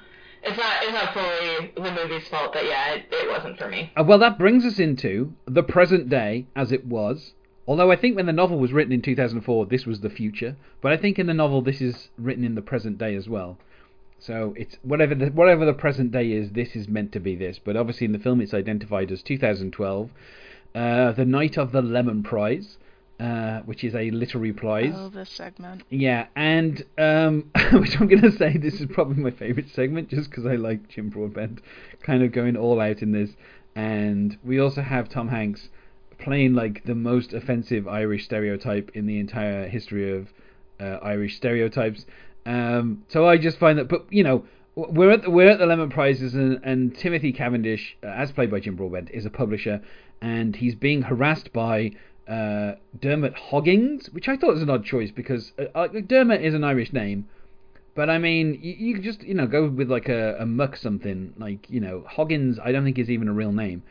[0.47, 2.53] It's not it's not fully the movie's fault.
[2.53, 3.91] But yeah, it, it wasn't for me.
[3.95, 7.33] Uh, well, that brings us into the present day as it was.
[7.67, 10.55] Although I think when the novel was written in 2004, this was the future.
[10.81, 13.57] But I think in the novel, this is written in the present day as well.
[14.19, 17.59] So it's whatever the whatever the present day is, this is meant to be this.
[17.59, 20.09] But obviously in the film, it's identified as 2012,
[20.73, 22.77] uh, the night of the Lemon Prize,
[23.19, 24.93] uh, which is a literary prize.
[24.95, 25.83] oh, this segment.
[25.89, 30.29] Yeah, and um, which I'm going to say this is probably my favourite segment just
[30.29, 31.61] because I like Jim Broadbent
[32.03, 33.31] kind of going all out in this.
[33.75, 35.69] And we also have Tom Hanks
[36.19, 40.29] playing like the most offensive Irish stereotype in the entire history of
[40.79, 42.05] uh, Irish stereotypes.
[42.45, 44.45] Um, so I just find that, but you know,
[44.75, 48.51] we're at the, we're at the Lemon Prizes, and, and Timothy Cavendish, uh, as played
[48.51, 49.81] by Jim Broadbent, is a publisher,
[50.21, 51.91] and he's being harassed by
[52.27, 56.63] uh, Dermot Hoggins, which I thought was an odd choice because uh, Dermot is an
[56.63, 57.27] Irish name,
[57.95, 61.33] but I mean, you, you just you know go with like a, a muck something
[61.37, 62.59] like you know Hoggins.
[62.63, 63.83] I don't think is even a real name.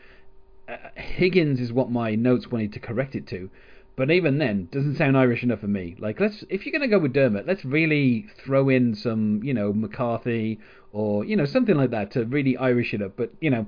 [0.69, 3.51] Uh, Higgins is what my notes wanted to correct it to,
[3.97, 5.97] but even then, doesn't sound Irish enough for me.
[5.99, 9.73] Like let's if you're gonna go with Dermot, let's really throw in some you know
[9.73, 10.61] McCarthy
[10.93, 13.17] or you know something like that to really Irish it up.
[13.17, 13.67] But you know.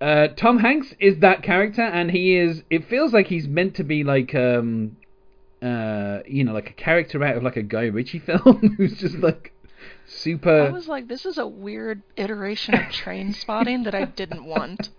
[0.00, 2.62] Uh, Tom Hanks is that character, and he is.
[2.70, 4.96] It feels like he's meant to be like, um,
[5.62, 9.16] uh, you know, like a character out of like a Guy Ritchie film, who's just
[9.16, 9.52] like
[10.06, 10.62] super.
[10.62, 14.90] I was like, this is a weird iteration of Trainspotting that I didn't want.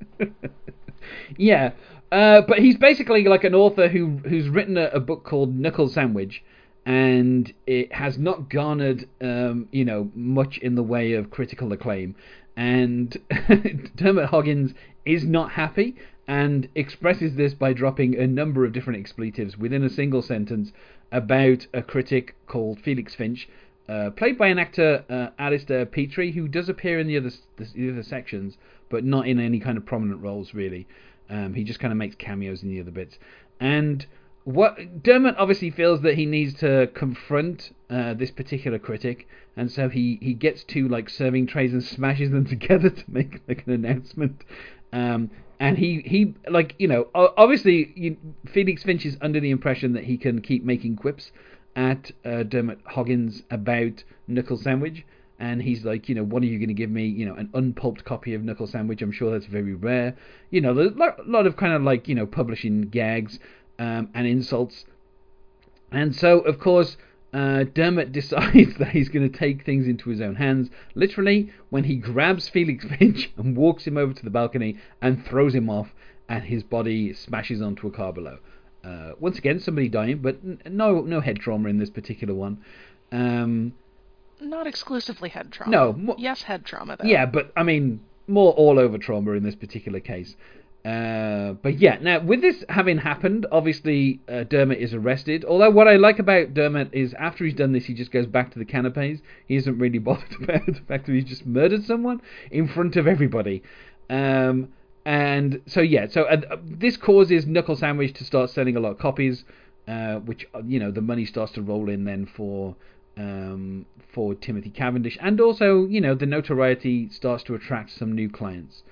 [1.38, 1.72] yeah,
[2.12, 5.90] uh, but he's basically like an author who who's written a, a book called Knuckle
[5.90, 6.44] Sandwich,
[6.86, 12.16] and it has not garnered um, you know much in the way of critical acclaim.
[12.56, 13.18] And
[13.96, 14.74] Dermot Hoggins
[15.06, 15.96] is not happy
[16.28, 20.72] and expresses this by dropping a number of different expletives within a single sentence
[21.12, 23.48] about a critic called Felix Finch,
[23.88, 27.92] uh, played by an actor, uh, Alistair Petrie, who does appear in the other the
[27.92, 28.58] other sections,
[28.90, 30.88] but not in any kind of prominent roles really.
[31.30, 33.20] Um, he just kind of makes cameos in the other bits.
[33.60, 34.06] And
[34.44, 39.90] what Dermot obviously feels that he needs to confront uh, this particular critic, and so
[39.90, 43.74] he, he gets two like serving trays and smashes them together to make like an
[43.74, 44.44] announcement.
[44.92, 45.30] Um,
[45.60, 50.04] and he, he like you know obviously you, Felix Finch is under the impression that
[50.04, 51.32] he can keep making quips
[51.76, 55.06] at uh, Dermot Hoggins about Knuckle Sandwich,
[55.40, 57.06] and he's like, you know, what are you going to give me?
[57.06, 59.02] You know, an unpulped copy of Knuckle Sandwich.
[59.02, 60.16] I'm sure that's very rare.
[60.50, 63.40] You know, there's a lot, of kind of like you know publishing gags.
[63.80, 64.86] um, and insults.
[65.92, 66.98] And so, of course,
[67.34, 70.70] uh, Dermot decides that he's going to take things into his own hands.
[70.94, 75.54] Literally, when he grabs Felix Finch and walks him over to the balcony and throws
[75.54, 75.94] him off,
[76.30, 78.40] and his body smashes onto a car below.
[78.84, 82.60] Uh, once again, somebody dying, but n- no no head trauma in this particular one.
[83.12, 83.74] Um,
[84.40, 85.72] Not exclusively head trauma.
[85.72, 87.08] No, mo- yes, head trauma though.
[87.08, 90.36] yeah, but I mean, more all over trauma in this particular case.
[90.86, 95.44] Uh, but yeah, now with this having happened, obviously uh, Dermot is arrested.
[95.44, 98.52] Although what I like about Dermot is after he's done this, he just goes back
[98.52, 99.22] to the canapes.
[99.48, 102.22] He isn't really bothered about the fact that he's just murdered someone
[102.52, 103.64] in front of everybody.
[104.12, 104.70] Um,
[105.06, 109.00] and so yeah, so uh, this causes Knuckle Sandwich to start selling a lot of
[109.00, 109.44] copies,
[109.88, 112.76] uh, which uh, you know the money starts to roll in then for
[113.18, 118.30] um, for Timothy Cavendish, and also you know the notoriety starts to attract some new
[118.30, 118.84] clients.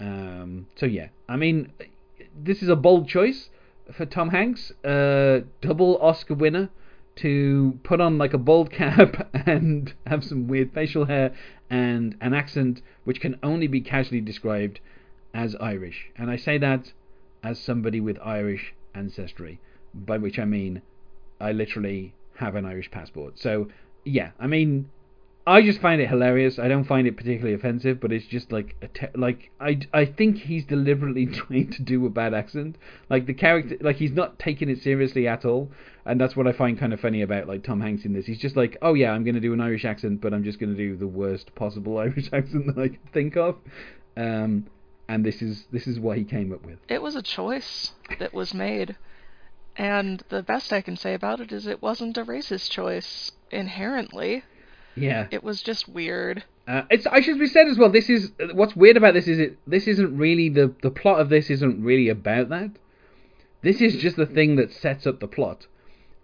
[0.00, 1.72] Um, so yeah, I mean,
[2.36, 3.50] this is a bold choice
[3.92, 6.70] for Tom Hanks, uh, double Oscar winner,
[7.16, 11.32] to put on like a bald cap and have some weird facial hair
[11.70, 14.80] and an accent which can only be casually described
[15.32, 16.06] as Irish.
[16.16, 16.92] And I say that
[17.42, 19.60] as somebody with Irish ancestry,
[19.94, 20.82] by which I mean
[21.40, 23.38] I literally have an Irish passport.
[23.38, 23.68] So
[24.04, 24.90] yeah, I mean
[25.46, 26.58] I just find it hilarious.
[26.58, 30.38] I don't find it particularly offensive, but it's just like te- like I, I think
[30.38, 32.76] he's deliberately trying to do a bad accent.
[33.10, 35.70] Like the character, like he's not taking it seriously at all,
[36.06, 38.24] and that's what I find kind of funny about like Tom Hanks in this.
[38.24, 40.66] He's just like, oh yeah, I'm to do an Irish accent, but I'm just to
[40.66, 43.56] do the worst possible Irish accent that I can think of.
[44.16, 44.66] Um,
[45.08, 46.78] and this is this is what he came up with.
[46.88, 48.96] It was a choice that was made.
[49.76, 54.44] And the best I can say about it is it wasn't a racist choice inherently.
[54.96, 55.26] Yeah.
[55.30, 56.44] It was just weird.
[56.66, 57.90] Uh, it's I should be said as well.
[57.90, 59.58] This is what's weird about this is it.
[59.66, 62.70] This isn't really the the plot of this isn't really about that.
[63.62, 65.66] This is just the thing that sets up the plot.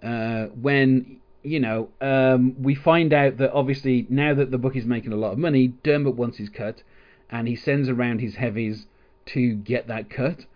[0.02, 4.86] Uh, when you know um, we find out that obviously now that the book is
[4.86, 6.82] making a lot of money, Dermot wants his cut,
[7.28, 8.86] and he sends around his heavies
[9.26, 10.46] to get that cut,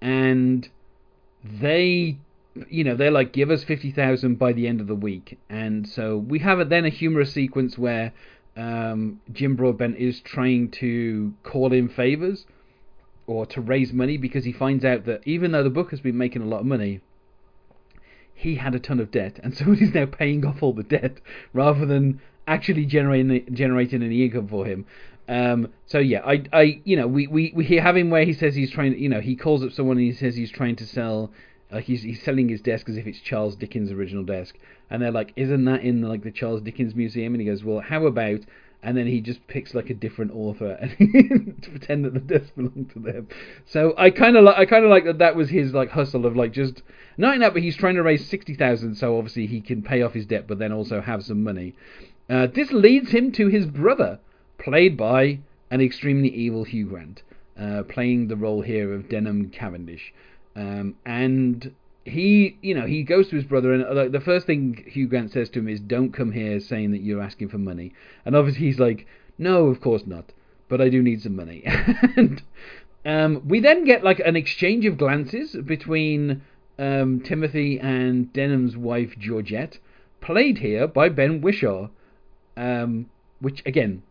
[0.00, 0.68] and
[1.42, 2.18] they
[2.68, 5.38] you know they're like give us 50,000 by the end of the week.
[5.48, 8.12] And so we have it then a humorous sequence where
[8.56, 12.46] um, Jim Broadbent is trying to call in favors
[13.26, 16.16] or to raise money because he finds out that even though the book has been
[16.16, 17.00] making a lot of money
[18.36, 19.40] he had a ton of debt.
[19.42, 21.18] And so he's now paying off all the debt
[21.52, 24.86] rather than actually generating generating any income for him.
[25.28, 28.54] Um, so yeah, I, I, you know, we, we, we have him where he says
[28.54, 31.32] he's trying, you know, he calls up someone and he says he's trying to sell
[31.70, 34.56] like he's he's selling his desk as if it's Charles Dickens' original desk,
[34.90, 37.80] and they're like, "Isn't that in like the Charles Dickens Museum?" And he goes, "Well,
[37.80, 38.40] how about?"
[38.82, 42.54] And then he just picks like a different author and to pretend that the desk
[42.54, 43.28] belonged to them.
[43.64, 46.24] So I kind of like I kind of like that that was his like hustle
[46.24, 46.82] of like just
[47.16, 50.12] not that, but he's trying to raise sixty thousand, so obviously he can pay off
[50.12, 51.74] his debt, but then also have some money.
[52.28, 54.18] Uh, this leads him to his brother,
[54.58, 55.38] played by
[55.70, 57.22] an extremely evil Hugh Grant,
[57.58, 60.12] uh, playing the role here of Denham Cavendish.
[60.56, 61.74] Um, and
[62.04, 65.32] he, you know, he goes to his brother, and like, the first thing Hugh Grant
[65.32, 67.92] says to him is, "Don't come here saying that you're asking for money."
[68.24, 69.06] And obviously, he's like,
[69.38, 70.32] "No, of course not,
[70.68, 71.62] but I do need some money."
[72.16, 72.42] and
[73.04, 76.42] um, we then get like an exchange of glances between
[76.78, 79.78] um, Timothy and Denham's wife Georgette,
[80.20, 81.90] played here by Ben Whishaw.
[82.56, 83.10] um,
[83.40, 84.02] which again,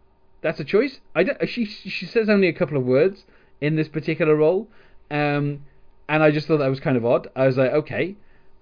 [0.42, 1.00] that's a choice.
[1.16, 3.26] I don't, she she says only a couple of words
[3.60, 4.68] in this particular role.
[5.10, 5.62] Um,
[6.08, 7.30] and I just thought that was kind of odd.
[7.36, 8.16] I was like, okay.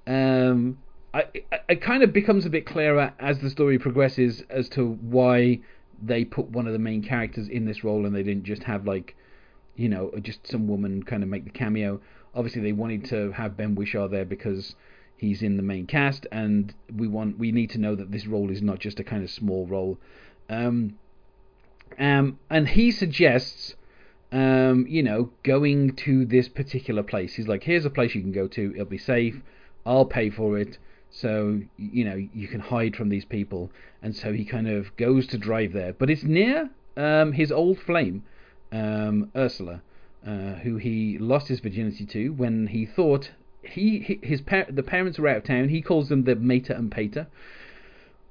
[0.07, 0.77] Um,
[1.13, 1.25] I,
[1.69, 5.59] it kind of becomes a bit clearer as the story progresses as to why
[6.01, 8.87] they put one of the main characters in this role and they didn't just have
[8.87, 9.15] like,
[9.75, 12.01] you know, just some woman kind of make the cameo.
[12.35, 14.75] Obviously, they wanted to have Ben Whishaw there because
[15.17, 18.49] he's in the main cast, and we want we need to know that this role
[18.49, 19.97] is not just a kind of small role.
[20.49, 20.97] Um,
[21.99, 23.75] um, and he suggests
[24.33, 27.35] um, you know, going to this particular place.
[27.35, 28.71] He's like, here's a place you can go to.
[28.73, 29.35] It'll be safe.
[29.85, 30.79] I'll pay for it.
[31.11, 33.69] So, you know, you can hide from these people.
[34.01, 35.93] And so he kind of goes to drive there.
[35.93, 38.23] But it's near um, his old flame,
[38.71, 39.83] um, Ursula,
[40.25, 43.29] uh, who he lost his virginity to when he thought
[43.61, 45.69] he his par- the parents were out of town.
[45.69, 47.27] He calls them the Mater and Pater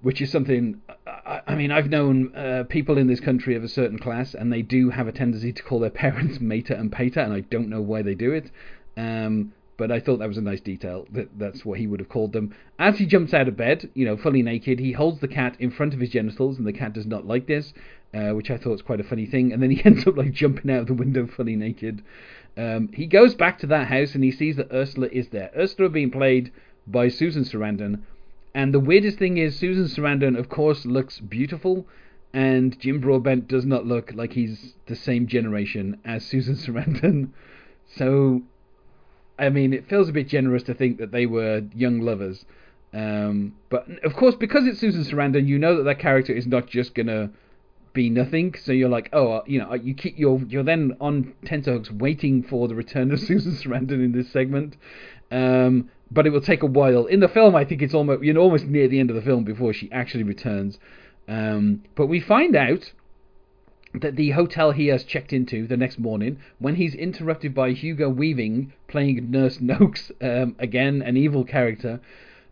[0.03, 0.81] which is something.
[1.07, 4.53] I, I mean, I've known uh, people in this country of a certain class, and
[4.53, 7.69] they do have a tendency to call their parents mater and pater, and I don't
[7.69, 8.51] know why they do it.
[8.97, 11.07] Um, but I thought that was a nice detail.
[11.13, 12.55] That that's what he would have called them.
[12.79, 15.71] As he jumps out of bed, you know, fully naked, he holds the cat in
[15.71, 17.73] front of his genitals, and the cat does not like this.
[18.15, 19.53] uh, which I thought was quite a funny thing.
[19.53, 22.03] And then he ends up like jumping out of the window fully naked.
[22.57, 25.51] Um, he goes back to that house and he sees that Ursula is there.
[25.57, 26.53] Ursula being played
[26.87, 28.03] by Susan Sarandon.
[28.55, 31.87] And the weirdest thing is, Susan Sarandon, of course, looks beautiful,
[32.35, 37.31] and Jim Broadbent does not look like he's the same generation as Susan Sarandon.
[37.87, 38.43] So,
[39.39, 42.45] I mean, it feels a bit generous to think that they were young lovers.
[42.95, 46.67] Um, but of course, because it's Susan Sarandon, you know that that character is not
[46.67, 47.31] just gonna
[47.93, 48.55] be nothing.
[48.55, 52.43] So you're like, oh, uh, you know, you keep you're you're then on tenterhooks waiting
[52.43, 54.77] for the return of Susan Sarandon in this segment.
[55.31, 57.07] Um, but it will take a while.
[57.07, 59.45] In the film, I think it's almost you're almost near the end of the film
[59.45, 60.79] before she actually returns.
[61.29, 62.93] Um, but we find out
[63.95, 68.09] that the hotel he has checked into the next morning, when he's interrupted by Hugo
[68.09, 72.01] Weaving playing Nurse Noakes, um, again an evil character,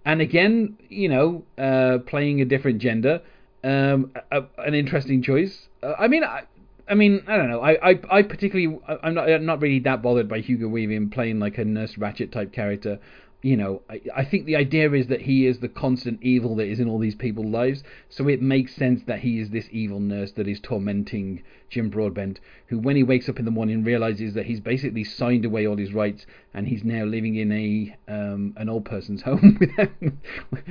[0.04, 3.20] and again, you know, uh, playing a different gender,
[3.64, 5.68] um, a, an interesting choice.
[5.82, 6.42] Uh, I mean, I,
[6.88, 7.60] I mean, I don't know.
[7.60, 11.38] I, I, I particularly, I'm not, I'm not really that bothered by Hugo Weaving playing
[11.38, 12.98] like a Nurse Ratched type character
[13.42, 16.66] you know, I, I think the idea is that he is the constant evil that
[16.66, 17.82] is in all these people's lives.
[18.10, 22.40] So it makes sense that he is this evil nurse that is tormenting Jim Broadbent,
[22.66, 25.76] who, when he wakes up in the morning, realizes that he's basically signed away all
[25.76, 29.58] his rights and he's now living in a um, an old person's home,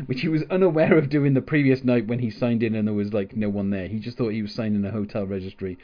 [0.06, 2.94] which he was unaware of doing the previous night when he signed in and there
[2.94, 3.88] was like no one there.
[3.88, 5.78] He just thought he was signing a hotel registry.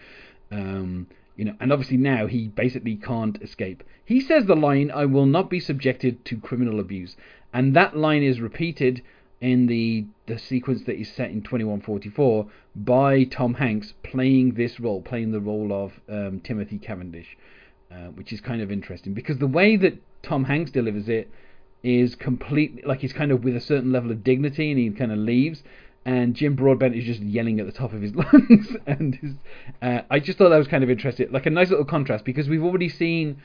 [0.52, 3.84] Um, you know, and obviously now he basically can't escape.
[4.03, 7.16] He says the line, "I will not be subjected to criminal abuse,"
[7.53, 9.02] and that line is repeated
[9.41, 15.02] in the the sequence that is set in 2144 by Tom Hanks playing this role,
[15.02, 17.38] playing the role of um, Timothy Cavendish,
[17.91, 21.30] uh, which is kind of interesting because the way that Tom Hanks delivers it
[21.84, 25.12] is completely like he's kind of with a certain level of dignity and he kind
[25.12, 25.62] of leaves
[26.06, 28.68] and Jim Broadbent is just yelling at the top of his lungs.
[28.86, 29.32] and his,
[29.82, 32.48] uh, I just thought that was kind of interesting, like a nice little contrast because
[32.48, 33.41] we've already seen,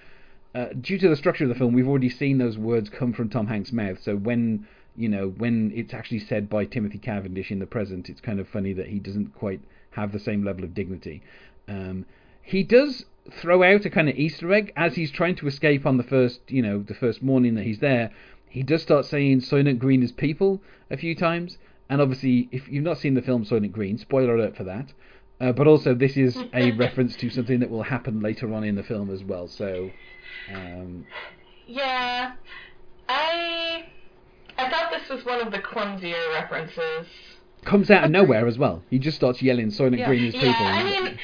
[0.54, 3.30] uh, due to the structure of the film, we've already seen those words come from
[3.30, 4.02] Tom Hanks' mouth.
[4.02, 4.66] So when
[4.96, 8.48] you know when it's actually said by Timothy Cavendish in the present, it's kind of
[8.48, 9.60] funny that he doesn't quite
[9.92, 11.22] have the same level of dignity.
[11.66, 12.04] Um,
[12.42, 15.96] he does throw out a kind of Easter egg as he's trying to escape on
[15.96, 18.10] the first, you know, the first morning that he's there.
[18.48, 20.60] He does start saying Soylent Green is people
[20.90, 21.56] a few times,
[21.90, 24.92] and obviously, if you've not seen the film Soylent Green, spoiler alert for that.
[25.40, 28.76] Uh, but also, this is a reference to something that will happen later on in
[28.76, 29.48] the film as well.
[29.48, 29.90] So,
[30.54, 31.04] um,
[31.66, 32.34] yeah,
[33.08, 33.86] I
[34.56, 37.08] I thought this was one of the clumsier references.
[37.64, 38.82] Comes out of nowhere as well.
[38.88, 40.06] He just starts yelling Soylent Yeah.
[40.06, 40.66] Green is Yeah, people.
[40.66, 41.18] I mean,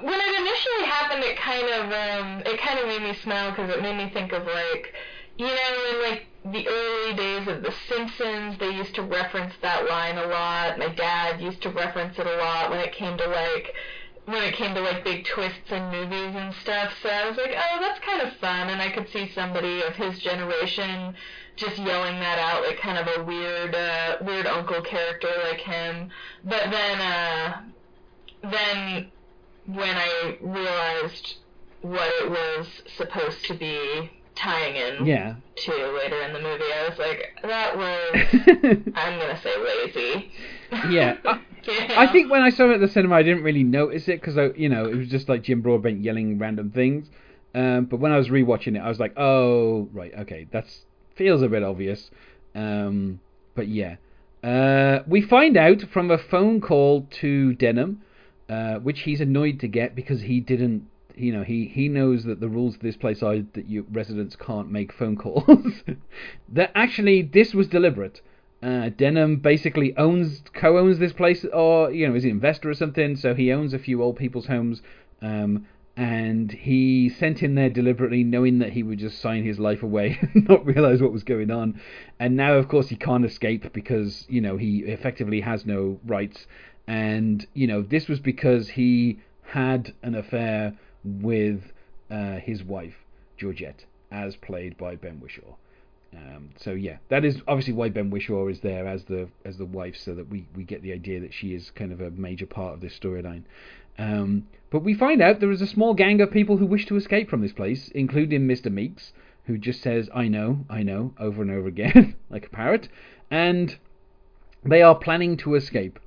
[0.00, 3.68] when it initially happened, it kind of um, it kind of made me smile because
[3.70, 4.94] it made me think of like,
[5.38, 9.88] you know, in like the early days of The Simpsons, they used to reference that
[9.88, 10.78] line a lot.
[10.78, 13.74] My dad used to reference it a lot when it came to like
[14.26, 16.92] when it came to like big twists in movies and stuff.
[17.02, 19.94] So I was like, oh, that's kind of fun, and I could see somebody of
[19.94, 21.14] his generation
[21.56, 26.10] just yelling that out, like kind of a weird, uh, weird uncle character like him.
[26.42, 27.62] But then, uh,
[28.42, 29.10] then
[29.66, 31.36] when I realized
[31.82, 35.34] what it was supposed to be tying in yeah.
[35.56, 40.32] to later in the movie, I was like, that was, I'm gonna say lazy.
[40.90, 41.94] Yeah, I- Yeah.
[42.00, 44.36] I think when I saw it at the cinema, I didn't really notice it because
[44.56, 47.08] you know it was just like Jim Broadbent yelling random things.
[47.54, 50.84] Um, but when I was rewatching it, I was like, oh right, okay, that's
[51.14, 52.10] feels a bit obvious.
[52.54, 53.20] Um,
[53.54, 53.96] but yeah,
[54.42, 58.02] uh, we find out from a phone call to Denham,
[58.48, 60.86] uh, which he's annoyed to get because he didn't.
[61.16, 64.36] You know, he, he knows that the rules of this place are that you residents
[64.36, 65.82] can't make phone calls.
[66.48, 68.20] that actually this was deliberate.
[68.62, 73.14] Uh, Denham basically owns, co-owns this place, or you know, is an investor or something.
[73.14, 74.80] So he owns a few old people's homes,
[75.20, 75.66] um,
[75.96, 80.18] and he sent him there deliberately, knowing that he would just sign his life away
[80.34, 81.78] and not realize what was going on.
[82.18, 86.46] And now, of course, he can't escape because you know he effectively has no rights.
[86.86, 90.74] And you know, this was because he had an affair
[91.04, 91.72] with
[92.10, 92.94] uh, his wife
[93.36, 95.54] Georgette, as played by Ben Whishaw.
[96.16, 99.64] Um, so yeah, that is obviously why Ben Whishaw is there as the as the
[99.64, 102.46] wife, so that we, we get the idea that she is kind of a major
[102.46, 103.42] part of this storyline.
[103.98, 106.96] Um, but we find out there is a small gang of people who wish to
[106.96, 108.70] escape from this place, including Mr.
[108.70, 109.12] Meeks,
[109.46, 112.88] who just says "I know, I know" over and over again like a parrot,
[113.30, 113.76] and
[114.64, 115.98] they are planning to escape.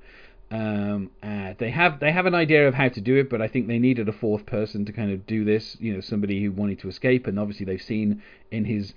[0.50, 3.48] Um, uh, they have they have an idea of how to do it, but I
[3.48, 5.76] think they needed a fourth person to kind of do this.
[5.78, 8.94] You know, somebody who wanted to escape, and obviously they've seen in his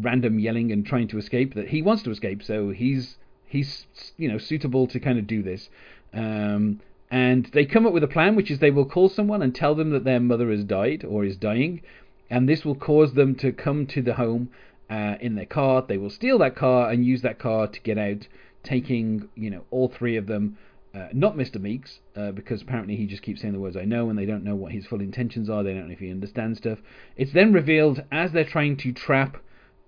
[0.00, 3.86] random yelling and trying to escape that he wants to escape, so he's he's
[4.16, 5.68] you know suitable to kind of do this.
[6.12, 9.54] Um, And they come up with a plan, which is they will call someone and
[9.54, 11.82] tell them that their mother has died or is dying,
[12.30, 14.48] and this will cause them to come to the home
[14.90, 15.84] uh, in their car.
[15.86, 18.26] They will steal that car and use that car to get out,
[18.62, 20.56] taking you know all three of them.
[20.94, 21.60] Uh, not Mr.
[21.60, 24.44] Meeks, uh, because apparently he just keeps saying the words I know and they don't
[24.44, 25.64] know what his full intentions are.
[25.64, 26.78] They don't know if he understands stuff.
[27.16, 29.38] It's then revealed as they're trying to trap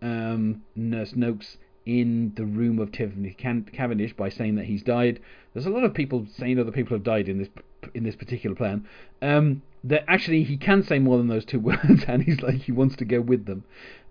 [0.02, 5.20] um, Nurse Noakes in the room of Tiffany Cavendish by saying that he's died.
[5.54, 7.48] There's a lot of people saying other people have died in this
[7.94, 8.86] in this particular plan.
[9.22, 12.72] Um, that actually he can say more than those two words, and he's like he
[12.72, 13.64] wants to go with them.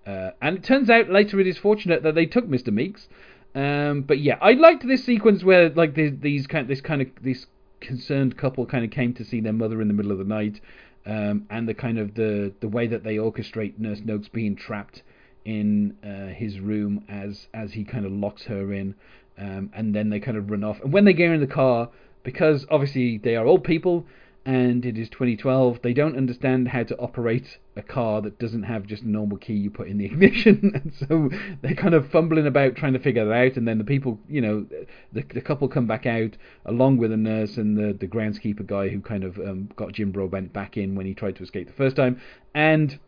[0.08, 2.72] Uh, and it turns out later it is fortunate that they took Mr.
[2.72, 3.08] Meeks.
[3.56, 7.08] Um, but yeah, I liked this sequence where like the, these kind this kind of
[7.22, 7.48] this
[7.80, 10.60] concerned couple kind of came to see their mother in the middle of the night,
[11.06, 15.04] um, and the kind of the the way that they orchestrate Nurse Noakes being trapped
[15.46, 18.94] in uh, his room as as he kind of locks her in,
[19.38, 20.82] um, and then they kind of run off.
[20.82, 21.90] And when they get in the car,
[22.24, 24.06] because obviously they are old people
[24.46, 28.86] and it is 2012, they don't understand how to operate a car that doesn't have
[28.86, 31.30] just a normal key you put in the ignition, and so
[31.62, 33.58] they're kind of fumbling about trying to figure that out.
[33.58, 34.66] And then the people, you know,
[35.12, 38.90] the, the couple come back out along with the nurse and the the groundskeeper guy
[38.90, 41.74] who kind of um, got Jim Broadbent back in when he tried to escape the
[41.74, 42.22] first time,
[42.54, 43.00] and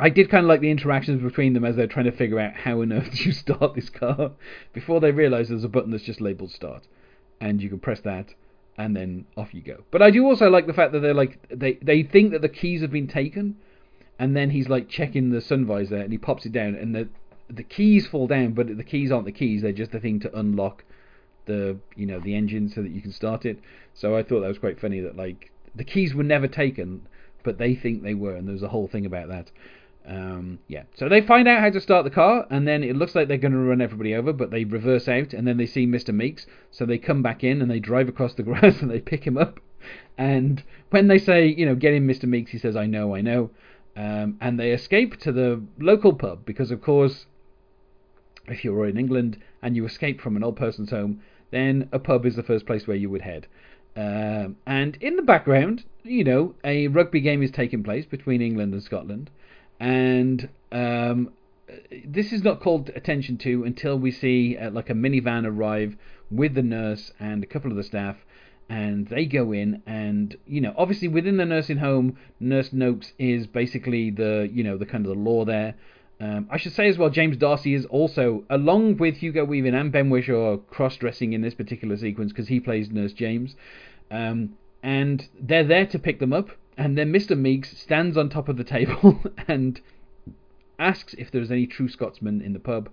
[0.00, 2.54] I did kind of like the interactions between them as they're trying to figure out
[2.54, 4.32] how on earth you start this car
[4.72, 6.86] before they realise there's a button that's just labelled start,
[7.40, 8.34] and you can press that,
[8.76, 9.84] and then off you go.
[9.90, 12.48] But I do also like the fact that they're like they they think that the
[12.48, 13.56] keys have been taken,
[14.18, 17.08] and then he's like checking the sun visor and he pops it down, and the
[17.50, 20.38] the keys fall down, but the keys aren't the keys; they're just the thing to
[20.38, 20.84] unlock
[21.46, 23.58] the you know the engine so that you can start it.
[23.94, 27.06] So I thought that was quite funny that like the keys were never taken,
[27.42, 29.50] but they think they were, and there's a whole thing about that.
[30.06, 33.14] Um, yeah, so they find out how to start the car, and then it looks
[33.14, 35.86] like they're going to run everybody over, but they reverse out, and then they see
[35.86, 36.14] Mr.
[36.14, 39.26] Meeks, so they come back in and they drive across the grass and they pick
[39.26, 39.60] him up.
[40.16, 42.24] And when they say, you know, get in, Mr.
[42.24, 43.50] Meeks, he says, I know, I know.
[43.98, 47.26] Um, and they escape to the local pub because, of course,
[48.46, 51.20] if you're in England and you escape from an old person's home,
[51.50, 53.46] then a pub is the first place where you would head.
[53.96, 58.72] Um, and in the background, you know, a rugby game is taking place between England
[58.72, 59.30] and Scotland
[59.80, 61.30] and um,
[62.04, 65.96] this is not called attention to until we see uh, like a minivan arrive
[66.30, 68.16] with the nurse and a couple of the staff
[68.68, 73.46] and they go in and you know obviously within the nursing home nurse noakes is
[73.46, 75.74] basically the you know the kind of the law there
[76.20, 79.92] um, I should say as well, James D'Arcy is also, along with Hugo Weaving and
[79.92, 83.54] Ben Whishaw, cross-dressing in this particular sequence because he plays Nurse James,
[84.10, 87.36] um, and they're there to pick them up and then Mr.
[87.36, 89.80] Meeks stands on top of the table and
[90.78, 92.88] asks if there's any true Scotsmen in the pub.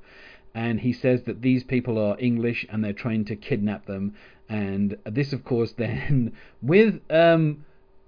[0.55, 4.15] And he says that these people are English and they're trying to kidnap them.
[4.47, 7.65] And this, of course, then with um,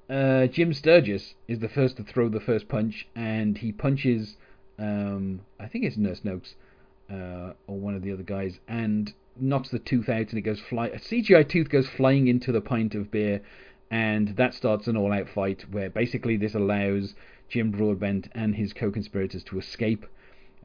[0.09, 4.38] uh, Jim Sturgess is the first to throw the first punch, and he punches,
[4.80, 6.55] um, I think it's Nurse Noakes
[7.11, 10.59] uh, or one of the other guys, and knocks the tooth out, and it goes
[10.59, 10.88] fly.
[10.88, 13.41] A CGI tooth goes flying into the pint of beer,
[13.89, 17.15] and that starts an all-out fight where basically this allows
[17.49, 20.05] Jim Broadbent and his co-conspirators to escape.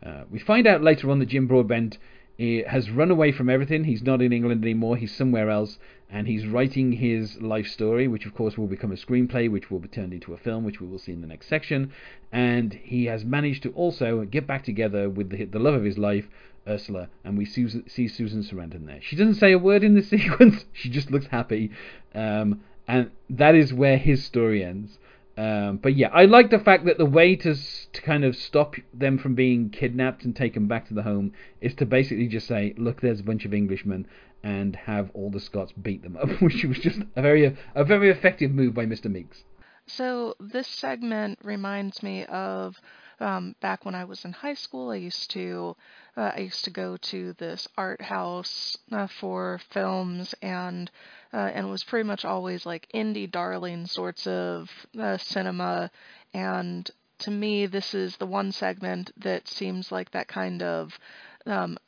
[0.04, 1.98] Uh, we find out later on that Jim Broadbent
[2.38, 3.84] eh, has run away from everything.
[3.84, 4.96] He's not in England anymore.
[4.96, 5.78] He's somewhere else,
[6.10, 9.78] and he's writing his life story, which of course will become a screenplay, which will
[9.78, 11.92] be turned into a film, which we will see in the next section.
[12.30, 15.98] And he has managed to also get back together with the, the love of his
[15.98, 16.28] life,
[16.66, 19.00] Ursula, and we see, see Susan Sarandon there.
[19.00, 20.64] She doesn't say a word in this sequence.
[20.72, 21.70] She just looks happy.
[22.14, 24.98] Um, and that is where his story ends.
[25.36, 28.76] Um, but yeah, I like the fact that the way to to kind of stop
[28.92, 32.74] them from being kidnapped and taken back to the home is to basically just say,
[32.76, 34.06] look, there's a bunch of Englishmen,
[34.42, 38.10] and have all the Scots beat them up, which was just a very a very
[38.10, 39.10] effective move by Mr.
[39.10, 39.44] Meeks.
[39.86, 42.80] So this segment reminds me of
[43.22, 44.90] um, back when I was in high school.
[44.90, 45.76] I used to
[46.16, 50.90] uh, I used to go to this art house uh, for films and
[51.32, 54.70] uh, and was pretty much always like indie darling sorts of
[55.00, 55.90] uh, cinema.
[56.34, 56.90] And
[57.20, 60.98] to me, this is the one segment that seems like that kind of
[61.46, 61.78] um,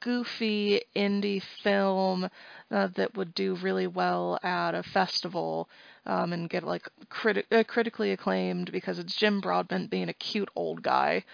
[0.00, 2.28] goofy indie film
[2.70, 5.68] uh, that would do really well at a festival
[6.06, 10.50] um, and get like criti- uh, critically acclaimed because it's Jim Broadbent being a cute
[10.54, 11.24] old guy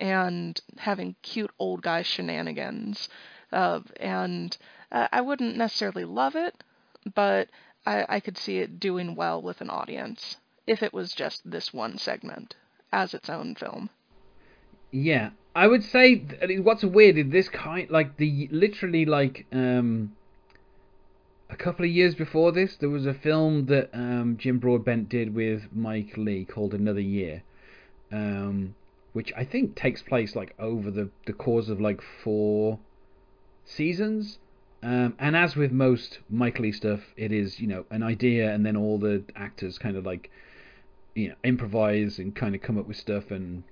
[0.00, 3.08] and having cute old guy shenanigans.
[3.52, 4.56] Uh, and
[4.90, 6.62] I wouldn't necessarily love it,
[7.14, 7.48] but
[7.86, 10.36] I, I could see it doing well with an audience
[10.66, 12.54] if it was just this one segment
[12.92, 13.90] as its own film.
[14.90, 16.22] Yeah, I would say
[16.62, 20.12] what's weird is this kind like the literally like um
[21.50, 25.34] a couple of years before this, there was a film that um, Jim Broadbent did
[25.34, 27.42] with Mike Leigh called Another Year,
[28.12, 28.76] um,
[29.14, 32.78] which I think takes place like over the the course of like four
[33.64, 34.38] seasons.
[34.80, 38.64] Um, and as with most Mike Leigh stuff, it is you know an idea, and
[38.64, 40.30] then all the actors kind of like
[41.16, 43.64] you know improvise and kind of come up with stuff and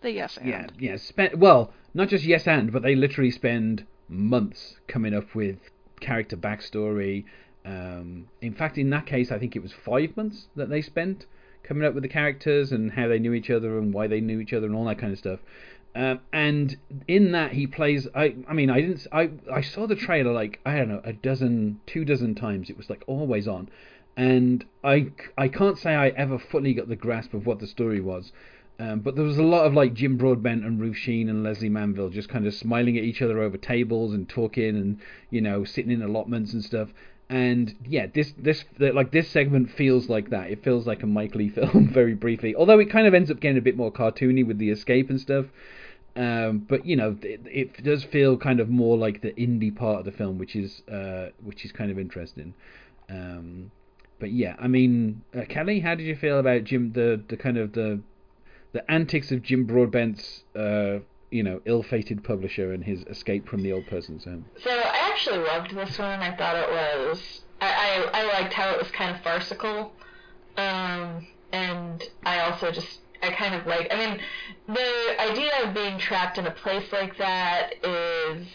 [0.00, 0.48] The yes and.
[0.48, 5.34] yeah yeah spend well not just yes and but they literally spend months coming up
[5.34, 5.58] with
[6.00, 7.24] character backstory.
[7.64, 11.26] Um, in fact, in that case, I think it was five months that they spent
[11.62, 14.38] coming up with the characters and how they knew each other and why they knew
[14.38, 15.40] each other and all that kind of stuff.
[15.94, 16.76] Um, and
[17.08, 18.06] in that he plays.
[18.14, 19.06] I I mean I didn't.
[19.10, 22.68] I I saw the trailer like I don't know a dozen, two dozen times.
[22.70, 23.70] It was like always on,
[24.16, 28.00] and I I can't say I ever fully got the grasp of what the story
[28.00, 28.30] was.
[28.78, 31.70] Um, but there was a lot of like Jim Broadbent and Ruth Sheen and Lesley
[31.70, 35.00] Manville just kind of smiling at each other over tables and talking and
[35.30, 36.90] you know sitting in allotments and stuff.
[37.28, 40.50] And yeah, this this like this segment feels like that.
[40.50, 43.40] It feels like a Mike Leigh film very briefly, although it kind of ends up
[43.40, 45.46] getting a bit more cartoony with the escape and stuff.
[46.14, 50.00] Um, but you know, it, it does feel kind of more like the indie part
[50.00, 52.54] of the film, which is uh, which is kind of interesting.
[53.08, 53.70] Um,
[54.18, 57.58] but yeah, I mean, uh, Kelly, how did you feel about Jim the the kind
[57.58, 58.00] of the
[58.76, 60.98] the antics of Jim Broadbent's uh,
[61.30, 64.44] you know ill-fated publisher and his escape from the old person's home?
[64.62, 66.20] So I actually loved this one.
[66.20, 67.40] I thought it was.
[67.62, 69.92] I, I, I liked how it was kind of farcical.
[70.58, 73.00] Um, and I also just.
[73.22, 73.88] I kind of like.
[73.90, 74.20] I mean,
[74.68, 78.46] the idea of being trapped in a place like that is.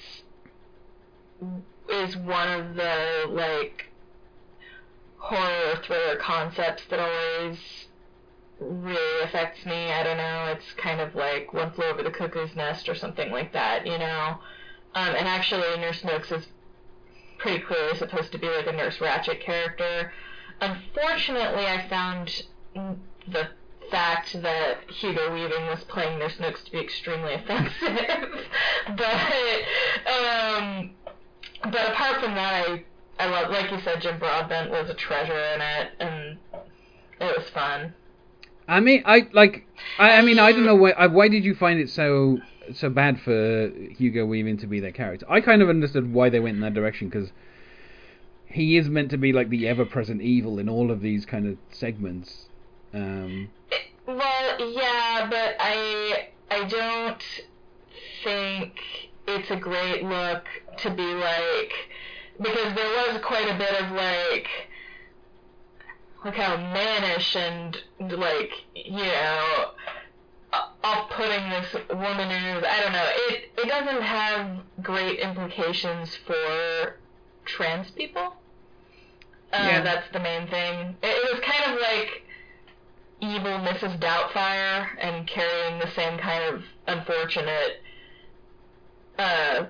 [1.89, 3.88] is one of the, like.
[5.18, 7.81] horror thriller concepts that always
[8.62, 9.92] really affects me.
[9.92, 10.46] I don't know.
[10.56, 13.98] It's kind of like One Flew Over the Cuckoo's Nest or something like that, you
[13.98, 14.38] know.
[14.94, 16.46] Um, and actually, Nurse Snooks is
[17.38, 20.14] pretty clearly supposed to be like a Nurse Ratched character.
[20.60, 22.44] Unfortunately, I found
[23.28, 23.50] the
[23.90, 28.46] fact that Hugo Weaving was playing Nurse Snooks to be extremely offensive.
[28.96, 29.16] but
[30.08, 30.92] um,
[31.64, 32.84] but apart from that, I
[33.20, 36.38] I love, like you said, Jim Broadbent was a treasure in it, and
[37.20, 37.94] it was fun.
[38.72, 39.68] I mean, I like.
[39.99, 40.93] I, I mean, I don't know why.
[41.07, 42.39] Why did you find it so
[42.73, 45.26] so bad for Hugo Weaving to be their character?
[45.30, 47.31] I kind of understood why they went in that direction because
[48.45, 51.57] he is meant to be like the ever-present evil in all of these kind of
[51.69, 52.48] segments.
[52.93, 53.49] Um,
[54.07, 57.23] Well, yeah, but I I don't
[58.23, 58.80] think
[59.27, 60.45] it's a great look
[60.77, 61.73] to be like
[62.38, 64.48] because there was quite a bit of like
[66.23, 69.72] like how mannish and like you know
[70.84, 72.64] off-putting this woman is.
[72.68, 73.07] I don't know.
[73.30, 76.98] It it doesn't have great implications for
[77.45, 78.35] trans people.
[79.53, 79.81] Uh, Yeah.
[79.81, 80.95] That's the main thing.
[81.02, 82.23] It, it was kind of like
[83.22, 83.99] evil Mrs.
[83.99, 87.81] Doubtfire and carrying the same kind of unfortunate
[89.19, 89.65] uh,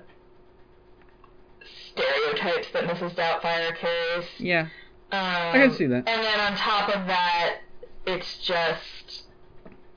[1.90, 3.14] stereotypes that Mrs.
[3.14, 4.24] Doubtfire carries.
[4.38, 4.68] yeah,
[5.12, 6.08] I can see that.
[6.08, 7.58] And then on top of that,
[8.06, 9.24] it's just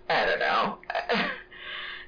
[0.10, 0.78] I don't know.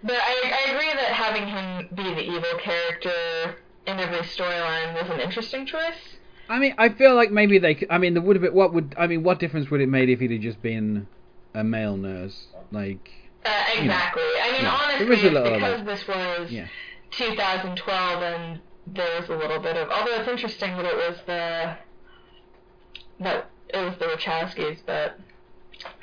[0.03, 3.55] but I, I agree that having him be the evil character
[3.87, 6.17] in every storyline was an interesting choice.
[6.49, 7.75] I mean, I feel like maybe they.
[7.75, 8.53] Could, I mean, there would have been.
[8.53, 8.95] What would?
[8.97, 11.07] I mean, what difference would it made if he'd have just been
[11.53, 12.47] a male nurse?
[12.71, 13.09] Like,
[13.45, 14.21] Uh, exactly.
[14.23, 14.79] I mean, yeah.
[14.81, 16.67] honestly, There is a it's little of because this was yeah,
[17.11, 19.89] 2012 and there was a little bit of.
[19.89, 21.77] Although it's interesting that it was the
[23.19, 25.19] that it was the Wachowskis, but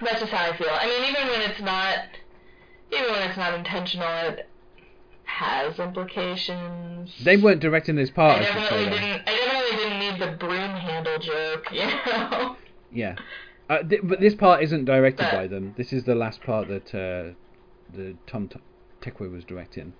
[0.03, 0.69] that's just how I feel.
[0.71, 1.99] I mean, even when it's not,
[2.93, 4.49] even when it's not intentional, it
[5.25, 7.13] has implications.
[7.25, 8.41] they weren't directing this part.
[8.41, 9.23] I definitely didn't.
[9.27, 12.57] I definitely didn't need the broom handle joke, you know.
[12.93, 13.17] Yeah,
[13.69, 15.75] uh, th- but this part isn't directed But- by them.
[15.77, 17.35] This is the last part that uh,
[17.97, 18.61] the Tom T-
[19.21, 19.93] was directing.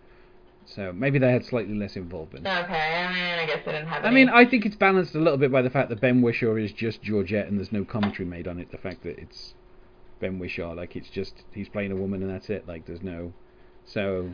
[0.67, 2.47] So maybe they had slightly less involvement.
[2.47, 4.05] Okay, I mean, I guess I didn't have.
[4.05, 6.23] I any- mean, I think it's balanced a little bit by the fact that Ben
[6.23, 8.71] Whishaw is just Georgette and there's no commentary made on it.
[8.73, 9.55] The fact that it's
[10.21, 12.67] Ben Whishaw, like it's just he's playing a woman and that's it.
[12.67, 13.33] Like there's no,
[13.85, 14.31] so.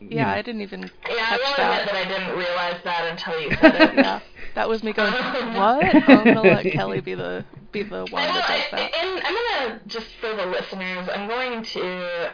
[0.00, 0.30] Yeah, know.
[0.32, 1.86] I didn't even Yeah, I catch will admit that.
[1.86, 3.94] that I didn't realize that until you said it.
[3.96, 4.20] yeah,
[4.54, 5.12] that was me going,
[5.54, 5.94] what?
[6.08, 8.94] I'm gonna let Kelly be the be the one I know, that does that.
[8.94, 9.34] and I'm
[9.68, 12.32] gonna just for the listeners, I'm going to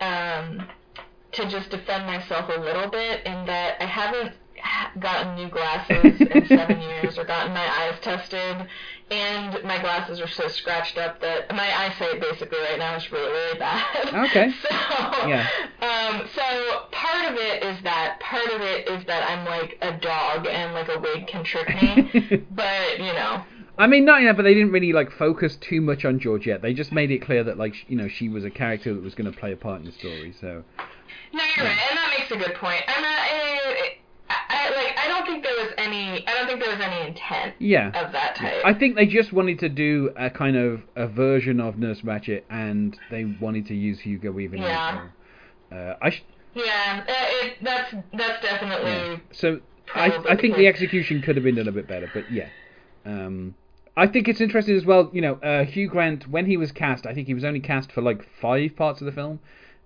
[0.00, 0.68] um
[1.38, 4.32] to just defend myself a little bit in that I haven't
[4.98, 8.66] gotten new glasses in seven years or gotten my eyes tested,
[9.10, 13.30] and my glasses are so scratched up that my eyesight basically right now is really
[13.30, 13.84] really bad.
[14.28, 14.50] Okay.
[14.60, 14.68] so
[15.28, 15.46] Yeah.
[15.80, 16.42] um, so
[16.90, 20.74] part of it is that part of it is that I'm like a dog and
[20.74, 23.44] like a wig can trick me, but you know.
[23.80, 26.62] I mean, not yeah, but they didn't really like focus too much on Georgette.
[26.62, 29.04] They just made it clear that like sh- you know she was a character that
[29.04, 30.34] was going to play a part in the story.
[30.40, 30.64] So
[31.32, 32.82] No, you're right, and that makes a good point.
[32.86, 33.96] And I,
[34.30, 37.08] I, I, like, I don't think there was any, I don't think there was any
[37.08, 38.62] intent yeah, of that type.
[38.64, 42.42] I think they just wanted to do a kind of a version of Nurse Ratched,
[42.50, 44.62] and they wanted to use Hugo Weaving.
[44.62, 45.08] Yeah.
[45.70, 46.24] Uh, I sh-
[46.54, 47.12] yeah, uh,
[47.46, 48.90] it, that's that's definitely.
[48.90, 49.16] yeah.
[49.32, 49.60] So
[49.94, 52.48] I I think the the execution could have been done a bit better, but yeah.
[53.04, 53.54] Um,
[53.96, 55.10] I think it's interesting as well.
[55.12, 57.92] You know, uh, Hugh Grant when he was cast, I think he was only cast
[57.92, 59.40] for like five parts of the film,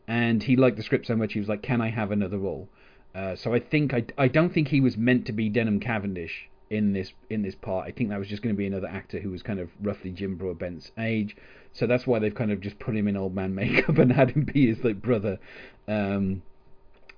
[0.08, 2.68] and he liked the script so much he was like, "Can I have another role?"
[3.14, 6.48] Uh, so I think I, I don't think he was meant to be Denham Cavendish
[6.70, 7.86] in this in this part.
[7.86, 10.10] I think that was just going to be another actor who was kind of roughly
[10.10, 11.36] Jim Broadbent's age.
[11.74, 14.30] So that's why they've kind of just put him in old man makeup and had
[14.30, 15.38] him be his like brother.
[15.86, 16.42] Um,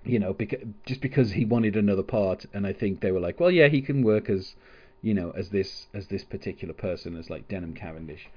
[0.05, 3.40] you know, because just because he wanted another part, and I think they were like,
[3.40, 4.55] well, yeah, he can work as,
[5.01, 8.28] you know, as this as this particular person, as like Denham Cavendish.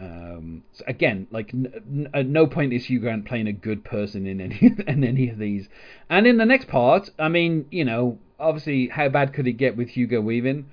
[0.00, 3.84] Um, so again, like n- n- at no point is Hugh Grant playing a good
[3.84, 5.68] person in any in any of these.
[6.08, 9.76] And in the next part, I mean, you know, obviously, how bad could it get
[9.76, 10.66] with Hugo Weaving?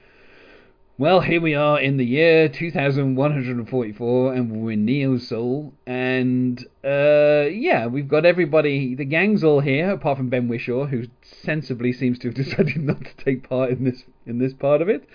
[0.99, 7.85] Well, here we are in the year 2144, and we're Neo Seoul, and uh, yeah,
[7.85, 8.95] we've got everybody.
[8.95, 13.05] The gang's all here, apart from Ben Whishaw, who sensibly seems to have decided not
[13.05, 15.07] to take part in this in this part of it.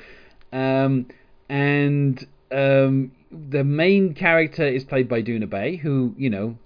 [0.52, 1.08] Um,
[1.48, 6.58] and um, the main character is played by Doona Bae, who you know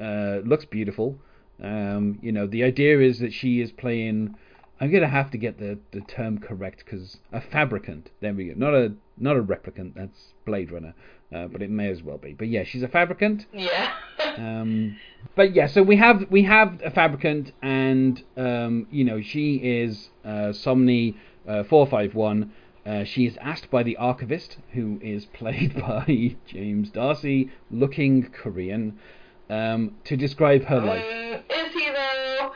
[0.00, 1.18] uh, looks beautiful.
[1.62, 4.34] Um, you know, the idea is that she is playing.
[4.80, 8.10] I'm gonna have to get the, the term correct because a fabricant.
[8.20, 8.54] There we go.
[8.56, 9.94] Not a not a replicant.
[9.94, 10.94] That's Blade Runner,
[11.34, 12.32] uh, but it may as well be.
[12.32, 13.46] But yeah, she's a fabricant.
[13.52, 13.92] Yeah.
[14.36, 14.96] Um,
[15.34, 20.10] but yeah, so we have we have a fabricant, and um, you know she is
[20.24, 21.16] uh, Sonmi
[21.48, 22.52] uh, four five one.
[22.88, 28.98] Uh, she is asked by the archivist, who is played by James D'Arcy, looking Korean,
[29.50, 32.52] um, to describe her life Um, is he though?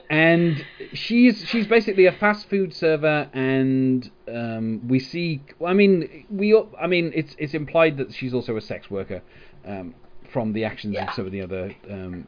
[0.10, 6.46] and she's she's basically a fast food server and um, we see I mean we
[6.80, 9.22] I mean it's it's implied that she's also a sex worker
[9.66, 9.94] um,
[10.32, 11.08] from the actions Yeah.
[11.08, 12.26] of some of the other um,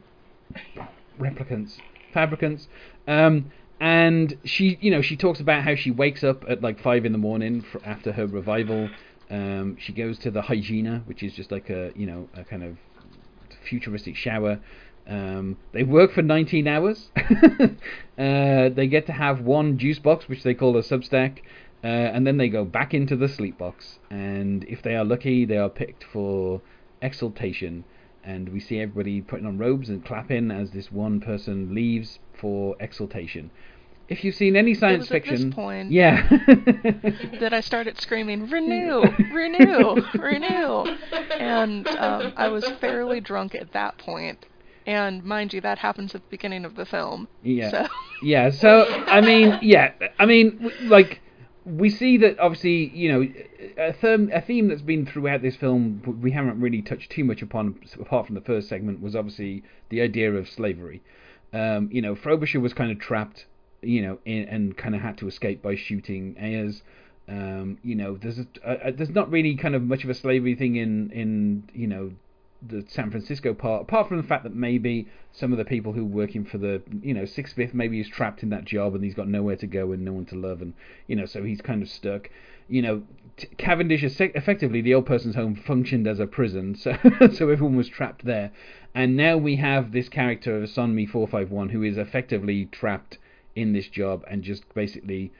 [1.19, 1.77] replicants
[2.13, 2.67] fabricants
[3.07, 7.05] um, and she you know she talks about how she wakes up at like five
[7.05, 8.89] in the morning for, after her revival
[9.29, 12.63] um, she goes to the hygiena which is just like a you know a kind
[12.63, 12.77] of
[13.65, 14.59] futuristic shower.
[15.07, 17.11] Um, they work for 19 hours.
[17.17, 21.39] uh, they get to have one juice box, which they call a substack,
[21.83, 23.99] uh, and then they go back into the sleep box.
[24.09, 26.61] And if they are lucky, they are picked for
[27.01, 27.83] exaltation.
[28.23, 32.75] And we see everybody putting on robes and clapping as this one person leaves for
[32.79, 33.49] exaltation.
[34.07, 36.27] If you've seen any science was at this fiction, point- yeah,
[37.39, 39.01] that I started screaming, renew,
[39.33, 40.85] renew, renew.
[41.39, 44.45] And um, I was fairly drunk at that point.
[44.85, 47.27] And mind you, that happens at the beginning of the film.
[47.41, 47.71] Yeah.
[47.71, 47.87] So,
[48.21, 51.21] Yeah, so I mean, yeah, I mean, like
[51.65, 53.27] we see that obviously, you know,
[53.75, 57.41] a theme, a theme that's been throughout this film we haven't really touched too much
[57.41, 61.01] upon, apart from the first segment, was obviously the idea of slavery.
[61.53, 63.45] Um, you know, Frobisher was kind of trapped,
[63.81, 66.81] you know, in, and kind of had to escape by shooting Ayrs.
[67.27, 70.55] Um, you know, there's a, a, there's not really kind of much of a slavery
[70.55, 72.11] thing in in you know
[72.67, 76.01] the San Francisco part, apart from the fact that maybe some of the people who
[76.01, 79.03] are working for the, you know, Sixth Fifth, maybe he's trapped in that job and
[79.03, 80.73] he's got nowhere to go and no one to love, and
[81.07, 82.29] you know, so he's kind of stuck.
[82.67, 83.03] You know,
[83.37, 86.97] t- Cavendish effectively the old person's home functioned as a prison, so
[87.33, 88.51] so everyone was trapped there,
[88.95, 93.17] and now we have this character of five one who is effectively trapped
[93.55, 95.31] in this job and just basically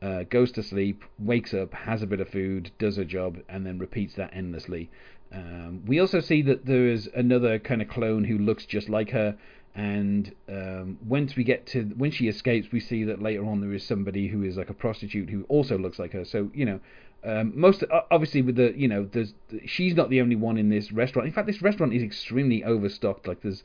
[0.00, 3.66] uh, goes to sleep, wakes up, has a bit of food, does a job, and
[3.66, 4.88] then repeats that endlessly.
[5.32, 9.10] Um, we also see that there is another kind of clone who looks just like
[9.10, 9.36] her,
[9.74, 13.72] and um, once we get to when she escapes, we see that later on there
[13.72, 16.24] is somebody who is like a prostitute who also looks like her.
[16.24, 16.80] So you know,
[17.22, 19.34] um, most obviously with the you know, there's
[19.66, 21.26] she's not the only one in this restaurant.
[21.26, 23.28] In fact, this restaurant is extremely overstocked.
[23.28, 23.62] Like there's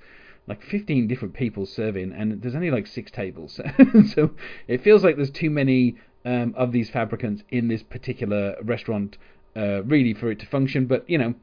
[0.48, 3.60] like 15 different people serving, and there's only like six tables.
[4.14, 4.32] so
[4.68, 5.96] it feels like there's too many
[6.26, 9.18] um, of these fabricants in this particular restaurant,
[9.56, 10.86] uh, really, for it to function.
[10.86, 11.36] But you know,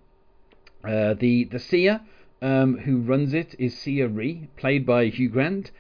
[0.85, 2.03] uh, the the seer
[2.43, 5.71] um, who runs it is Sia Ree, played by Hugh Grant.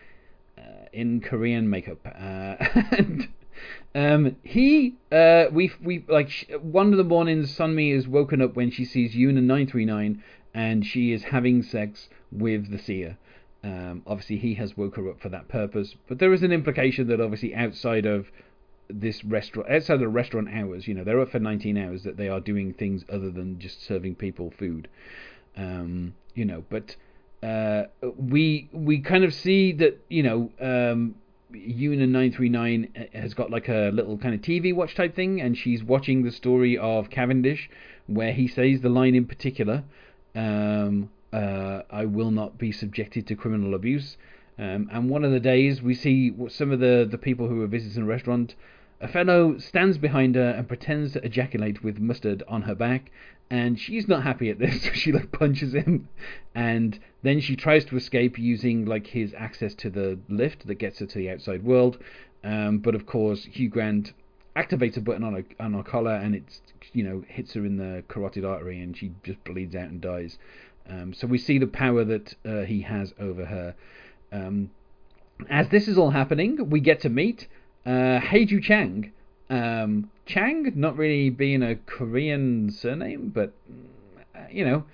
[0.56, 2.10] Uh, in Korean makeup, uh,
[2.92, 3.28] and
[3.94, 8.70] um, he uh, we we like one of the mornings, Sonmi is woken up when
[8.70, 10.22] she sees Yoon 939,
[10.54, 13.18] and she is having sex with the seer.
[13.64, 17.06] Um, obviously, he has woke her up for that purpose, but there is an implication
[17.08, 18.30] that obviously outside of
[18.88, 22.16] this restaurant, outside of the restaurant hours, you know, they're up for 19 hours, that
[22.16, 24.88] they are doing things other than just serving people food.
[25.56, 26.96] Um, you know, but
[27.42, 27.84] uh,
[28.16, 31.14] we we kind of see that you know um,
[31.54, 35.82] Yoon 939 has got like a little kind of TV watch type thing, and she's
[35.82, 37.68] watching the story of Cavendish,
[38.06, 39.84] where he says the line in particular,
[40.34, 44.16] um, uh, "I will not be subjected to criminal abuse."
[44.58, 47.66] Um, and one of the days we see some of the, the people who are
[47.66, 48.54] visiting the restaurant.
[49.00, 53.10] A fellow stands behind her and pretends to ejaculate with mustard on her back,
[53.52, 54.82] and she's not happy at this.
[54.82, 56.08] So she like punches him,
[56.54, 61.00] and then she tries to escape using like his access to the lift that gets
[61.00, 61.98] her to the outside world.
[62.42, 64.14] Um, but of course, Hugh Grant
[64.56, 66.62] activates a button on her on her collar, and it's
[66.94, 70.38] you know hits her in the carotid artery, and she just bleeds out and dies.
[70.88, 73.74] Um, so we see the power that uh, he has over her.
[74.32, 74.70] Um,
[75.50, 77.48] as this is all happening, we get to meet
[77.84, 79.12] uh, Haeju Chang.
[79.52, 83.52] Um, Chang, not really being a Korean surname, but
[84.34, 84.84] uh, you know,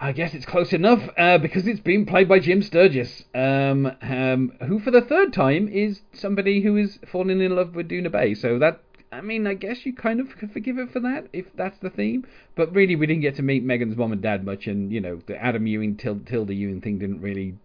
[0.00, 4.52] I guess it's close enough uh, because it's being played by Jim Sturgess, um, um,
[4.68, 8.34] who for the third time is somebody who is falling in love with Doona Bae.
[8.34, 11.78] So that, I mean, I guess you kind of forgive it for that if that's
[11.80, 12.24] the theme.
[12.54, 15.20] But really, we didn't get to meet Megan's mom and dad much, and you know,
[15.26, 17.56] the Adam Ewing Tilda Ewing thing didn't really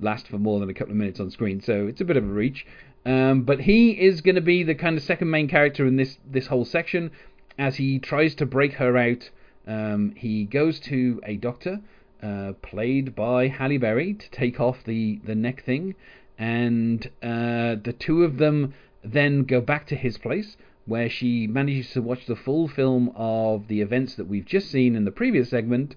[0.00, 2.24] last for more than a couple of minutes on screen, so it's a bit of
[2.24, 2.66] a reach.
[3.04, 6.18] Um, but he is going to be the kind of second main character in this
[6.24, 7.10] this whole section,
[7.58, 9.30] as he tries to break her out.
[9.66, 11.80] Um, he goes to a doctor,
[12.22, 15.94] uh, played by Halle Berry, to take off the the neck thing,
[16.38, 20.56] and uh, the two of them then go back to his place
[20.86, 24.96] where she manages to watch the full film of the events that we've just seen
[24.96, 25.94] in the previous segment,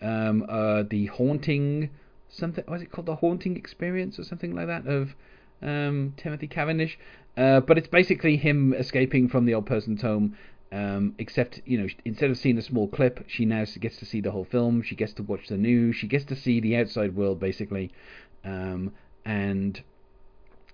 [0.00, 1.88] um, uh, the haunting
[2.28, 5.14] something was it called the haunting experience or something like that of
[5.62, 6.98] um, Timothy Cavendish.
[7.36, 10.36] Uh, but it's basically him escaping from the old person's home.
[10.70, 14.22] Um, except you know instead of seeing a small clip, she now gets to see
[14.22, 14.82] the whole film.
[14.82, 15.96] She gets to watch the news.
[15.96, 17.92] She gets to see the outside world basically.
[18.42, 18.92] Um,
[19.24, 19.82] and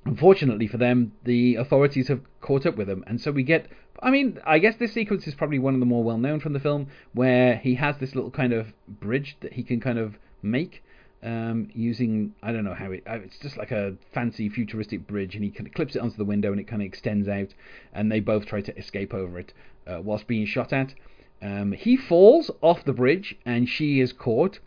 [0.04, 3.66] unfortunately for them, the authorities have caught up with them, and so we get.
[4.00, 6.52] I mean, I guess this sequence is probably one of the more well known from
[6.52, 10.14] the film, where he has this little kind of bridge that he can kind of
[10.42, 10.84] make
[11.22, 13.02] um, using I don't know how it.
[13.06, 16.16] Uh, it's just like a fancy futuristic bridge, and he kind of clips it onto
[16.16, 17.54] the window, and it kind of extends out,
[17.92, 19.52] and they both try to escape over it
[19.86, 20.94] uh, whilst being shot at.
[21.40, 24.58] Um, he falls off the bridge, and she is caught.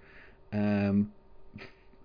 [0.53, 1.11] Um,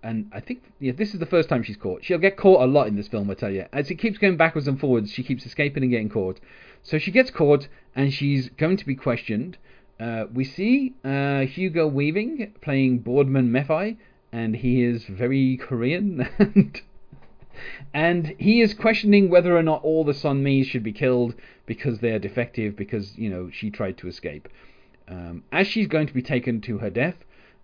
[0.03, 2.05] and I think yeah, this is the first time she's caught.
[2.05, 3.65] She'll get caught a lot in this film, I tell you.
[3.73, 6.39] As it keeps going backwards and forwards, she keeps escaping and getting caught.
[6.83, 9.57] So she gets caught, and she's going to be questioned.
[9.99, 13.97] Uh, we see uh, Hugo Weaving playing Boardman Mephi,
[14.31, 16.81] and he is very Korean, and,
[17.93, 21.35] and he is questioning whether or not all the Sonmis should be killed
[21.65, 24.47] because they are defective, because, you know, she tried to escape.
[25.07, 27.15] Um, as she's going to be taken to her death,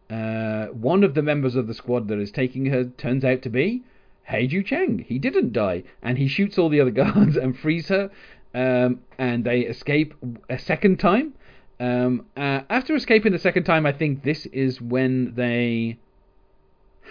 [0.10, 3.49] uh, one of the members of the squad that is taking her turns out to
[3.49, 3.84] be
[4.30, 4.99] Haeju Chang.
[4.99, 8.10] He didn't die, and he shoots all the other guards and frees her,
[8.53, 10.14] um, and they escape
[10.49, 11.34] a second time.
[11.80, 15.98] Um, uh, after escaping the second time, I think this is when they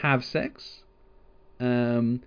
[0.02, 0.82] have sex.
[1.60, 2.22] Um,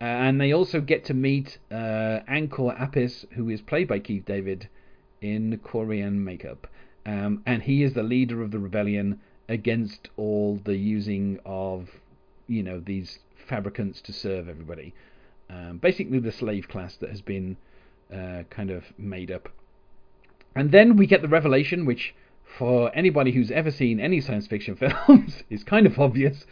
[0.00, 4.68] and they also get to meet uh, Angkor Apis, who is played by Keith David
[5.20, 6.68] in Korean makeup.
[7.04, 11.88] Um, and he is the leader of the rebellion against all the using of,
[12.46, 14.94] you know, these fabricants to serve everybody.
[15.50, 17.56] Um, basically, the slave class that has been
[18.12, 19.48] uh, kind of made up.
[20.54, 22.14] And then we get the revelation, which,
[22.58, 24.76] for anybody who's ever seen any science fiction
[25.06, 26.44] films, is kind of obvious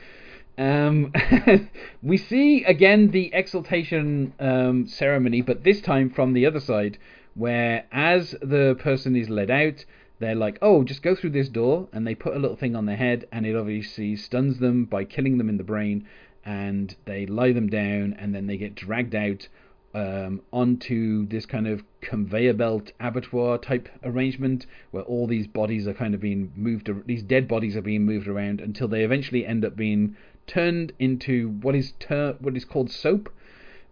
[0.56, 1.12] um,
[2.02, 6.98] we see again the exaltation um, ceremony, but this time from the other side,
[7.34, 9.84] where as the person is led out,
[10.20, 12.86] they're like, "Oh, just go through this door," and they put a little thing on
[12.86, 16.06] their head, and it obviously stuns them by killing them in the brain,
[16.44, 19.48] and they lie them down, and then they get dragged out
[19.94, 25.94] um, onto this kind of conveyor belt abattoir type arrangement where all these bodies are
[25.94, 29.64] kind of being moved, these dead bodies are being moved around until they eventually end
[29.64, 33.32] up being turned into what is ter- what is called soap,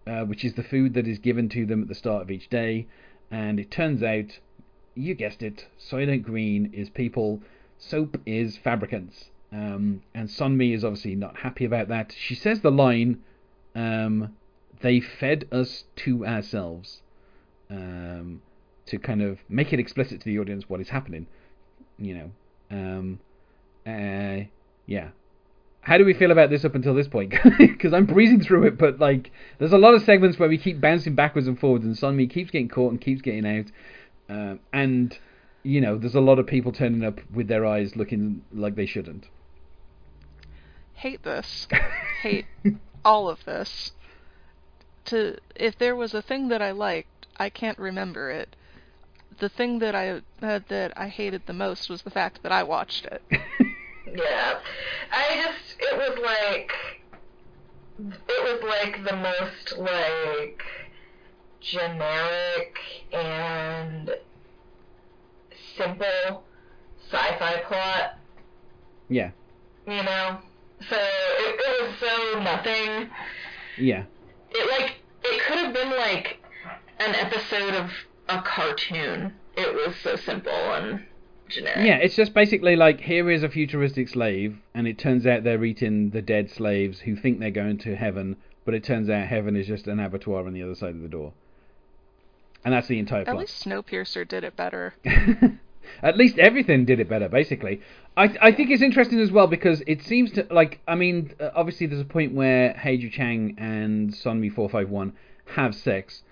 [0.07, 2.49] uh, which is the food that is given to them at the start of each
[2.49, 2.87] day.
[3.31, 4.39] And it turns out,
[4.95, 7.41] you guessed it, Soylent Green is people,
[7.79, 9.31] soap is fabricants.
[9.53, 12.15] Um, and Sonmi is obviously not happy about that.
[12.19, 13.23] She says the line
[13.75, 14.35] um,
[14.81, 17.03] they fed us to ourselves
[17.71, 18.43] um,
[18.87, 21.27] to kind of make it explicit to the audience what is happening.
[21.99, 22.31] You know,
[22.71, 23.21] um,
[23.87, 24.45] uh,
[24.87, 25.09] yeah.
[25.83, 27.35] How do we feel about this up until this point?
[27.59, 30.81] Because I'm breezing through it, but like, there's a lot of segments where we keep
[30.81, 33.67] bouncing backwards and forwards, and Sonmi keeps getting caught and keeps getting out,
[34.29, 35.19] um, and
[35.65, 38.87] you know, there's a lot of people turning up with their eyes looking like they
[38.87, 39.27] shouldn't.
[40.95, 41.67] Hate this.
[42.23, 42.47] Hate
[43.05, 43.93] all of this.
[45.07, 48.55] To if there was a thing that I liked, I can't remember it.
[49.41, 52.63] The thing that I uh, that I hated the most was the fact that I
[52.63, 53.23] watched it.
[54.07, 54.59] Yeah.
[55.11, 56.73] I just, it was like,
[58.29, 60.63] it was like the most, like,
[61.61, 62.77] generic
[63.13, 64.11] and
[65.77, 66.45] simple
[67.11, 68.19] sci-fi plot,
[69.09, 69.31] yeah,
[69.87, 70.39] you know?
[70.89, 73.09] So, it, it was so nothing.
[73.79, 74.05] yeah,
[74.51, 76.39] It, like, it could have been, like,
[76.99, 77.91] an episode of
[78.29, 79.33] a cartoon.
[79.57, 81.05] It was so simple and
[81.53, 81.87] generic.
[81.87, 81.97] yeah.
[81.97, 86.11] It's just basically like here is a futuristic slave, and it turns out they're eating
[86.11, 89.67] the dead slaves who think they're going to heaven, but it turns out heaven is
[89.67, 91.33] just an abattoir on the other side of the door.
[92.65, 93.29] And that's the entire plot.
[93.29, 93.41] At plot.
[93.41, 94.95] least Snowpiercer did it better.
[96.03, 97.81] At least everything did it better, basically.
[98.17, 101.51] I I think it's interesting as well because it seems to like I mean uh,
[101.55, 105.15] obviously there's a point where Haeju Chang and Sonmi four five one
[105.57, 106.23] have sex,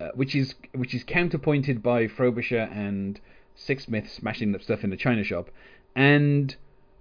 [0.00, 3.20] uh, which is which is counterpointed by Frobisher and
[3.56, 5.50] Sixsmith smashing up stuff in the china shop,
[5.94, 6.54] and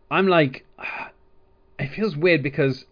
[0.10, 0.66] I'm like,
[1.80, 2.86] it feels weird because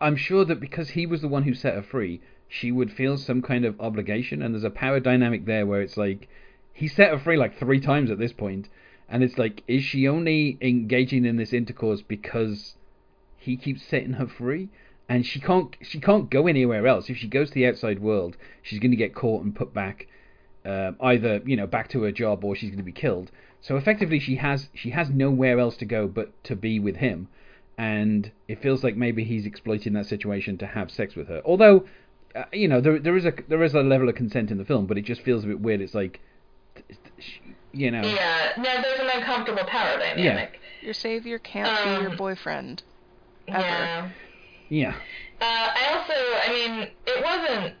[0.00, 3.16] I'm sure that because he was the one who set her free, she would feel
[3.16, 6.28] some kind of obligation, and there's a power dynamic there where it's like
[6.72, 8.68] he set her free like three times at this point,
[9.08, 12.76] and it's like, is she only engaging in this intercourse because
[13.36, 14.68] he keeps setting her free?
[15.08, 17.08] And she can't she can't go anywhere else.
[17.08, 20.06] If she goes to the outside world, she's going to get caught and put back,
[20.68, 23.30] uh, either you know back to her job or she's going to be killed.
[23.60, 27.28] So effectively, she has she has nowhere else to go but to be with him,
[27.76, 31.42] and it feels like maybe he's exploiting that situation to have sex with her.
[31.44, 31.86] Although,
[32.36, 34.64] uh, you know, there there is a there is a level of consent in the
[34.64, 35.80] film, but it just feels a bit weird.
[35.80, 36.20] It's like,
[37.72, 40.52] you know, Yeah, no, there's an uncomfortable power dynamic.
[40.52, 40.84] Yeah.
[40.84, 42.82] Your savior can't be your Um, boyfriend.
[43.48, 43.58] Ever.
[43.58, 44.10] Yeah.
[44.68, 44.94] yeah,
[45.40, 47.74] Uh, I also, I mean, it wasn't,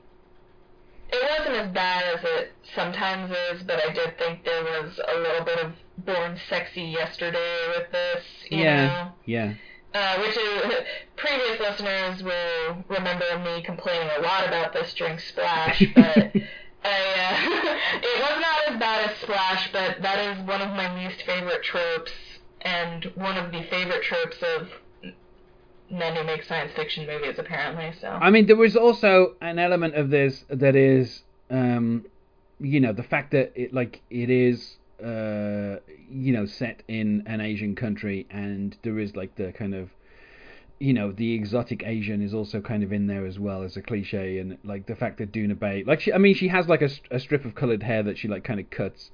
[1.10, 5.18] it wasn't as bad as it sometimes is, but I did think there was a
[5.18, 5.72] little bit of
[6.04, 9.54] born sexy yesterday with this, you yeah, yeah.
[9.94, 10.74] Uh, which is,
[11.16, 17.78] previous listeners will remember me complaining a lot about this during Splash, but I, uh,
[18.02, 21.62] it was not as bad as Splash, but that is one of my least favorite
[21.62, 22.12] tropes,
[22.60, 24.68] and one of the favorite tropes of
[25.90, 27.92] men who make science fiction movies, apparently.
[28.00, 28.08] So.
[28.08, 32.06] I mean, there was also an element of this that is, um,
[32.60, 37.40] you know, the fact that it like it is, uh, you know, set in an
[37.40, 39.90] Asian country, and there is like the kind of,
[40.78, 43.82] you know, the exotic Asian is also kind of in there as well as a
[43.82, 46.82] cliche, and like the fact that Doona Bae, like she, I mean, she has like
[46.82, 49.10] a, a strip of colored hair that she like kind of cuts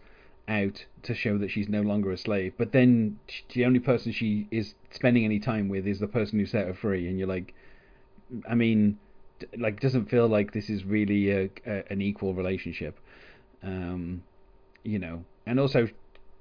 [0.47, 3.19] out to show that she's no longer a slave, but then
[3.53, 6.75] the only person she is spending any time with is the person who set her
[6.75, 7.55] free, and you're like,
[8.49, 8.99] I mean,
[9.59, 12.99] like doesn't feel like this is really a, a an equal relationship,
[13.63, 14.23] um,
[14.83, 15.89] you know, and also,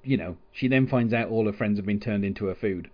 [0.02, 2.90] you know, she then finds out all her friends have been turned into her food.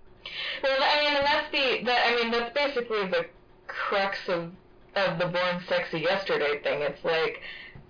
[0.63, 3.27] Well, I mean, that's the, that, I mean, that's basically the
[3.67, 4.51] crux of
[4.97, 6.83] of the born sexy yesterday thing.
[6.83, 7.41] It's like,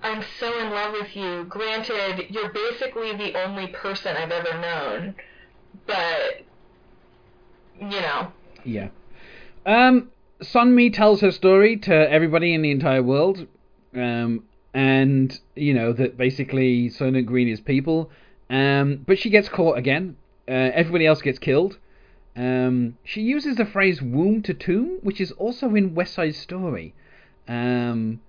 [0.03, 1.45] I'm so in love with you.
[1.45, 5.15] Granted, you're basically the only person I've ever known,
[5.87, 6.43] but
[7.81, 8.33] you know,
[8.65, 8.89] Yeah.
[9.67, 10.11] Um,
[10.41, 13.47] Sonmi tells her story to everybody in the entire world,
[13.95, 18.11] um, and you know that basically Soylent Green is people,
[18.49, 20.17] um, but she gets caught again.
[20.49, 21.79] Uh, everybody else gets killed.
[22.37, 26.95] Um, she uses the phrase "womb to tomb," which is also in West Side Story.
[27.47, 28.21] Um,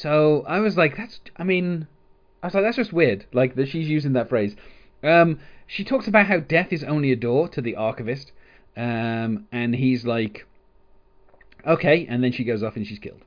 [0.00, 1.20] so I was like, that's.
[1.36, 1.88] I mean,
[2.42, 3.26] I was like, that's just weird.
[3.32, 4.54] Like that she's using that phrase.
[5.02, 8.32] Um, she talks about how death is only a door to the archivist.
[8.76, 10.46] Um, and he's like,
[11.66, 13.20] okay, and then she goes off and she's killed.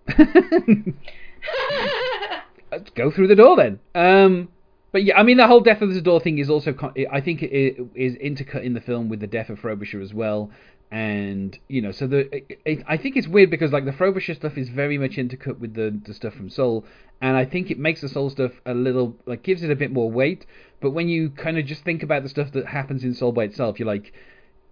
[2.72, 3.80] Let's go through the door then.
[3.94, 4.48] Um,
[4.94, 7.20] but yeah, I mean, the whole death of the door thing is also, con- I
[7.20, 10.52] think, it it is intercut in the film with the death of Frobisher as well.
[10.92, 14.34] And you know, so the it, it, I think it's weird because like the Frobisher
[14.34, 16.86] stuff is very much intercut with the the stuff from Seoul,
[17.22, 19.92] and I think it makes the Seoul stuff a little like gives it a bit
[19.92, 20.46] more weight.
[20.82, 23.46] But when you kind of just think about the stuff that happens in Seoul by
[23.46, 24.12] itself, you're like,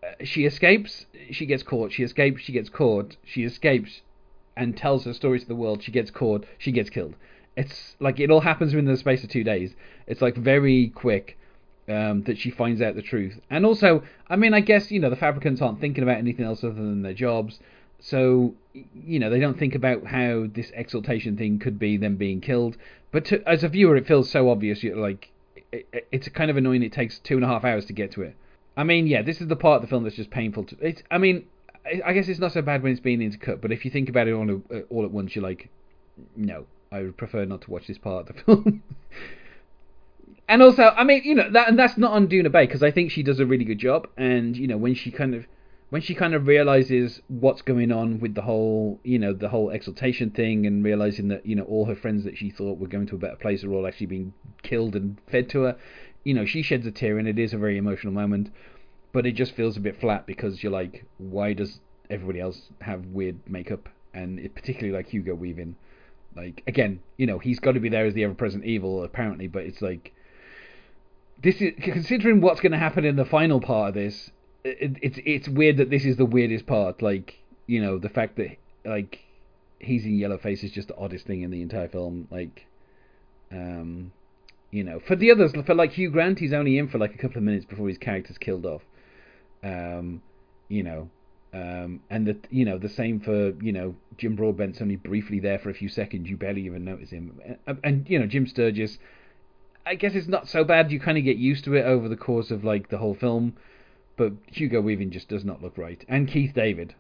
[0.04, 1.94] uh, she escapes, she gets caught.
[1.94, 3.16] She escapes, she gets caught.
[3.24, 4.02] She escapes,
[4.58, 7.16] and tells her story to the world, she gets caught, she gets killed.
[7.56, 9.74] It's like it all happens within the space of two days.
[10.06, 11.39] It's like very quick
[11.90, 13.40] um, that she finds out the truth.
[13.50, 16.64] And also, I mean, I guess you know the fabricants aren't thinking about anything else
[16.64, 17.60] other than their jobs,
[18.00, 22.42] so you know they don't think about how this exaltation thing could be them being
[22.42, 22.78] killed.
[23.12, 24.84] But to, as a viewer, it feels so obvious.
[24.84, 25.32] You're like,
[25.72, 26.84] it, it's kind of annoying.
[26.84, 28.36] It takes two and a half hours to get to it.
[28.78, 30.66] I mean, yeah, this is the part of the film that's just painful.
[30.66, 31.46] To, it's, I mean,
[32.06, 34.28] I guess it's not so bad when it's being intercut, but if you think about
[34.28, 35.70] it all, uh, all at once, you're like,
[36.36, 38.84] no, I would prefer not to watch this part of the film.
[40.50, 42.90] And also, I mean, you know, that and that's not on Doona Bae because I
[42.90, 44.08] think she does a really good job.
[44.18, 45.46] And you know, when she kind of
[45.92, 49.70] when she kind of realizes what's going on with the whole, you know, the whole
[49.70, 53.06] exaltation thing, and realizing that you know all her friends that she thought were going
[53.08, 55.78] to a better place are all actually being killed and fed to her,
[56.24, 58.52] you know, she sheds a tear, and it is a very emotional moment.
[59.12, 63.06] But it just feels a bit flat because you're like, why does everybody else have
[63.06, 65.76] weird makeup, and it, particularly like Hugo Weaving?
[66.36, 69.64] Like again, you know, he's got to be there as the ever-present evil apparently, but
[69.64, 70.12] it's like
[71.42, 74.32] this is considering what's going to happen in the final part of this.
[74.64, 77.02] It, it's it's weird that this is the weirdest part.
[77.02, 79.20] Like you know, the fact that like
[79.80, 82.28] he's in yellow face is just the oddest thing in the entire film.
[82.30, 82.66] Like,
[83.52, 84.12] um,
[84.72, 87.18] you know, for the others, for like Hugh Grant, he's only in for like a
[87.18, 88.82] couple of minutes before his character's killed off.
[89.64, 90.22] Um,
[90.68, 91.10] you know,
[91.54, 95.60] um, and the you know the same for you know Jim Broadbent's only briefly there
[95.60, 96.30] for a few seconds.
[96.30, 97.40] You barely even notice him.
[97.66, 99.00] And, and you know Jim Sturgess,
[99.90, 100.92] I guess it's not so bad.
[100.92, 103.56] You kind of get used to it over the course of like the whole film.
[104.18, 106.06] But Hugo Weaving just does not look right.
[106.08, 106.94] And Keith David,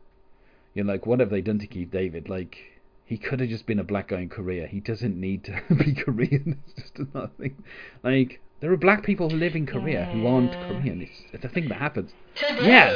[0.73, 2.29] you're like, what have they done to Keith David?
[2.29, 2.57] Like
[3.05, 4.65] he could have just been a black guy in Korea.
[4.65, 6.59] He doesn't need to be Korean.
[6.65, 7.63] It's just another thing.
[8.03, 10.11] Like there are black people who live in Korea yeah.
[10.11, 11.03] who aren't Korean.
[11.03, 12.11] It's, it's a thing that happens.
[12.35, 12.95] Today, Yeah.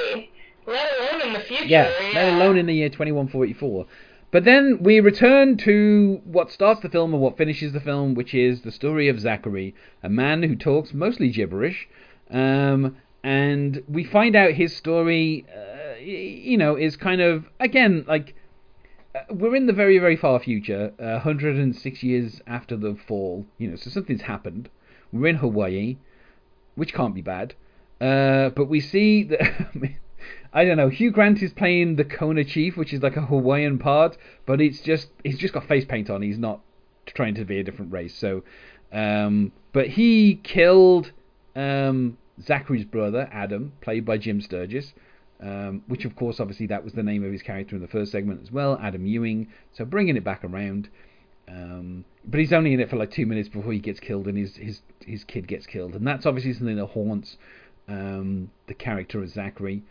[0.65, 1.65] let alone in the future.
[1.65, 3.85] Yeah, let alone in the year 2144.
[4.33, 8.33] But then we return to what starts the film and what finishes the film, which
[8.33, 11.87] is the story of Zachary, a man who talks mostly gibberish.
[12.31, 18.33] Um, and we find out his story, uh, you know, is kind of, again, like,
[19.13, 23.69] uh, we're in the very, very far future, uh, 106 years after the fall, you
[23.69, 24.67] know, so something's happened.
[25.11, 25.97] We're in Hawaii,
[26.73, 27.53] which can't be bad.
[28.01, 29.69] Uh, but we see that
[30.53, 30.89] I don't know.
[30.89, 34.81] Hugh Grant is playing the Kona Chief, which is like a Hawaiian part, but it's
[34.81, 36.21] just he's just got face paint on.
[36.21, 36.61] He's not
[37.07, 38.15] trying to be a different race.
[38.15, 38.43] So,
[38.91, 41.11] um, but he killed
[41.55, 44.93] um, Zachary's brother Adam, played by Jim Sturgess.
[45.41, 48.11] Um, which of course, obviously, that was the name of his character in the first
[48.11, 49.49] segment as well, Adam Ewing.
[49.73, 50.87] So bringing it back around,
[51.49, 54.37] um, but he's only in it for like two minutes before he gets killed and
[54.37, 57.37] his his his kid gets killed, and that's obviously something that haunts
[57.87, 59.83] um, the character of Zachary,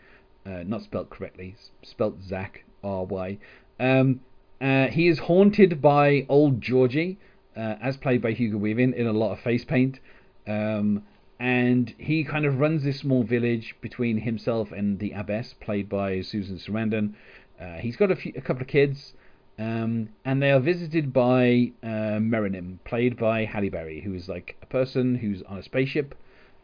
[0.45, 3.37] uh, not spelt correctly, spelt Zach R Y.
[3.79, 4.21] Um,
[4.61, 7.17] uh, he is haunted by old Georgie,
[7.55, 9.99] uh, as played by Hugo Weaving, in a lot of face paint.
[10.47, 11.03] Um,
[11.39, 16.21] and he kind of runs this small village between himself and the abbess, played by
[16.21, 17.13] Susan Sarandon.
[17.59, 19.13] Uh, he's got a, few, a couple of kids,
[19.59, 24.55] um, and they are visited by uh, Meronym, played by Halle Berry, who is like
[24.61, 26.15] a person who's on a spaceship.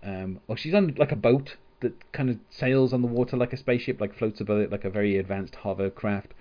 [0.01, 3.53] Um, or she's on like a boat that kind of sails on the water like
[3.53, 6.33] a spaceship, like floats above it like a very advanced hovercraft.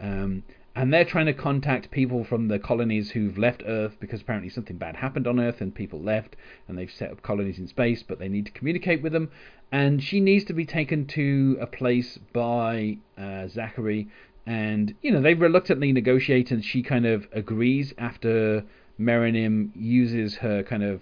[0.00, 0.42] Um,
[0.74, 4.78] and they're trying to contact people from the colonies who've left Earth because apparently something
[4.78, 6.34] bad happened on Earth and people left
[6.66, 9.30] and they've set up colonies in space, but they need to communicate with them.
[9.70, 14.08] And she needs to be taken to a place by uh, Zachary,
[14.46, 18.64] and you know they reluctantly negotiate, and she kind of agrees after
[19.00, 21.00] Meronym uses her kind of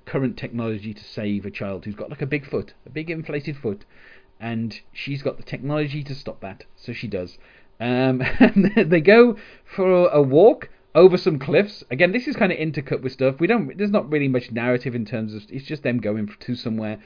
[0.00, 3.56] current technology to save a child who's got like a big foot, a big inflated
[3.56, 3.84] foot,
[4.40, 7.38] and she's got the technology to stop that, so she does.
[7.80, 8.22] Um,
[8.76, 11.82] they go for a walk over some cliffs.
[11.90, 13.40] Again, this is kind of intercut with stuff.
[13.40, 13.76] We don't.
[13.76, 15.42] There's not really much narrative in terms of.
[15.48, 16.98] It's just them going to somewhere.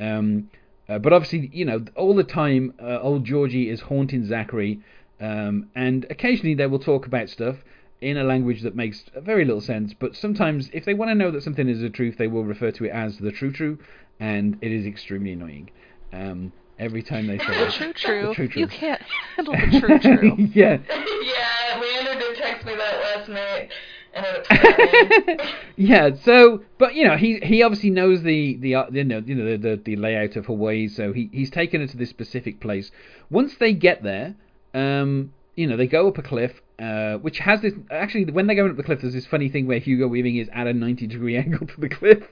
[0.00, 0.50] Um,
[0.88, 4.80] uh, but obviously, you know, all the time, uh, old Georgie is haunting Zachary,
[5.20, 7.56] um, and occasionally they will talk about stuff
[8.00, 9.94] in a language that makes very little sense.
[9.98, 12.70] But sometimes, if they want to know that something is the truth, they will refer
[12.72, 13.78] to it as the true true,
[14.20, 15.70] and it is extremely annoying.
[16.12, 18.28] Um, every time they say The true true.
[18.28, 18.60] The true true.
[18.62, 19.02] You can't
[19.36, 20.36] handle the true true.
[20.54, 20.78] yeah.
[20.88, 23.70] yeah, Leandra did text me that last night,
[24.14, 25.44] and it upset me.
[25.76, 26.10] yeah.
[26.22, 29.56] So, but you know, he he obviously knows the the uh, you know you know
[29.56, 32.90] the, the the layout of Hawaii, so he he's taken her to this specific place.
[33.30, 34.34] Once they get there,
[34.74, 38.56] um, you know, they go up a cliff, uh, which has this actually when they're
[38.56, 41.06] going up the cliff, there's this funny thing where Hugo Weaving is at a 90
[41.06, 42.22] degree angle to the cliff,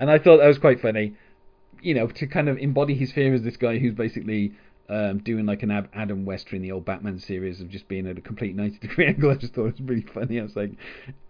[0.00, 1.14] and I thought that was quite funny.
[1.82, 4.52] You know, to kind of embody his fear as this guy who's basically
[4.90, 8.18] um, doing like an Adam West in the old Batman series of just being at
[8.18, 9.30] a complete 90 degree angle.
[9.30, 10.40] I just thought it was really funny.
[10.40, 10.72] I was like,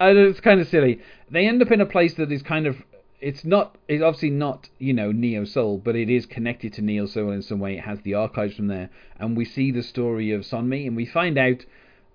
[0.00, 1.00] I it's kind of silly.
[1.30, 2.76] They end up in a place that is kind of
[3.20, 7.06] it's not it's obviously not you know neo Seoul but it is connected to neo
[7.06, 7.76] Seoul in some way.
[7.76, 8.90] It has the archives from there.
[9.18, 11.64] And we see the story of sonmi and we find out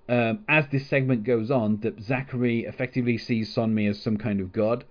[0.08, 4.51] um, as this segment goes on that zachary effectively sees sonmi as some kind of
[4.51, 4.85] god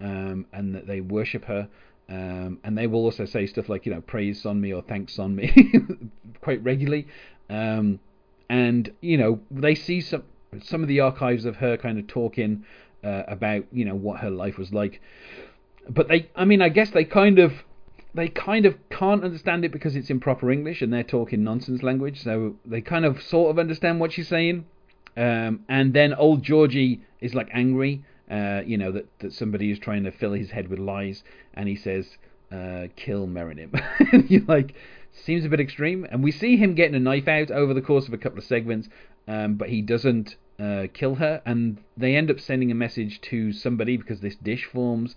[0.00, 1.68] um, and that they worship her.
[2.08, 6.10] Um, and they will also say stuff like you know praise sonmi or thanks sonmi
[6.42, 7.08] quite regularly.
[7.48, 8.00] Um,
[8.50, 10.24] and you know they see some
[10.62, 12.64] some of the archives of her kind of talking
[13.02, 15.00] uh, about you know what her life was like
[15.88, 17.52] but they i mean i guess they kind of
[18.14, 21.82] they kind of can't understand it because it's in proper english and they're talking nonsense
[21.82, 22.22] language.
[22.22, 24.66] So they kind of sort of understand what she's saying.
[25.16, 29.78] Um, and then old georgie is like angry uh, you know that, that somebody is
[29.78, 31.22] trying to fill his head with lies.
[31.54, 32.16] And he says
[32.52, 33.80] uh, kill Meronym.
[34.30, 34.74] you're like
[35.12, 36.06] seems a bit extreme.
[36.10, 38.44] And we see him getting a knife out over the course of a couple of
[38.44, 38.88] segments
[39.26, 41.42] um, but he doesn't uh, kill her.
[41.44, 45.16] And they end up sending a message to somebody because this dish forms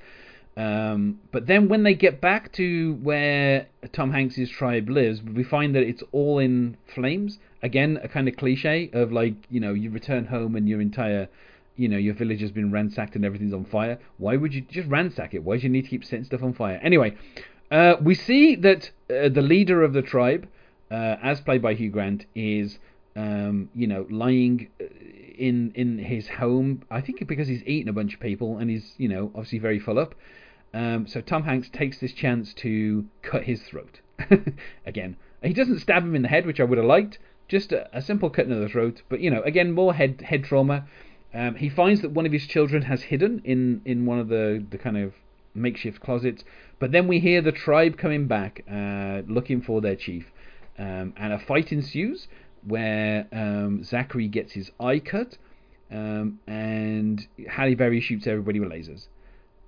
[0.58, 5.76] um, but then when they get back to where Tom Hanks's tribe lives, we find
[5.76, 7.38] that it's all in flames.
[7.62, 11.30] Again, a kind of cliche of like, you know, you return home and your entire,
[11.76, 14.00] you know, your village has been ransacked and everything's on fire.
[14.18, 15.44] Why would you just ransack it?
[15.44, 16.80] Why do you need to keep setting stuff on fire?
[16.82, 17.16] Anyway,
[17.70, 20.48] uh, we see that uh, the leader of the tribe,
[20.90, 22.80] uh, as played by Hugh Grant, is,
[23.16, 24.86] um, you know, lying uh,
[25.38, 26.82] in in his home.
[26.90, 29.78] I think because he's eaten a bunch of people and he's, you know, obviously very
[29.78, 30.16] full up.
[30.78, 34.00] Um, so Tom Hanks takes this chance to cut his throat.
[34.86, 37.18] again, he doesn't stab him in the head, which I would have liked.
[37.48, 39.02] Just a, a simple cutting of the throat.
[39.10, 40.86] But you know, again, more head head trauma.
[41.34, 44.64] Um, he finds that one of his children has hidden in in one of the
[44.70, 45.14] the kind of
[45.56, 46.44] makeshift closets.
[46.78, 50.26] But then we hear the tribe coming back, uh, looking for their chief,
[50.78, 52.28] um, and a fight ensues
[52.64, 55.40] where um, Zachary gets his eye cut,
[55.92, 59.08] um, and Halle Berry shoots everybody with lasers.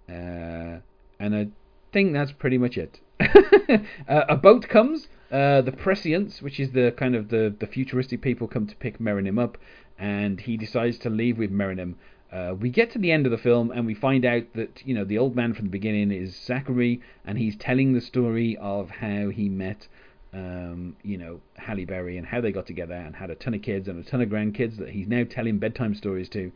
[0.08, 0.82] Uh,
[1.20, 1.48] and I
[1.92, 3.00] think that's pretty much it.
[3.20, 5.08] uh, a boat comes.
[5.32, 8.98] Uh, the prescience, which is the kind of the, the futuristic people, come to pick
[9.00, 9.58] Meronym up,
[10.00, 11.96] and he decides to leave with Meronym.
[12.32, 14.94] Uh, we get to the end of the film and we find out that you
[14.94, 18.90] know the old man from the beginning is Zachary, and he's telling the story of
[18.90, 19.88] how he met,
[20.34, 23.62] um, you know, Halle Berry and how they got together and had a ton of
[23.62, 26.52] kids and a ton of grandkids that he's now telling bedtime stories to.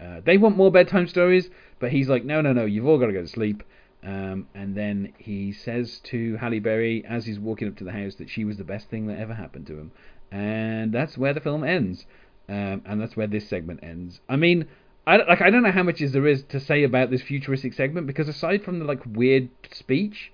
[0.00, 3.06] Uh, they want more bedtime stories, but he's like, no, no, no, you've all got
[3.06, 3.64] to go to sleep.
[4.02, 8.14] Um, and then he says to Halle Berry as he's walking up to the house
[8.16, 9.92] that she was the best thing that ever happened to him,
[10.30, 12.06] and that's where the film ends,
[12.48, 14.20] um, and that's where this segment ends.
[14.28, 14.68] I mean,
[15.06, 17.72] I like I don't know how much is there is to say about this futuristic
[17.74, 20.32] segment because aside from the like weird speech,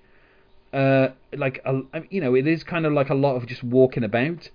[0.71, 4.03] uh, like a, you know, it is kind of like a lot of just walking
[4.03, 4.51] about,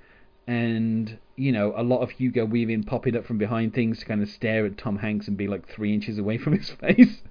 [0.46, 4.22] and you know, a lot of Hugo Weaving popping up from behind things to kind
[4.22, 7.22] of stare at Tom Hanks and be like three inches away from his face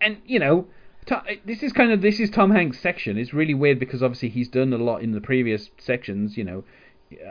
[0.00, 0.66] and you know,
[1.44, 3.16] this is kind of this is Tom Hanks' section.
[3.16, 6.64] It's really weird because obviously he's done a lot in the previous sections, you know,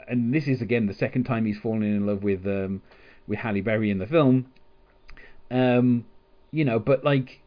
[0.07, 2.81] and this is again the second time he's fallen in love with um,
[3.27, 4.47] with Halle Berry in the film.
[5.51, 6.05] Um,
[6.51, 7.41] you know, but like,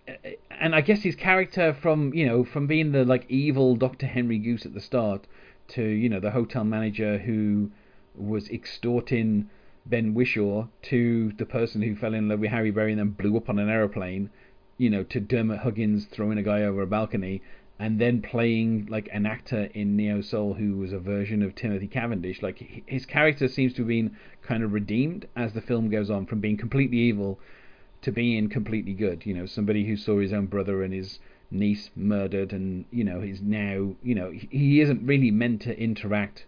[0.51, 4.39] and I guess his character from you know from being the like evil Doctor Henry
[4.39, 5.27] Goose at the start
[5.69, 7.71] to you know the hotel manager who
[8.15, 9.51] was extorting
[9.85, 13.37] Ben Whishaw to the person who fell in love with Halle Berry and then blew
[13.37, 14.31] up on an aeroplane
[14.79, 17.43] you know, to Dermot Hoggins throwing a guy over a balcony
[17.79, 21.89] and then playing like an actor in Neo Seoul who was a version of Timothy
[21.89, 22.43] Cavendish.
[22.43, 26.27] Like his character seems to have been kind of redeemed as the film goes on
[26.27, 27.39] from being completely evil
[28.03, 29.27] to being completely good.
[29.27, 31.19] You know, somebody who saw his own brother and his
[31.53, 36.47] niece murdered and you know he's now you know he isn't really meant to interact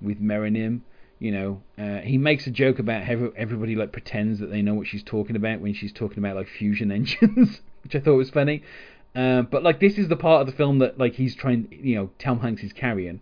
[0.00, 0.80] with Meronym
[1.18, 4.74] you know, uh, he makes a joke about how everybody like pretends that they know
[4.74, 8.30] what she's talking about when she's talking about like fusion engines, which I thought was
[8.30, 8.62] funny.
[9.14, 11.96] Uh, but like this is the part of the film that like he's trying, you
[11.96, 13.20] know, Tom Hanks is carrying,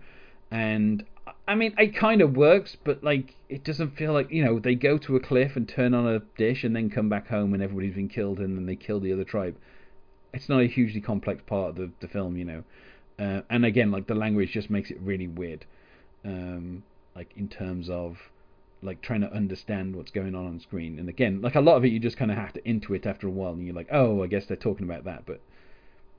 [0.50, 1.04] and
[1.48, 4.74] I mean it kind of works, but like it doesn't feel like you know they
[4.74, 7.62] go to a cliff and turn on a dish and then come back home and
[7.62, 9.56] everybody's been killed and then they kill the other tribe.
[10.34, 12.64] It's not a hugely complex part of the the film, you know,
[13.18, 15.64] uh, and again like the language just makes it really weird.
[16.24, 16.82] Um,
[17.16, 18.18] like in terms of
[18.82, 20.98] like trying to understand what's going on on screen.
[20.98, 23.26] And again, like a lot of it, you just kind of have to intuit after
[23.26, 25.24] a while, and you're like, oh, I guess they're talking about that.
[25.24, 25.40] But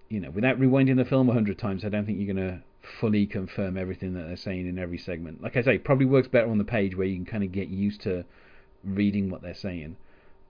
[0.09, 2.63] you know, without rewinding the film a hundred times, I don't think you're gonna
[2.99, 5.41] fully confirm everything that they're saying in every segment.
[5.41, 7.67] Like I say, probably works better on the page where you can kind of get
[7.67, 8.25] used to
[8.83, 9.97] reading what they're saying.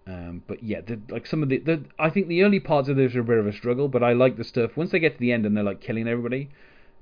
[0.06, 2.96] Um, but yeah, the, like some of the, the, I think the early parts of
[2.96, 5.16] this are a bit of a struggle, but I like the stuff once they get
[5.16, 6.50] to the end and they're like killing everybody.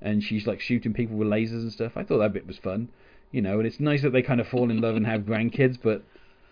[0.02, 1.94] and she's like shooting people with lasers and stuff.
[1.96, 2.90] I thought that bit was fun,
[3.32, 3.58] you know.
[3.60, 6.04] And it's nice that they kind of fall in love and have grandkids, but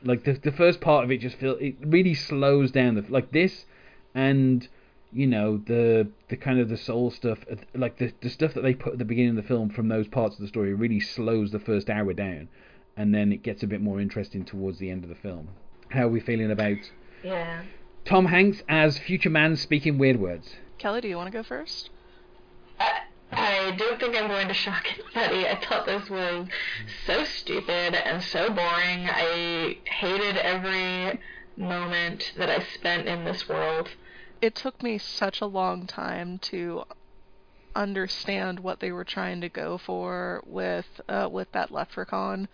[0.04, 2.96] like the the first part of it just feel it really slows down.
[2.96, 3.66] The like this
[4.16, 4.68] and
[5.12, 8.62] you know the the kind of the Seoul stuff uh, like the the stuff that
[8.62, 11.00] they put at the beginning of the film from those parts of the story really
[11.00, 12.48] slows the first hour down
[12.98, 15.50] and then it gets a bit more interesting towards the end of the film
[15.90, 16.78] how are we feeling about
[17.24, 17.62] Yeah.
[18.06, 21.92] tom hanks as future man speaking weird words Kelly, do you want to go first?
[22.80, 23.02] I,
[23.44, 25.48] I don't think I'm going to shock anybody.
[25.48, 26.48] I thought this was
[27.06, 29.10] so stupid and so boring.
[29.10, 31.20] I hated every
[31.58, 33.90] moment that I spent in this world.
[34.42, 36.84] It took me such a long time to
[37.76, 42.48] understand what they were trying to go for with uh, with that leprechaun,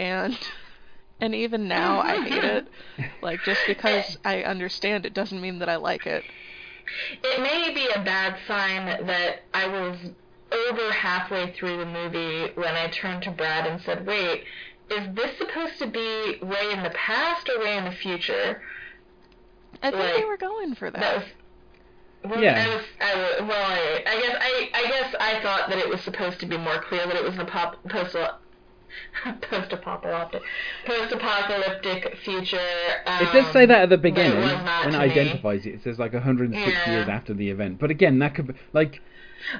[0.00, 0.36] and
[1.20, 2.68] and even now I hate it.
[3.22, 6.24] Like just because I understand it doesn't mean that I like it.
[7.22, 9.96] It may be a bad sign that I was
[10.50, 14.44] over halfway through the movie when I turned to Brad and said, wait,
[14.90, 18.62] is this supposed to be way in the past or way in the future?
[19.82, 21.00] I think they were going for that.
[21.00, 21.24] That was.
[22.24, 22.64] Well, Yeah.
[22.66, 26.00] I was, I well, I, I guess I, I guess I thought that it was
[26.00, 28.16] supposed to be more clear that it was an apop- post
[29.42, 30.42] post-apocalyptic
[30.86, 32.58] post-apocalyptic future.
[33.06, 35.04] Um, it does say that at the but it beginning was not when it to
[35.06, 35.10] me.
[35.12, 36.90] identifies it it says like 106 Yeah.
[36.92, 39.00] years after the event but again that could be like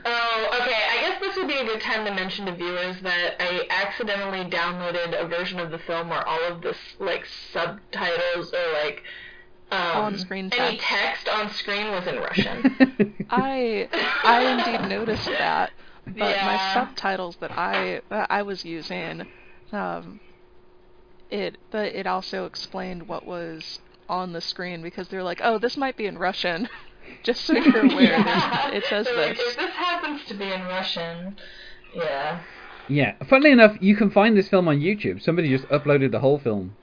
[0.04, 0.74] Oh, okay.
[0.74, 4.44] I guess this would be a good time to mention to viewers that I accidentally
[4.50, 9.04] downloaded a version of the film where all of this like subtitles or like
[9.70, 10.86] um, On-screen any text.
[11.24, 13.24] text on screen was in Russian.
[13.30, 13.88] I
[14.24, 14.42] I
[14.78, 15.70] indeed noticed that,
[16.16, 19.26] but my subtitles that I that I was using,
[19.72, 20.20] um,
[21.30, 25.76] it but it also explained what was on the screen because they're like, oh, this
[25.76, 26.68] might be in Russian,
[27.22, 28.18] just so you're aware.
[28.18, 28.70] Yeah.
[28.70, 29.38] It says So, this.
[29.38, 31.36] If this happens to be in Russian,
[31.94, 32.40] yeah.
[32.88, 35.20] Yeah, funnily enough, you can find this film on YouTube.
[35.22, 36.74] Somebody just uploaded the whole film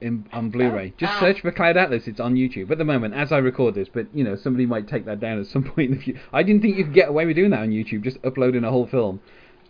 [0.00, 0.94] in on Blu-ray.
[0.96, 1.20] Just Oh.
[1.20, 2.06] search for Cloud Atlas.
[2.08, 3.88] It's on YouTube at the moment as I record this.
[3.92, 6.20] But you know, somebody might take that down at some point in the future.
[6.32, 8.70] I didn't think you could get away with doing that on YouTube, just uploading a
[8.70, 9.20] whole film.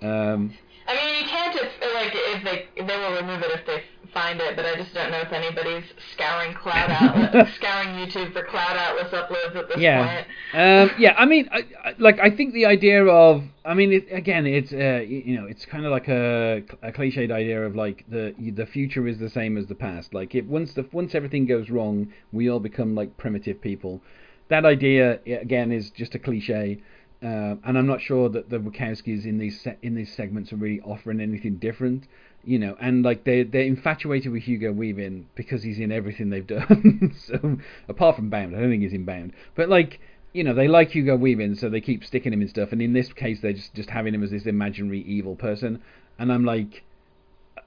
[0.03, 0.55] Um,
[0.89, 4.41] I mean, you can't if like if they they will remove it if they find
[4.41, 8.77] it, but I just don't know if anybody's scouring Cloud Atlas, scouring YouTube for Cloud
[8.77, 10.91] Atlas uploads at this yeah, point.
[10.91, 11.15] um, yeah.
[11.17, 14.73] I mean, I, I, like I think the idea of, I mean, it, again, it's
[14.73, 18.67] uh, you know, it's kind of like a, a cliched idea of like the the
[18.67, 20.15] future is the same as the past.
[20.15, 24.01] Like if once the once everything goes wrong, we all become like primitive people.
[24.49, 26.81] That idea again is just a cliche.
[27.23, 30.57] Uh, and I'm not sure that the Wachowskis in these se- in these segments are
[30.57, 32.09] really offering anything different,
[32.45, 32.77] you know.
[32.81, 37.15] And like they they're infatuated with Hugo Weaving because he's in everything they've done.
[37.27, 40.01] so apart from Bound, I don't think he's in Bound, but like
[40.33, 42.73] you know they like Hugo Weaving, so they keep sticking him in stuff.
[42.73, 45.83] And in this case, they're just just having him as this imaginary evil person.
[46.19, 46.85] And I'm like,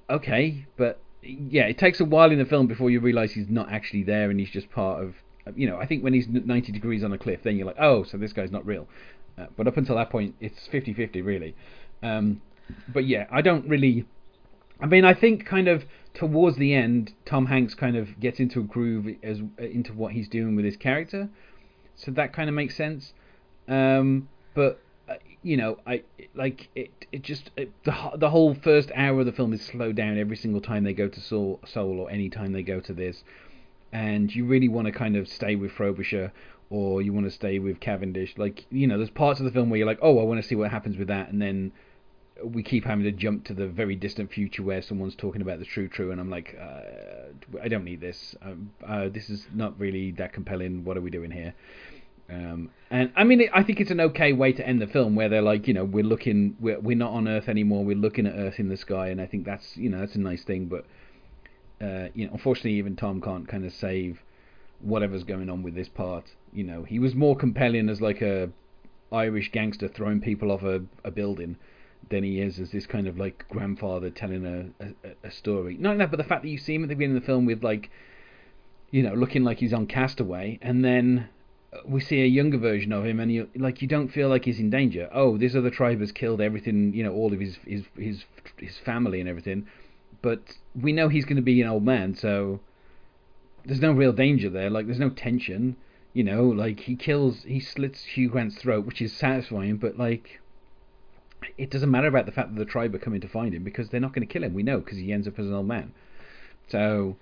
[0.09, 3.71] okay, but yeah, it takes a while in the film before you realise he's not
[3.71, 5.15] actually there and he's just part of.
[5.57, 8.05] You know, I think when he's 90 degrees on a cliff, then you're like, oh,
[8.05, 8.87] so this guy's not real.
[9.37, 11.53] Uh, but up until that point, it's 50-50 really.
[12.01, 12.41] Um,
[12.87, 14.05] but yeah, I don't really.
[14.83, 18.59] I mean, I think kind of towards the end, Tom Hanks kind of gets into
[18.59, 21.29] a groove as into what he's doing with his character,
[21.95, 23.13] so that kind of makes sense.
[23.69, 26.03] Um, but uh, you know, I
[26.35, 26.91] like it.
[27.13, 30.35] It just it, the the whole first hour of the film is slowed down every
[30.35, 33.23] single time they go to Seoul, or any time they go to this,
[33.93, 36.33] and you really want to kind of stay with Frobisher
[36.69, 38.37] or you want to stay with Cavendish.
[38.37, 40.47] Like you know, there's parts of the film where you're like, oh, I want to
[40.47, 41.71] see what happens with that, and then
[42.43, 45.65] we keep having to jump to the very distant future where someone's talking about the
[45.65, 48.35] true true, and I'm like, uh, I don't need this.
[48.41, 50.83] Um, uh, this is not really that compelling.
[50.83, 51.53] What are we doing here?
[52.29, 55.29] Um, and I mean, I think it's an okay way to end the film, where
[55.29, 57.83] they're like, you know, we're looking, we're we're not on Earth anymore.
[57.85, 60.19] We're looking at Earth in the sky, and I think that's, you know, that's a
[60.19, 60.65] nice thing.
[60.65, 60.85] But
[61.85, 64.23] uh, you know, unfortunately, even Tom can't kind of save
[64.79, 66.25] whatever's going on with this part.
[66.51, 68.49] You know, he was more compelling as like a
[69.11, 71.57] Irish gangster throwing people off a, a building
[72.09, 75.77] than he is as this kind of like grandfather telling a, a, a story.
[75.77, 77.45] Not that, but the fact that you see him at the beginning of the film
[77.45, 77.89] with like,
[78.91, 81.29] you know, looking like he's on Castaway, and then
[81.87, 84.59] we see a younger version of him, and you like you don't feel like he's
[84.59, 85.09] in danger.
[85.11, 88.25] Oh, this other tribe has killed everything, you know, all of his his his
[88.57, 89.65] his family and everything,
[90.21, 90.41] but
[90.79, 92.59] we know he's going to be an old man, so
[93.65, 94.69] there's no real danger there.
[94.69, 95.75] Like there's no tension,
[96.13, 96.43] you know.
[96.43, 100.41] Like he kills, he slits Hugh Grant's throat, which is satisfying, but like
[101.57, 103.89] it doesn't matter about the fact that the tribe are coming to find him because
[103.89, 104.53] they're not going to kill him.
[104.53, 105.93] We know because he ends up as an old man.
[106.69, 107.17] So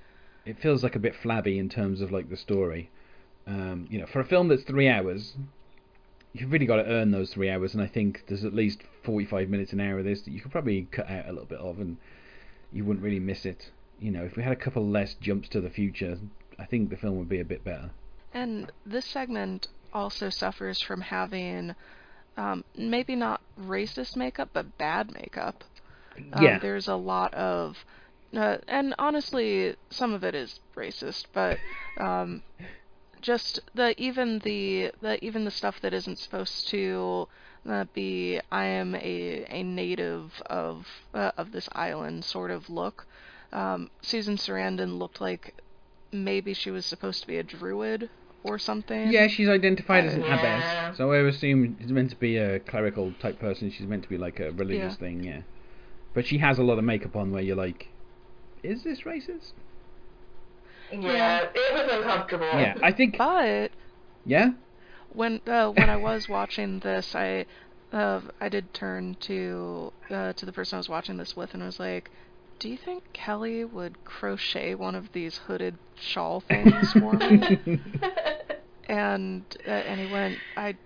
[0.45, 2.89] it feels like a bit flabby in terms of like the story.
[3.47, 5.33] Um, you know, for a film that's three hours,
[6.33, 9.49] you've really got to earn those three hours, and I think there's at least 45
[9.49, 11.79] minutes an hour of this that you could probably cut out a little bit of,
[11.79, 11.97] and
[12.71, 13.71] you wouldn't really miss it.
[13.99, 16.17] You know, if we had a couple less jumps to the future,
[16.57, 17.91] I think the film would be a bit better.
[18.33, 21.75] And this segment also suffers from having
[22.37, 25.63] um, maybe not racist makeup, but bad makeup.
[26.33, 26.59] Um, yeah.
[26.59, 27.77] There's a lot of,
[28.35, 31.57] uh, and honestly, some of it is racist, but
[31.97, 32.43] um,
[33.21, 37.27] just the even the the even the stuff that isn't supposed to
[37.69, 43.05] uh, be I am a a native of uh, of this island sort of look.
[43.53, 45.61] Um, Susan Sarandon looked like
[46.11, 48.09] maybe she was supposed to be a druid
[48.43, 49.11] or something.
[49.11, 50.39] Yeah, she's identified as an Yeah.
[50.39, 53.69] abbess, so I assume she's meant to be a clerical type person.
[53.71, 54.99] She's meant to be like a religious Yeah.
[54.99, 55.41] thing, yeah.
[56.13, 57.87] But she has a lot of makeup on where you're like,
[58.63, 59.53] is this racist?
[60.91, 62.45] Yeah, it was uncomfortable.
[62.45, 63.17] Yeah, I think.
[63.17, 63.71] But
[64.25, 64.51] Yeah.
[65.09, 67.45] when uh, when I was watching this, I
[67.91, 71.63] uh, I did turn to uh, to the person I was watching this with and
[71.63, 72.11] was like,
[72.61, 77.57] "Do you think Kelly would crochet one of these hooded shawl things for me?"
[78.87, 80.77] and uh, and he went, "I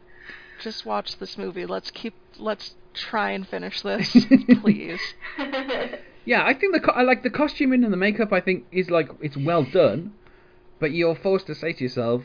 [0.58, 1.66] just watched this movie.
[1.66, 4.26] Let's keep let's try and finish this,
[4.62, 5.02] please."
[6.28, 8.34] Yeah, I think the co- I like the costuming and the makeup.
[8.34, 10.14] I think is like it's well done,
[10.80, 12.24] but you're forced to say to yourself,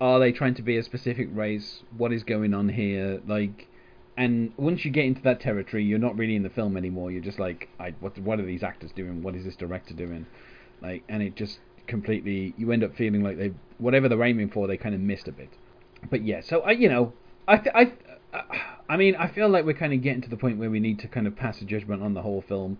[0.00, 1.82] are they trying to be a specific race?
[1.94, 3.20] What is going on here?
[3.26, 3.68] Like,
[4.16, 7.10] and once you get into that territory, you're not really in the film anymore.
[7.10, 9.22] You're just like, I what what are these actors doing?
[9.22, 10.26] What is this director doing?
[10.82, 14.66] Like, and it just completely you end up feeling like they whatever they're aiming for,
[14.66, 15.50] they kind of missed a bit.
[16.10, 17.12] But yeah, so I you know
[17.46, 17.92] I th- I.
[18.88, 20.98] I mean, I feel like we're kind of getting to the point where we need
[21.00, 22.78] to kind of pass a judgment on the whole film,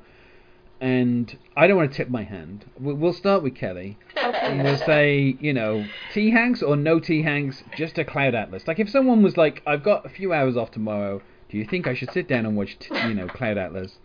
[0.80, 2.64] and I don't want to tip my hand.
[2.78, 7.22] We- We'll start with Kelly, and we'll say, you know, T Hanks or no T
[7.22, 8.66] Hanks, just a Cloud Atlas.
[8.68, 11.86] Like if someone was like, I've got a few hours off tomorrow, do you think
[11.86, 13.98] I should sit down and watch, t- you know, Cloud Atlas?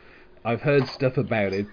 [0.46, 1.68] I've heard stuff about it.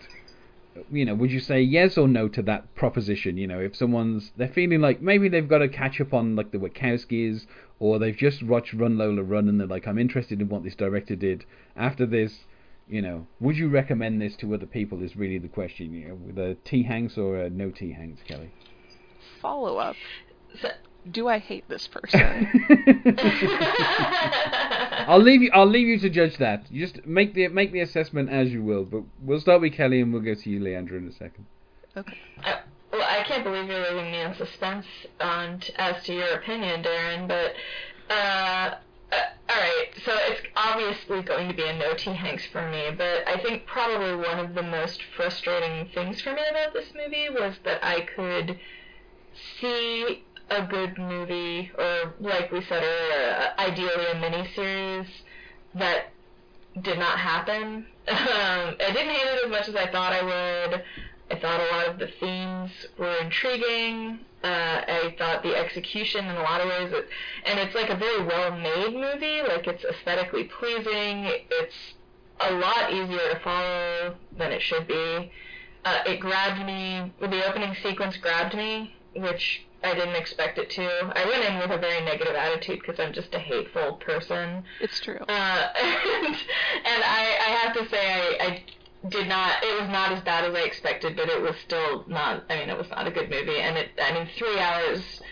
[0.92, 3.36] You know, would you say yes or no to that proposition?
[3.36, 6.52] You know, if someone's they're feeling like maybe they've got to catch up on like
[6.52, 7.46] the Wachowskis,
[7.80, 10.74] or they've just watched Run Lola Run and they're like, I'm interested in what this
[10.76, 11.44] director did.
[11.76, 12.44] After this,
[12.88, 15.02] you know, would you recommend this to other people?
[15.02, 15.92] Is really the question.
[15.92, 18.50] You know, with a T Hanks or a no T Hanks, Kelly.
[19.42, 19.96] Follow up:
[20.60, 20.70] So-
[21.10, 22.48] Do I hate this person?
[25.08, 25.50] I'll leave you.
[25.54, 26.70] I'll leave you to judge that.
[26.70, 28.84] You just make the make the assessment as you will.
[28.84, 31.46] But we'll start with Kelly and we'll go to you, Leandra, in a second.
[31.96, 32.16] okay.
[32.44, 32.56] Uh,
[32.92, 34.86] well, I can't believe you're leaving me in suspense
[35.20, 37.28] on t- as to your opinion, Darren.
[37.28, 37.52] But
[38.12, 38.74] uh,
[39.12, 39.16] uh,
[39.48, 42.90] all right, so it's obviously going to be a no T Hanks for me.
[42.96, 47.28] But I think probably one of the most frustrating things for me about this movie
[47.30, 48.58] was that I could
[49.60, 55.08] see a good movie, or like we said earlier, uh, ideally a miniseries
[55.74, 56.10] that
[56.82, 57.86] did not happen.
[58.08, 60.82] Um, I didn't hate it as much as I thought I would.
[61.30, 64.20] I thought a lot of the themes were intriguing.
[64.42, 67.08] Uh, I thought the execution in a lot of ways, it,
[67.44, 69.42] and it's like a very well-made movie.
[69.42, 71.26] Like it's aesthetically pleasing.
[71.50, 71.94] It's
[72.40, 75.30] a lot easier to follow than it should be.
[75.84, 77.12] Uh, it grabbed me.
[77.20, 81.12] The opening sequence grabbed me, which I didn't expect it to.
[81.14, 84.64] I went in with a very negative attitude because I'm just a hateful person.
[84.80, 85.18] It's true.
[85.28, 88.62] Uh, and and I, I have to say I, I
[89.08, 92.44] did not it was not as bad as I expected, but it was still not
[92.50, 95.22] I mean it was not a good movie and it I mean three hours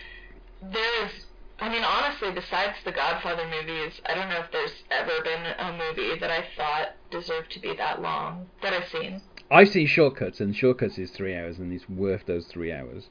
[0.61, 1.25] there's
[1.59, 5.71] I mean honestly besides the Godfather movies, I don't know if there's ever been a
[5.77, 9.21] movie that I thought deserved to be that long that I've seen.
[9.49, 13.07] I've seen Shortcuts, and Shortcuts is three hours, and it's worth those three hours.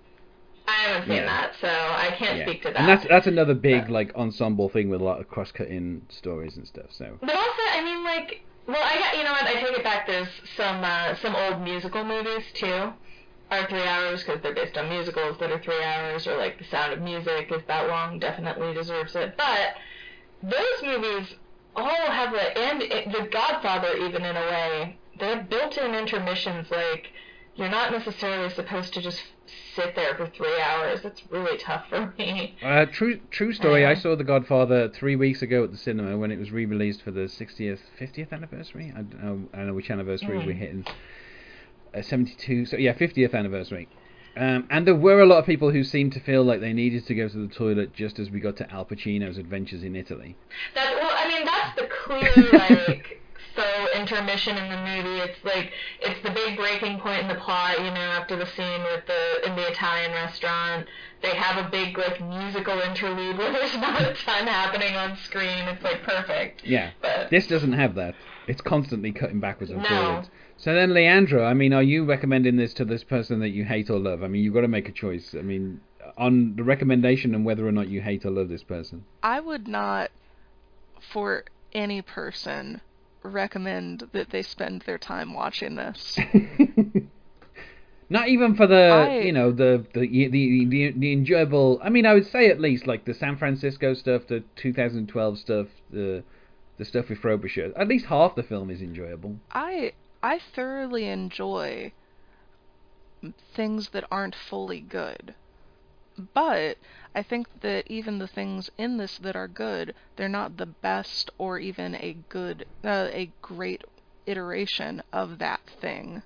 [0.69, 1.27] I haven't seen Yeah.
[1.27, 2.45] that, so I can't Yeah.
[2.47, 2.77] speak to that.
[2.81, 6.57] And that's that's another big But- like ensemble thing with a lot of cross-cutting stories
[6.57, 6.87] and stuff.
[6.91, 9.45] So But also, I mean, like, well, I got, you know what?
[9.45, 10.07] I take it back.
[10.07, 12.93] There's some uh, some old musical movies too,
[13.51, 16.65] are three hours because they're based on musicals that are three hours, or like The
[16.65, 19.37] Sound of Music is that long, definitely deserves it.
[19.37, 19.77] But
[20.43, 21.35] those movies
[21.75, 26.71] all have a and it, The Godfather even in a way they have built-in intermissions.
[26.71, 27.09] Like
[27.55, 29.23] you're not necessarily supposed to just
[29.75, 31.03] sit there for three hours.
[31.03, 32.57] That's really tough for me.
[32.63, 33.85] uh, true true story.
[33.87, 33.97] I Uh.
[33.97, 37.29] saw The Godfather three weeks ago at the cinema when it was re-released for the
[37.29, 38.93] 60th, 50th anniversary.
[38.97, 40.47] I don't know, I don't know which anniversary Mm.
[40.47, 40.85] we're hitting.
[41.95, 42.67] Uh, 72.
[42.67, 43.89] So yeah, 50th anniversary.
[44.37, 47.07] Um, and there were a lot of people who seemed to feel like they needed
[47.07, 50.37] to go to the toilet just as we got to Al Pacino's Adventures in Italy.
[50.75, 53.23] That well, I mean, that's the clear like
[53.57, 55.19] faux intermission in the movie.
[55.21, 57.79] It's like it's the big breaking point in the plot.
[57.79, 60.87] You know, after the scene with the in the Italian restaurant,
[61.23, 65.67] they have a big like musical interlude where there's not a ton happening on screen.
[65.69, 66.65] It's like perfect.
[66.65, 66.91] Yeah.
[67.01, 68.15] But This doesn't have that.
[68.47, 69.89] It's constantly cutting backwards and No.
[69.89, 70.31] forwards.
[70.59, 73.91] So then, Leandra, I mean, are you recommending this to this person that you hate
[73.91, 74.23] or love?
[74.23, 75.35] I mean, you've got to make a choice.
[75.39, 75.81] I mean,
[76.17, 79.05] on the recommendation and whether or not you hate or love this person.
[79.23, 80.11] I would not,
[81.01, 81.45] for
[81.75, 82.81] any person,
[83.27, 86.19] recommend that they spend their time watching this.
[88.09, 91.81] Not even for the I- you know the the, the the the enjoyable.
[91.83, 95.67] I mean, I would say at least like the San Francisco stuff, the 2012 stuff,
[95.91, 96.23] the
[96.79, 97.73] the stuff with Frobisher.
[97.77, 99.37] At least half the film is enjoyable.
[99.51, 101.93] I I thoroughly enjoy
[103.55, 105.35] things that aren't fully good.
[106.35, 106.79] But
[107.17, 111.31] I think that even the things in this that are good, they're not the best
[111.39, 113.85] or even a good uh, a great
[114.27, 116.23] iteration of that thing.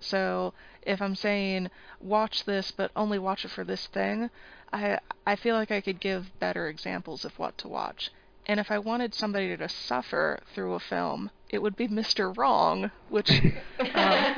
[0.00, 4.30] So if I'm saying watch this but only watch it for this thing,
[4.72, 8.10] I I feel like I could give better examples of what to watch.
[8.46, 12.36] And if I wanted somebody to suffer through a film, it would be Mr.
[12.36, 13.30] Wrong, which
[13.94, 14.34] um,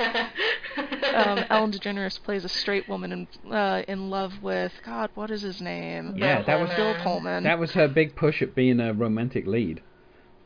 [1.49, 5.09] Ellen DeGeneres plays a straight woman in uh, in love with God.
[5.15, 6.15] What is his name?
[6.17, 7.43] Yeah, that was Bill Pullman.
[7.43, 9.81] that was her big push at being a romantic lead.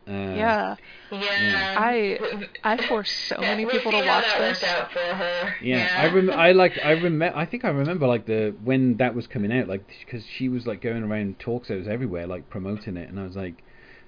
[0.05, 0.75] Uh, yeah,
[1.11, 2.19] yeah, I
[2.61, 4.61] I force so Yeah, many people to watch this.
[4.61, 5.53] worked out for her.
[5.61, 9.15] Yeah, I rem- I like I remember I think I remember like the when that
[9.15, 12.97] was coming out like because she was like going around talk shows everywhere like promoting
[12.97, 13.63] it and I was like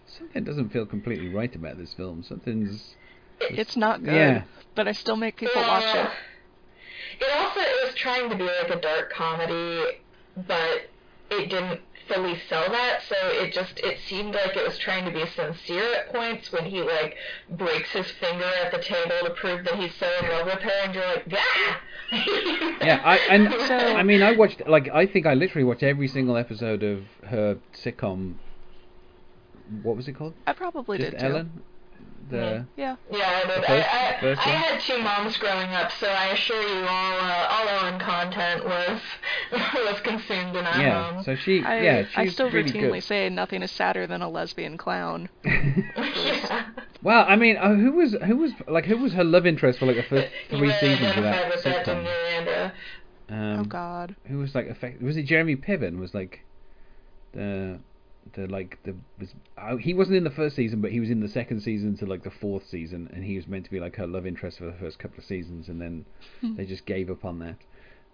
[0.05, 2.95] something doesn't feel completely right about this film something's
[3.39, 4.43] It's not good, Yeah.
[4.75, 6.09] but I still make people watch it.
[7.19, 9.99] It also it was trying to be like a dark comedy,
[10.47, 10.89] but
[11.31, 13.01] it didn't fully sell that.
[13.07, 16.65] So it just it seemed like it was trying to be sincere at points when
[16.65, 17.15] he like
[17.49, 20.71] breaks his finger at the table to prove that he's so in love with her,
[20.83, 21.75] and you're like, yeah.
[22.81, 26.07] yeah I and So- I mean I watched like I think I literally watched every
[26.07, 28.35] single episode of her sitcom
[29.81, 31.47] what was it called I probably just did too.
[32.31, 32.95] Ellen the Yeah.
[33.11, 33.49] Yeah, I did.
[33.49, 36.85] The I, first- I, first I had two moms growing up, so I assure you,
[36.85, 39.01] all uh, all Ellen content was
[39.51, 41.23] was consumed in our yeah home.
[41.23, 43.03] so she I yeah she's I still really routinely good.
[43.03, 45.29] say nothing is sadder than a lesbian clown.
[45.45, 46.67] yeah.
[47.03, 49.85] Well, I mean, uh, who was who was like who was her love interest for
[49.85, 52.71] like the first three really seasons of that with sitcom?
[53.27, 54.15] Um, oh God.
[54.25, 55.01] who was like effect?
[55.01, 55.99] Was it Jeremy Piven?
[55.99, 56.41] Was like
[57.33, 57.79] the
[58.33, 61.19] the like the was uh, he wasn't in the first season, but he was in
[61.21, 63.95] the second season to like the fourth season, and he was meant to be like
[63.97, 66.05] her love interest for the first couple of seasons, and then
[66.41, 66.55] Hmm.
[66.55, 67.57] they just gave up on that.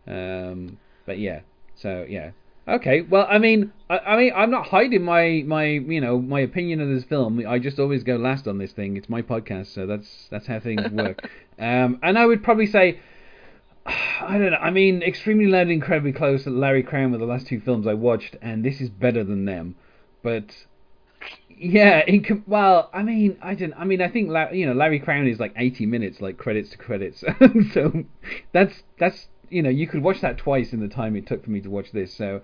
[0.08, 1.42] Um, but yeah,
[1.76, 2.32] so yeah.
[2.68, 6.42] Okay, well, I mean, I, I mean, I'm not hiding my, my, you know, my
[6.42, 7.44] opinion of this film.
[7.48, 8.98] I just always go last on this thing.
[8.98, 11.28] It's my podcast, so that's that's how things work.
[11.58, 13.00] um, and I would probably say,
[13.86, 14.58] I don't know.
[14.58, 17.96] I mean, Extremely Loud and Incredibly Close Larry Crowne were the last two films I
[17.96, 19.76] watched, and this is better than them.
[20.24, 20.66] But
[21.50, 23.74] yeah, in well, I mean, I don't.
[23.74, 26.78] I mean, I think you know Larry Crowne is like 80 minutes, like credits to
[26.78, 27.24] credits.
[27.74, 28.04] so
[28.52, 31.52] that's that's you know you could watch that twice in the time it took for
[31.52, 32.14] me to watch this.
[32.14, 32.42] So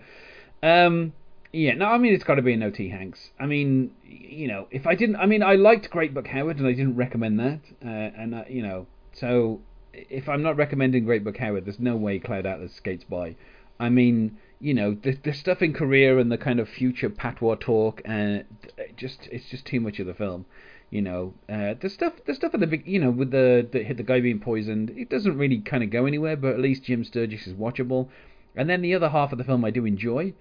[0.61, 1.13] um,
[1.51, 3.31] yeah, no, I mean it's got to be a no T Hanks.
[3.39, 6.67] I mean, you know, if I didn't, I mean, I liked Great Buck Howard, and
[6.67, 9.61] I didn't recommend that, uh, and uh, you know, so
[9.93, 13.35] if I'm not recommending Great Buck Howard, there's no way Cloud Atlas skates by.
[13.79, 17.55] I mean, you know, the the stuff in Korea and the kind of future patois
[17.55, 18.45] talk, and
[18.77, 20.45] it just it's just too much of the film.
[20.89, 24.03] You know, uh, the stuff the stuff at the you know, with the the the
[24.03, 26.35] guy being poisoned, it doesn't really kind of go anywhere.
[26.35, 28.09] But at least Jim Sturgess is watchable.
[28.55, 30.33] And then the other half of the film I do enjoy.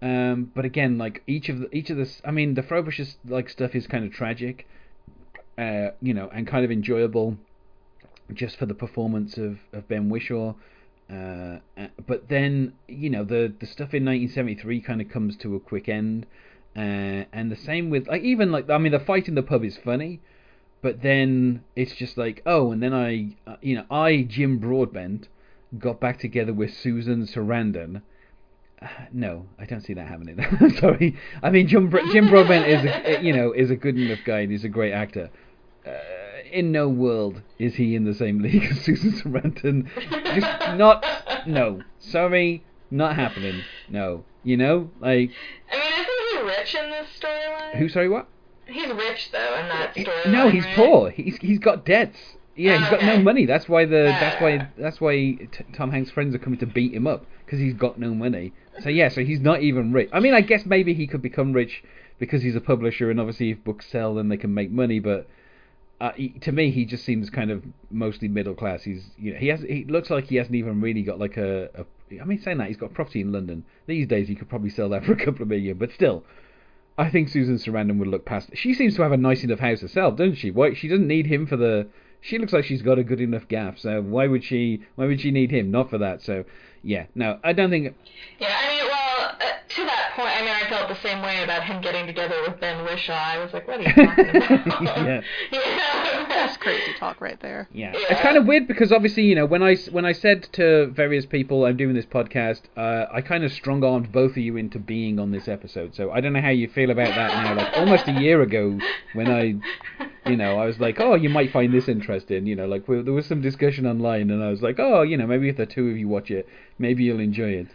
[0.00, 3.50] Um, but again, like each of the, each of this, I mean, the Frobisher like
[3.50, 4.68] stuff is kind of tragic,
[5.58, 7.36] uh, you know, and kind of enjoyable,
[8.32, 10.54] just for the performance of, of Ben Whishaw.
[11.10, 15.54] Uh, uh, but then you know the the stuff in 1973 kind of comes to
[15.54, 16.26] a quick end,
[16.76, 19.64] uh, and the same with like even like I mean the fight in the pub
[19.64, 20.20] is funny,
[20.82, 25.28] but then it's just like oh and then I uh, you know I Jim Broadbent
[25.78, 28.02] got back together with Susan Sarandon.
[28.80, 30.38] Uh, no, I don't see that happening.
[30.78, 31.16] Sorry.
[31.42, 34.40] I mean, Jim, Jim Broadbent is, a, you know, is a good enough guy.
[34.40, 35.30] and He's a great actor.
[36.48, 39.88] Uh, in no world is he in the same league as Susan Sarandon.
[40.34, 41.04] Just not.
[41.46, 43.62] No, sorry, not happening.
[43.88, 45.30] No, you know, like
[45.70, 47.74] I mean, isn't he rich in this storyline?
[47.78, 47.88] who?
[47.88, 48.28] Sorry, what?
[48.66, 50.30] He's rich though in that storyline.
[50.32, 50.76] No, he's right?
[50.76, 51.10] poor.
[51.10, 52.18] He's he's got debts.
[52.54, 53.46] Yeah, he's got no money.
[53.46, 54.44] That's why the that's Ah.
[54.44, 57.74] why that's why T- Tom Hanks' friends are coming to beat him up because he's
[57.74, 58.52] got no money.
[58.82, 60.08] So yeah, so he's not even rich.
[60.12, 61.82] I mean, I guess maybe he could become rich
[62.18, 64.98] because he's a publisher, and obviously if books sell, then they can make money.
[64.98, 65.28] But
[66.00, 68.82] uh, he, to me, he just seems kind of mostly middle class.
[68.82, 71.70] He's, you know, he has, he looks like he hasn't even really got like a,
[71.74, 71.84] a
[72.20, 74.88] I mean, saying that he's got property in London these days, he could probably sell
[74.90, 75.76] that for a couple of million.
[75.76, 76.24] But still,
[76.96, 78.50] I think Susan Sarandon would look past.
[78.54, 80.50] She seems to have a nice enough house herself, doesn't she?
[80.50, 81.88] Why she doesn't need him for the.
[82.20, 83.78] She looks like she's got a good enough gaff.
[83.78, 84.82] So why would she?
[84.96, 85.70] Why would she need him?
[85.70, 86.22] Not for that.
[86.22, 86.44] So
[86.82, 87.94] yeah, no, I don't think.
[88.38, 91.44] Yeah, I mean, well, uh, to that point, I mean, I felt the same way
[91.44, 93.12] about him getting together with Ben Whishaw.
[93.12, 94.82] I was like, what are you talking about?
[94.82, 95.20] Yeah.
[95.52, 96.26] yeah.
[96.28, 97.68] That's crazy talk right there.
[97.72, 97.92] Yeah.
[97.94, 98.06] Yeah.
[98.10, 101.24] it's kind of weird because obviously you know when I when I said to various
[101.24, 104.78] people I'm doing this podcast, uh, I kind of strong armed both of you into
[104.78, 105.94] being on this episode.
[105.94, 107.54] So I don't know how you feel about that now.
[107.54, 108.78] Like almost a year ago
[109.12, 109.54] when I,
[110.28, 112.46] you know, I was like, oh, you might find this interesting.
[112.46, 115.16] You know, like we, there was some discussion online, and I was like, oh, you
[115.16, 116.48] know, maybe if the two of you watch it,
[116.78, 117.68] maybe you'll enjoy it.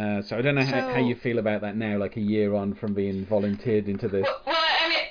[0.00, 2.54] Uh, so I don't know how, how you feel about that now, like a year
[2.54, 4.22] on from being volunteered into this.
[4.22, 5.06] Well, well, I mean,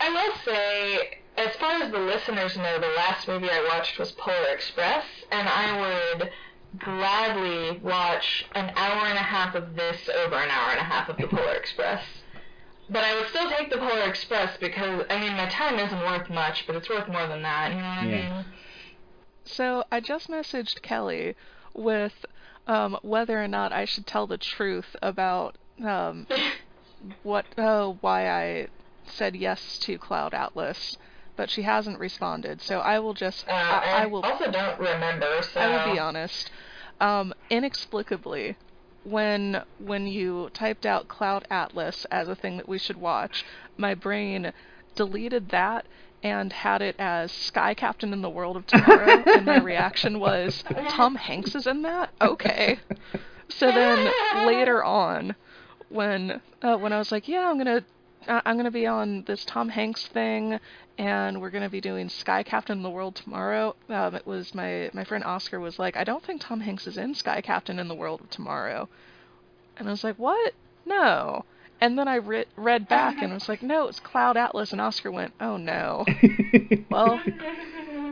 [0.00, 4.12] I will say, as far as the listeners know, the last movie I watched was
[4.12, 6.30] Polar Express, and I would
[6.78, 11.10] gladly watch an hour and a half of this over an hour and a half
[11.10, 12.02] of the Polar Express.
[12.88, 16.30] But I would still take the Polar Express because, I mean, my time isn't worth
[16.30, 18.36] much, but it's worth more than that, you know what I Yeah.
[18.36, 18.44] mean?
[19.44, 21.34] So I just messaged Kelly
[21.74, 22.24] with
[22.68, 26.26] um, whether or not I should tell the truth about um,
[27.22, 28.68] what uh, why I
[29.06, 30.98] said yes to Cloud Atlas,
[31.34, 32.60] but she hasn't responded.
[32.60, 35.60] So I will just Uh, I, I will also don't remember, so...
[35.60, 36.50] I will be honest.
[37.00, 38.56] Um, inexplicably,
[39.04, 43.44] when when you typed out Cloud Atlas as a thing that we should watch,
[43.76, 44.52] my brain
[44.94, 45.86] deleted that
[46.22, 50.64] and had it as Sky Captain in the World of Tomorrow, and my reaction was,
[50.88, 52.10] Tom Hanks is in that?
[52.20, 52.80] Okay.
[53.48, 54.12] So then
[54.46, 55.34] later on,
[55.88, 57.84] when uh, when I was like, yeah, I'm gonna
[58.26, 60.58] uh, I'm gonna be on this Tom Hanks thing,
[60.98, 63.74] and we're gonna be doing Sky Captain in the World tomorrow.
[63.88, 66.98] Um, it was my my friend Oscar was like, I don't think Tom Hanks is
[66.98, 68.88] in Sky Captain in the World of Tomorrow,
[69.76, 70.52] and I was like, what?
[70.84, 71.44] No.
[71.80, 75.10] And then I re- read back and was like, no, it's Cloud Atlas, and Oscar
[75.10, 76.04] went, oh no.
[76.90, 77.20] Well,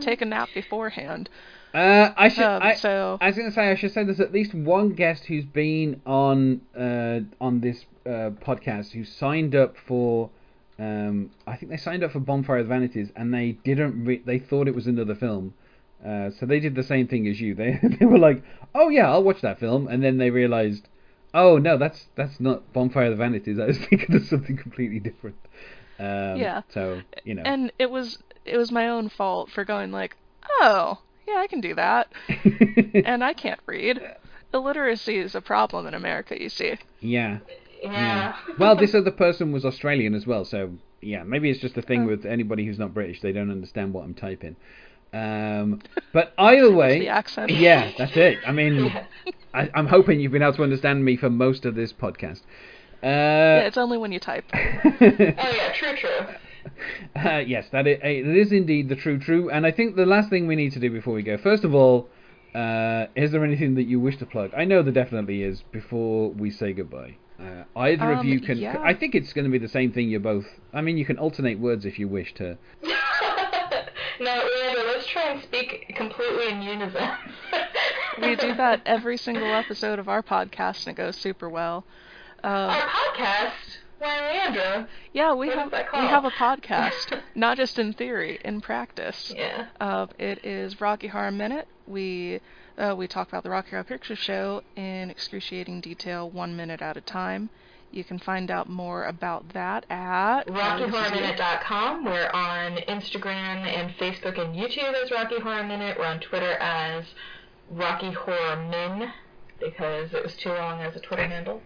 [0.00, 1.30] take a nap beforehand.
[1.74, 2.44] Uh, I should.
[2.44, 4.90] Um, I, so I was going to say I should say there's at least one
[4.90, 10.30] guest who's been on uh, on this uh, podcast who signed up for.
[10.78, 14.04] Um, I think they signed up for Bonfire of Vanities, and they didn't.
[14.04, 15.54] Re- they thought it was another film.
[16.06, 17.54] Uh, so they did the same thing as you.
[17.54, 18.42] They they were like,
[18.74, 20.88] "Oh yeah, I'll watch that film," and then they realized,
[21.36, 23.58] "Oh no, that's that's not Bonfire of the Vanities.
[23.58, 25.36] I was thinking of something completely different."
[25.98, 26.62] Um, Yeah.
[26.68, 27.42] So you know.
[27.44, 30.16] and it was it was my own fault for going like,
[30.60, 30.98] oh
[31.28, 32.08] yeah, I can do that,
[33.04, 34.00] and I can't read.
[34.54, 36.76] Illiteracy is a problem in America, you see.
[37.00, 37.38] yeah.
[37.82, 38.34] Yeah.
[38.58, 40.70] Well, this other person was Australian as well, so
[41.02, 42.06] yeah, maybe it's just a thing Oh.
[42.06, 43.20] with anybody who's not British.
[43.20, 44.56] They don't understand what I'm typing.
[45.12, 45.82] Um,
[46.12, 47.50] but either way, the accent.
[47.50, 48.38] yeah, that's it.
[48.46, 48.92] I mean,
[49.56, 52.42] I, I'm hoping you've been able to understand me for most of this podcast.
[53.02, 54.44] Yeah, Uh, it's only when you type.
[54.54, 56.26] Oh, yeah, true, true.
[57.24, 59.48] uh, yes, that is, it is indeed the true true.
[59.50, 61.74] And I think the last thing we need to do before we go, first of
[61.74, 62.08] all,
[62.54, 64.50] uh, is there anything that you wish to plug?
[64.56, 65.62] I know there definitely is.
[65.72, 68.58] Before we say goodbye, uh, either of Um, you can.
[68.58, 68.76] yeah.
[68.82, 70.08] I think it's going to be the same thing.
[70.10, 70.46] You're both.
[70.72, 72.56] I mean, you can alternate words if you wish to.
[72.82, 72.88] no,
[74.20, 77.08] Leandra, let's try and speak completely in unison.
[78.20, 81.84] We do that every single episode of our podcast, and it goes super well.
[82.44, 83.78] Our Uh, podcast?
[83.98, 84.86] Why, Leandra?
[85.14, 89.32] yeah, we What have that we have a podcast, not just in theory, in practice.
[89.34, 89.66] Yeah.
[89.80, 91.66] Uh, it is Rocky Horror Minute.
[91.86, 92.40] We
[92.78, 96.96] uh, we talk about the Rocky Horror Picture Show in excruciating detail, one minute at
[96.98, 97.48] a time.
[97.90, 102.04] You can find out more about that at RockyHorrorMinute.com.
[102.04, 105.96] We're on Instagram and Facebook and YouTube as Rocky Horror Minute.
[105.98, 107.04] We're on Twitter as
[107.70, 109.10] Rocky Horror Min
[109.60, 111.62] because it was too long as a Twitter handle.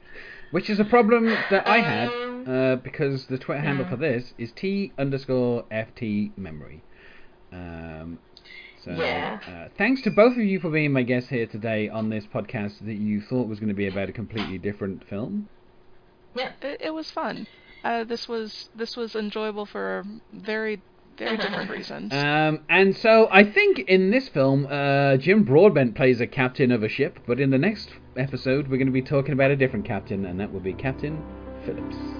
[0.52, 3.90] Which is a problem that I had Um, uh, because the Twitter handle yeah.
[3.90, 6.82] for this is T underscore FT memory.
[7.52, 8.18] Um,
[8.84, 9.38] so Yeah.
[9.46, 12.84] uh, thanks to both of you for being my guests here today on this podcast
[12.84, 15.48] that you thought was going to be about a completely different film.
[16.34, 16.52] Yeah.
[16.62, 17.46] It, it was fun.
[17.82, 20.80] Uh, this was this was enjoyable for very
[21.20, 22.12] very different reasons.
[22.12, 26.82] Um, and so I think in this film, uh, Jim Broadbent plays a captain of
[26.82, 29.84] a ship, but in the next episode, we're going to be talking about a different
[29.84, 31.22] captain, and that will be Captain
[31.64, 32.19] Phillips.